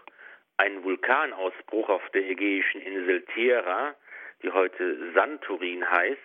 ein 0.55 0.81
Vulkanausbruch 0.81 1.89
auf 1.89 2.09
der 2.11 2.23
ägäischen 2.23 2.79
Insel 2.79 3.25
Thera, 3.33 3.97
die 4.43 4.51
heute 4.51 5.13
Santorin 5.13 5.89
heißt, 5.89 6.19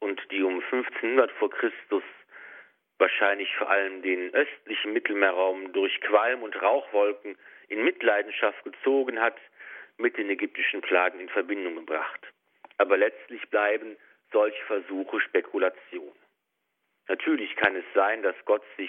und 0.00 0.20
die 0.30 0.42
um 0.42 0.60
1500 0.60 1.30
vor 1.32 1.50
Christus 1.50 2.02
wahrscheinlich 2.98 3.54
vor 3.56 3.68
allem 3.70 4.02
den 4.02 4.32
östlichen 4.34 4.92
Mittelmeerraum 4.92 5.72
durch 5.72 6.00
Qualm 6.02 6.42
und 6.42 6.60
Rauchwolken 6.60 7.36
in 7.68 7.84
Mitleidenschaft 7.84 8.62
gezogen 8.64 9.20
hat, 9.20 9.36
mit 9.96 10.16
den 10.16 10.30
ägyptischen 10.30 10.80
Plagen 10.80 11.20
in 11.20 11.28
Verbindung 11.28 11.76
gebracht. 11.76 12.20
Aber 12.78 12.96
letztlich 12.96 13.48
bleiben 13.50 13.96
solche 14.32 14.62
Versuche 14.64 15.20
Spekulation. 15.20 16.12
Natürlich 17.10 17.56
kann 17.56 17.74
es 17.74 17.82
sein, 17.92 18.22
dass 18.22 18.36
Gott 18.44 18.62
sich 18.76 18.88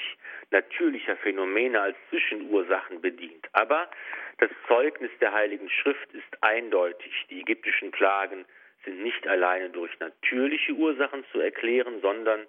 natürlicher 0.52 1.18
Phänomene 1.18 1.82
als 1.82 1.98
Zwischenursachen 2.12 3.02
bedient. 3.02 3.48
Aber 3.54 3.90
das 4.38 4.52
Zeugnis 4.68 5.10
der 5.20 5.34
Heiligen 5.34 5.68
Schrift 5.72 6.14
ist 6.14 6.44
eindeutig. 6.44 7.12
Die 7.32 7.42
ägyptischen 7.42 7.90
Plagen 7.90 8.46
sind 8.86 9.02
nicht 9.02 9.28
alleine 9.28 9.72
durch 9.72 10.00
natürliche 10.00 10.74
Ursachen 10.74 11.26
zu 11.32 11.40
erklären, 11.40 12.00
sondern 12.02 12.46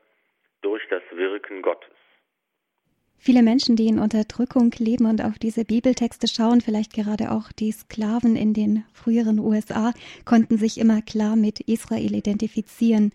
durch 0.61 0.87
das 0.91 1.03
Wirken 1.11 1.63
Gottes. 1.63 1.97
Viele 3.17 3.43
Menschen, 3.43 3.75
die 3.75 3.87
in 3.87 3.99
Unterdrückung 3.99 4.75
leben 4.77 5.07
und 5.07 5.25
auf 5.25 5.39
diese 5.39 5.65
Bibeltexte 5.65 6.29
schauen, 6.29 6.61
vielleicht 6.61 6.93
gerade 6.93 7.31
auch 7.31 7.51
die 7.51 7.73
Sklaven 7.73 8.37
in 8.37 8.53
den 8.53 8.85
früheren 8.93 9.39
USA, 9.39 9.95
konnten 10.27 10.59
sich 10.59 10.77
immer 10.77 11.01
klar 11.01 11.35
mit 11.35 11.61
Israel 11.61 12.15
identifizieren. 12.15 13.11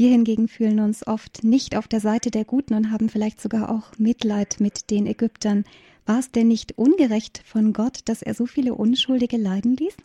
Wir 0.00 0.08
hingegen 0.08 0.48
fühlen 0.48 0.80
uns 0.80 1.06
oft 1.06 1.44
nicht 1.44 1.76
auf 1.76 1.86
der 1.86 2.00
Seite 2.00 2.30
der 2.30 2.46
Guten 2.46 2.72
und 2.72 2.90
haben 2.90 3.10
vielleicht 3.10 3.38
sogar 3.38 3.68
auch 3.68 3.98
Mitleid 3.98 4.56
mit 4.58 4.90
den 4.90 5.04
Ägyptern. 5.06 5.66
War 6.06 6.20
es 6.20 6.32
denn 6.32 6.48
nicht 6.48 6.72
ungerecht 6.78 7.44
von 7.44 7.74
Gott, 7.74 8.08
dass 8.08 8.22
er 8.22 8.32
so 8.32 8.46
viele 8.46 8.72
Unschuldige 8.72 9.36
leiden 9.36 9.76
ließ? 9.76 9.98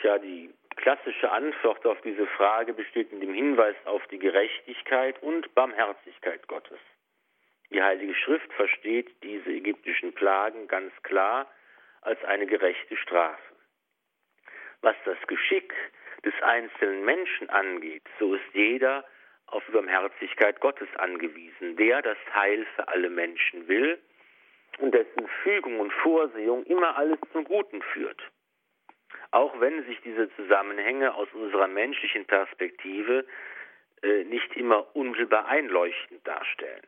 Tja, 0.00 0.18
die 0.18 0.48
klassische 0.76 1.28
Antwort 1.32 1.84
auf 1.84 2.00
diese 2.02 2.28
Frage 2.38 2.72
besteht 2.72 3.10
in 3.10 3.18
dem 3.18 3.34
Hinweis 3.34 3.74
auf 3.84 4.06
die 4.12 4.20
Gerechtigkeit 4.20 5.20
und 5.24 5.52
Barmherzigkeit 5.56 6.46
Gottes. 6.46 6.78
Die 7.72 7.82
Heilige 7.82 8.14
Schrift 8.14 8.52
versteht 8.52 9.10
diese 9.24 9.50
ägyptischen 9.50 10.12
Plagen 10.12 10.68
ganz 10.68 10.92
klar 11.02 11.50
als 12.02 12.22
eine 12.22 12.46
gerechte 12.46 12.96
Strafe. 12.98 13.42
Was 14.82 14.94
das 15.04 15.18
Geschick 15.26 15.74
des 16.24 16.34
einzelnen 16.42 17.04
Menschen 17.04 17.48
angeht, 17.50 18.02
so 18.18 18.34
ist 18.34 18.44
jeder 18.52 19.04
auf 19.46 19.62
Barmherzigkeit 19.72 20.60
Gottes 20.60 20.88
angewiesen, 20.96 21.76
der 21.76 22.02
das 22.02 22.18
Heil 22.34 22.66
für 22.74 22.88
alle 22.88 23.10
Menschen 23.10 23.68
will 23.68 23.98
und 24.78 24.94
dessen 24.94 25.28
Fügung 25.42 25.80
und 25.80 25.92
Vorsehung 25.92 26.64
immer 26.64 26.96
alles 26.96 27.18
zum 27.32 27.44
Guten 27.44 27.82
führt. 27.82 28.20
Auch 29.30 29.58
wenn 29.60 29.84
sich 29.84 30.00
diese 30.02 30.34
Zusammenhänge 30.36 31.14
aus 31.14 31.28
unserer 31.32 31.68
menschlichen 31.68 32.24
Perspektive 32.24 33.26
äh, 34.02 34.24
nicht 34.24 34.56
immer 34.56 34.94
unmittelbar 34.96 35.46
einleuchtend 35.46 36.26
darstellen. 36.26 36.86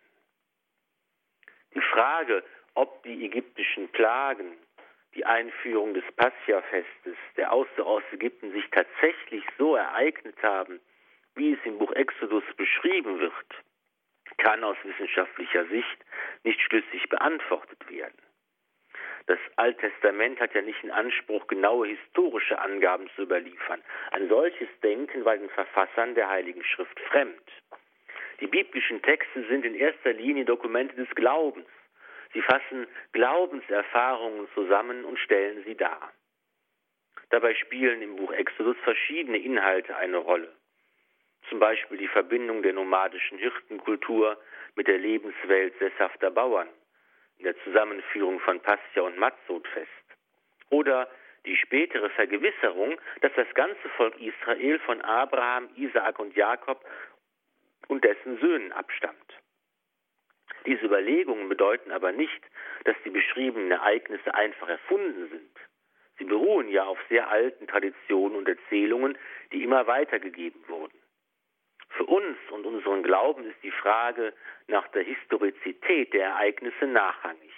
Die 1.74 1.80
Frage, 1.80 2.42
ob 2.74 3.02
die 3.02 3.24
ägyptischen 3.24 3.88
Plagen, 3.88 4.56
die 5.16 5.24
Einführung 5.24 5.94
des 5.94 6.04
Pascha-Festes, 6.16 7.16
der 7.36 7.52
Auszug 7.52 7.86
aus 7.86 8.02
Ägypten 8.12 8.52
sich 8.52 8.68
tatsächlich 8.70 9.44
so 9.58 9.74
ereignet 9.74 10.36
haben, 10.42 10.78
wie 11.34 11.54
es 11.54 11.58
im 11.64 11.78
Buch 11.78 11.92
Exodus 11.92 12.44
beschrieben 12.56 13.18
wird, 13.18 13.32
kann 14.36 14.62
aus 14.62 14.76
wissenschaftlicher 14.84 15.64
Sicht 15.66 15.98
nicht 16.44 16.60
schlüssig 16.60 17.08
beantwortet 17.08 17.90
werden. 17.90 18.16
Das 19.26 19.38
Alte 19.56 19.90
Testament 19.90 20.38
hat 20.38 20.54
ja 20.54 20.62
nicht 20.62 20.84
in 20.84 20.90
Anspruch, 20.90 21.46
genaue 21.48 21.88
historische 21.88 22.58
Angaben 22.58 23.08
zu 23.16 23.22
überliefern. 23.22 23.82
Ein 24.12 24.28
solches 24.28 24.68
Denken 24.82 25.24
war 25.24 25.36
den 25.36 25.50
Verfassern 25.50 26.14
der 26.14 26.28
Heiligen 26.28 26.62
Schrift 26.62 27.00
fremd. 27.00 27.50
Die 28.40 28.46
biblischen 28.46 29.02
Texte 29.02 29.44
sind 29.48 29.64
in 29.64 29.74
erster 29.74 30.12
Linie 30.12 30.44
Dokumente 30.44 30.94
des 30.94 31.08
Glaubens. 31.14 31.66
Sie 32.32 32.42
fassen 32.42 32.86
Glaubenserfahrungen 33.12 34.48
zusammen 34.54 35.04
und 35.04 35.18
stellen 35.18 35.62
sie 35.64 35.74
dar. 35.74 36.12
Dabei 37.30 37.54
spielen 37.54 38.02
im 38.02 38.16
Buch 38.16 38.32
Exodus 38.32 38.76
verschiedene 38.84 39.38
Inhalte 39.38 39.96
eine 39.96 40.18
Rolle. 40.18 40.52
Zum 41.48 41.58
Beispiel 41.58 41.98
die 41.98 42.08
Verbindung 42.08 42.62
der 42.62 42.72
nomadischen 42.72 43.38
Hirtenkultur 43.38 44.38
mit 44.74 44.86
der 44.86 44.98
Lebenswelt 44.98 45.78
sesshafter 45.78 46.30
Bauern 46.30 46.68
in 47.38 47.44
der 47.44 47.56
Zusammenführung 47.64 48.40
von 48.40 48.60
Pascha 48.60 49.00
und 49.00 49.18
Matzotfest. 49.18 49.90
Oder 50.70 51.08
die 51.44 51.56
spätere 51.56 52.10
Vergewisserung, 52.10 53.00
dass 53.20 53.32
das 53.34 53.52
ganze 53.54 53.88
Volk 53.96 54.18
Israel 54.20 54.78
von 54.80 55.00
Abraham, 55.02 55.68
Isaak 55.76 56.18
und 56.18 56.34
Jakob 56.34 56.84
und 57.88 58.02
dessen 58.04 58.38
Söhnen 58.40 58.72
abstammt. 58.72 59.34
Diese 60.66 60.84
Überlegungen 60.84 61.48
bedeuten 61.48 61.92
aber 61.92 62.12
nicht, 62.12 62.42
dass 62.84 62.96
die 63.04 63.10
beschriebenen 63.10 63.70
Ereignisse 63.70 64.34
einfach 64.34 64.68
erfunden 64.68 65.28
sind. 65.28 65.56
Sie 66.18 66.24
beruhen 66.24 66.68
ja 66.68 66.84
auf 66.84 66.98
sehr 67.08 67.28
alten 67.28 67.66
Traditionen 67.68 68.36
und 68.36 68.48
Erzählungen, 68.48 69.16
die 69.52 69.62
immer 69.62 69.86
weitergegeben 69.86 70.66
wurden. 70.66 70.98
Für 71.90 72.04
uns 72.04 72.36
und 72.50 72.66
unseren 72.66 73.02
Glauben 73.02 73.44
ist 73.44 73.62
die 73.62 73.70
Frage 73.70 74.32
nach 74.66 74.88
der 74.88 75.02
Historizität 75.02 76.12
der 76.12 76.26
Ereignisse 76.30 76.86
nachrangig. 76.86 77.52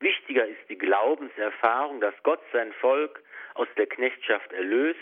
Wichtiger 0.00 0.46
ist 0.46 0.68
die 0.68 0.78
Glaubenserfahrung, 0.78 2.00
dass 2.00 2.14
Gott 2.24 2.42
sein 2.52 2.72
Volk 2.74 3.22
aus 3.54 3.68
der 3.76 3.86
Knechtschaft 3.86 4.52
erlöst, 4.52 4.98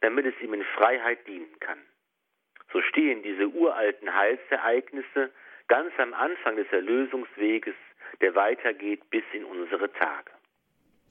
damit 0.00 0.26
es 0.26 0.34
ihm 0.40 0.54
in 0.54 0.64
Freiheit 0.64 1.26
dienen 1.28 1.58
kann. 1.60 1.80
So 2.72 2.82
stehen 2.82 3.22
diese 3.22 3.46
uralten 3.46 4.12
Heilsereignisse 4.12 5.30
ganz 5.68 5.92
am 5.98 6.14
Anfang 6.14 6.56
des 6.56 6.66
Erlösungsweges, 6.70 7.74
der 8.20 8.34
weitergeht 8.34 9.08
bis 9.10 9.24
in 9.32 9.44
unsere 9.44 9.92
Tage. 9.92 10.30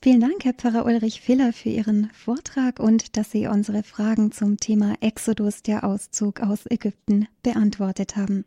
Vielen 0.01 0.21
Dank, 0.21 0.43
Herr 0.43 0.53
Pfarrer 0.53 0.85
Ulrich 0.85 1.21
Filler, 1.21 1.51
für 1.51 1.69
Ihren 1.69 2.11
Vortrag 2.11 2.79
und 2.79 3.17
dass 3.17 3.31
Sie 3.31 3.47
unsere 3.47 3.83
Fragen 3.83 4.31
zum 4.31 4.57
Thema 4.57 4.93
Exodus, 5.01 5.63
der 5.63 5.83
Auszug 5.83 6.41
aus 6.41 6.65
Ägypten, 6.69 7.27
beantwortet 7.41 8.15
haben. 8.15 8.45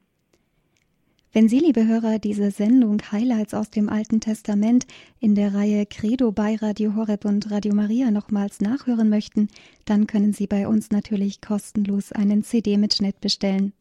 Wenn 1.33 1.49
Sie, 1.49 1.59
liebe 1.59 1.87
Hörer, 1.87 2.19
diese 2.19 2.51
Sendung 2.51 3.03
Highlights 3.13 3.53
aus 3.55 3.71
dem 3.71 3.89
Alten 3.89 4.21
Testament 4.21 4.87
in 5.21 5.35
der 5.35 5.53
Reihe 5.53 5.85
Credo 5.85 6.33
bei 6.33 6.57
Radio 6.57 6.95
Horeb 6.95 7.27
und 7.27 7.51
Radio 7.51 7.75
Maria 7.75 8.11
nochmals 8.11 8.61
nachhören 8.61 9.11
möchten, 9.11 9.49
dann 9.85 10.07
können 10.07 10.33
Sie 10.33 10.47
bei 10.47 10.67
uns 10.67 10.91
natürlich 10.91 11.41
kostenlos 11.41 12.13
einen 12.13 12.45
CD-Mitschnitt 12.45 13.21
bestellen. 13.21 13.73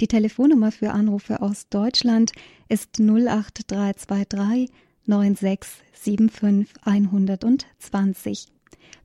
Die 0.00 0.06
Telefonnummer 0.06 0.70
für 0.70 0.92
Anrufe 0.92 1.42
aus 1.42 1.68
Deutschland 1.68 2.30
ist 2.68 3.00
08323 3.00 4.70
9675 5.06 6.72
120. 6.84 8.46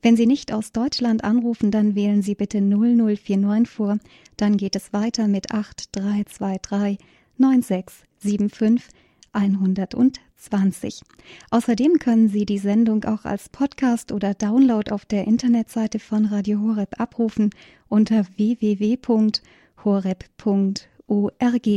Wenn 0.03 0.15
Sie 0.15 0.27
nicht 0.27 0.53
aus 0.53 0.71
Deutschland 0.71 1.23
anrufen, 1.23 1.71
dann 1.71 1.95
wählen 1.95 2.21
Sie 2.21 2.35
bitte 2.35 2.61
0049 2.61 3.73
vor, 3.73 3.97
dann 4.37 4.57
geht 4.57 4.75
es 4.75 4.93
weiter 4.93 5.27
mit 5.27 5.51
8323 5.51 6.99
9675 7.37 8.93
120. 9.31 11.01
Außerdem 11.49 11.97
können 11.97 12.27
Sie 12.27 12.45
die 12.45 12.59
Sendung 12.59 13.03
auch 13.05 13.25
als 13.25 13.49
Podcast 13.49 14.11
oder 14.11 14.35
Download 14.35 14.91
auf 14.91 15.05
der 15.05 15.25
Internetseite 15.25 15.97
von 15.97 16.25
Radio 16.25 16.59
Horeb 16.61 16.99
abrufen 16.99 17.49
unter 17.89 18.25
www.horeb.org. 19.83 21.67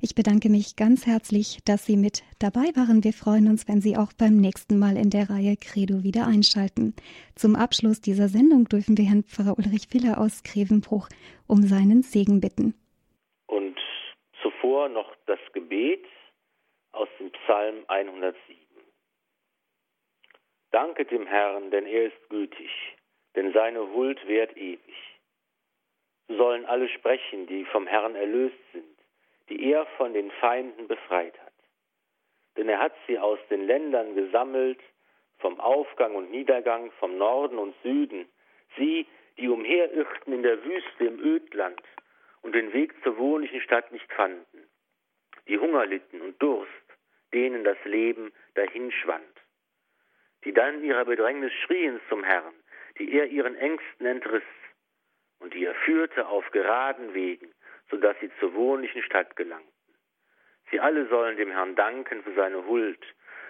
Ich 0.00 0.14
bedanke 0.14 0.48
mich 0.48 0.76
ganz 0.76 1.06
herzlich, 1.06 1.58
dass 1.64 1.86
Sie 1.86 1.96
mit 1.96 2.22
dabei 2.40 2.72
waren. 2.74 3.04
Wir 3.04 3.12
freuen 3.12 3.48
uns, 3.48 3.68
wenn 3.68 3.80
Sie 3.80 3.96
auch 3.96 4.12
beim 4.18 4.36
nächsten 4.36 4.78
Mal 4.78 4.96
in 4.96 5.10
der 5.10 5.30
Reihe 5.30 5.56
Credo 5.56 6.02
wieder 6.02 6.26
einschalten. 6.26 6.94
Zum 7.36 7.54
Abschluss 7.54 8.00
dieser 8.00 8.28
Sendung 8.28 8.64
dürfen 8.64 8.96
wir 8.96 9.04
Herrn 9.04 9.24
Pfarrer 9.24 9.58
Ulrich 9.58 9.88
Filler 9.88 10.18
aus 10.18 10.42
Grevenbruch 10.42 11.08
um 11.46 11.62
seinen 11.62 12.02
Segen 12.02 12.40
bitten. 12.40 12.74
Und 13.46 13.78
zuvor 14.42 14.88
noch 14.88 15.14
das 15.26 15.40
Gebet 15.52 16.04
aus 16.92 17.08
dem 17.18 17.30
Psalm 17.32 17.84
107. 17.88 18.34
Danke 20.70 21.04
dem 21.04 21.26
Herrn, 21.26 21.70
denn 21.70 21.86
er 21.86 22.06
ist 22.06 22.30
gütig, 22.30 22.70
denn 23.36 23.52
seine 23.52 23.80
Huld 23.92 24.26
währt 24.26 24.56
ewig. 24.56 25.11
So 26.32 26.38
sollen 26.38 26.64
alle 26.64 26.88
sprechen, 26.88 27.46
die 27.46 27.64
vom 27.66 27.86
Herrn 27.86 28.14
erlöst 28.14 28.56
sind, 28.72 28.84
die 29.50 29.70
er 29.70 29.84
von 29.98 30.14
den 30.14 30.30
Feinden 30.30 30.88
befreit 30.88 31.38
hat. 31.38 31.52
Denn 32.56 32.68
er 32.68 32.78
hat 32.78 32.94
sie 33.06 33.18
aus 33.18 33.38
den 33.50 33.66
Ländern 33.66 34.14
gesammelt, 34.14 34.80
vom 35.38 35.60
Aufgang 35.60 36.14
und 36.14 36.30
Niedergang, 36.30 36.90
vom 36.92 37.18
Norden 37.18 37.58
und 37.58 37.74
Süden, 37.82 38.26
sie, 38.78 39.06
die 39.36 39.48
umherirrten 39.48 40.32
in 40.32 40.42
der 40.42 40.64
Wüste 40.64 41.04
im 41.04 41.20
Ödland 41.20 41.82
und 42.40 42.54
den 42.54 42.72
Weg 42.72 42.94
zur 43.02 43.18
wohnlichen 43.18 43.60
Stadt 43.60 43.92
nicht 43.92 44.10
fanden, 44.12 44.66
die 45.48 45.58
Hunger 45.58 45.84
litten 45.84 46.20
und 46.22 46.40
Durst, 46.40 46.70
denen 47.34 47.64
das 47.64 47.78
Leben 47.84 48.32
dahinschwand. 48.54 49.22
Die 50.44 50.52
dann 50.52 50.82
ihrer 50.82 51.04
Bedrängnis 51.04 51.52
schrien 51.64 52.00
zum 52.08 52.24
Herrn, 52.24 52.54
die 52.98 53.12
er 53.12 53.26
ihren 53.26 53.56
Ängsten 53.56 54.06
entriss 54.06 54.42
und 55.42 55.54
die 55.54 55.64
er 55.64 55.74
führte 55.74 56.26
auf 56.26 56.48
geraden 56.50 57.14
Wegen, 57.14 57.52
so 57.90 57.96
dass 57.96 58.16
sie 58.20 58.30
zur 58.38 58.54
wohnlichen 58.54 59.02
Stadt 59.02 59.36
gelangten. 59.36 59.68
Sie 60.70 60.80
alle 60.80 61.06
sollen 61.08 61.36
dem 61.36 61.50
Herrn 61.50 61.74
danken 61.74 62.22
für 62.22 62.32
seine 62.34 62.64
Huld, 62.66 63.04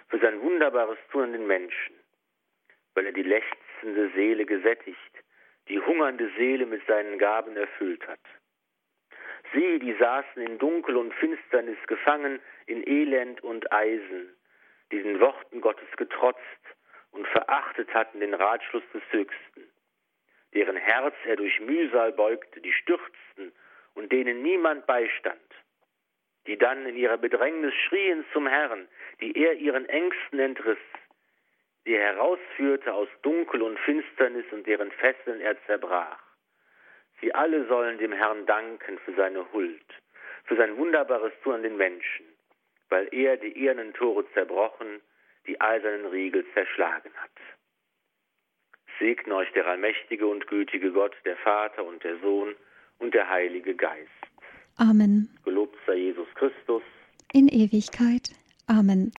für 0.09 0.19
sein 0.19 0.41
wunderbares 0.41 0.97
Tun 1.11 1.23
an 1.23 1.33
den 1.33 1.47
Menschen, 1.47 1.95
weil 2.95 3.05
er 3.05 3.13
die 3.13 3.23
lechzende 3.23 4.09
Seele 4.15 4.45
gesättigt, 4.45 4.97
die 5.69 5.79
hungernde 5.79 6.29
Seele 6.35 6.65
mit 6.65 6.85
seinen 6.87 7.17
Gaben 7.17 7.55
erfüllt 7.55 8.05
hat. 8.07 8.19
Sie, 9.53 9.79
die 9.79 9.93
saßen 9.93 10.41
in 10.41 10.57
Dunkel 10.57 10.97
und 10.97 11.13
Finsternis 11.13 11.77
gefangen, 11.87 12.41
in 12.65 12.85
Elend 12.87 13.41
und 13.43 13.71
Eisen, 13.71 14.35
diesen 14.91 15.19
Worten 15.19 15.61
Gottes 15.61 15.89
getrotzt 15.95 16.39
und 17.11 17.27
verachtet 17.27 17.93
hatten 17.93 18.19
den 18.19 18.33
Ratschluss 18.33 18.83
des 18.93 19.03
Höchsten, 19.11 19.69
deren 20.53 20.75
Herz 20.75 21.15
er 21.25 21.35
durch 21.35 21.59
Mühsal 21.59 22.11
beugte, 22.11 22.61
die 22.61 22.73
stürzten 22.73 23.51
und 23.95 24.11
denen 24.11 24.41
niemand 24.41 24.85
beistand, 24.85 25.39
die 26.47 26.57
dann 26.57 26.85
in 26.85 26.95
ihrer 26.95 27.17
Bedrängnis 27.17 27.73
schrien 27.87 28.25
zum 28.33 28.47
Herrn, 28.47 28.87
die 29.21 29.35
er 29.37 29.53
ihren 29.53 29.87
Ängsten 29.87 30.39
entriss, 30.39 30.77
die 31.85 31.95
er 31.95 32.13
herausführte 32.13 32.93
aus 32.93 33.09
Dunkel 33.21 33.61
und 33.61 33.79
Finsternis 33.79 34.45
und 34.51 34.65
deren 34.67 34.91
Fesseln 34.91 35.41
er 35.41 35.61
zerbrach. 35.65 36.21
Sie 37.21 37.33
alle 37.33 37.65
sollen 37.67 37.97
dem 37.97 38.11
Herrn 38.11 38.45
danken 38.45 38.99
für 38.99 39.13
seine 39.13 39.51
Huld, 39.53 39.85
für 40.45 40.55
sein 40.55 40.77
wunderbares 40.77 41.33
Tun 41.43 41.55
an 41.55 41.63
den 41.63 41.77
Menschen, 41.77 42.25
weil 42.89 43.07
er 43.13 43.37
die 43.37 43.57
ehernen 43.57 43.93
Tore 43.93 44.25
zerbrochen 44.33 45.01
die 45.47 45.59
eisernen 45.59 46.05
Riegel 46.05 46.45
zerschlagen 46.53 47.11
hat. 47.15 47.31
Segne 49.03 49.35
euch 49.35 49.51
der 49.51 49.67
allmächtige 49.67 50.25
und 50.25 50.47
gütige 50.47 50.89
Gott, 50.93 51.11
der 51.25 51.35
Vater 51.35 51.83
und 51.83 52.01
der 52.05 52.17
Sohn 52.19 52.55
und 52.99 53.13
der 53.13 53.29
Heilige 53.29 53.75
Geist. 53.75 54.07
Amen. 54.77 55.27
Gelobt 55.43 55.77
sei 55.85 55.95
Jesus 55.95 56.27
Christus. 56.35 56.81
In 57.33 57.49
Ewigkeit. 57.49 58.29
Amen. 58.67 59.11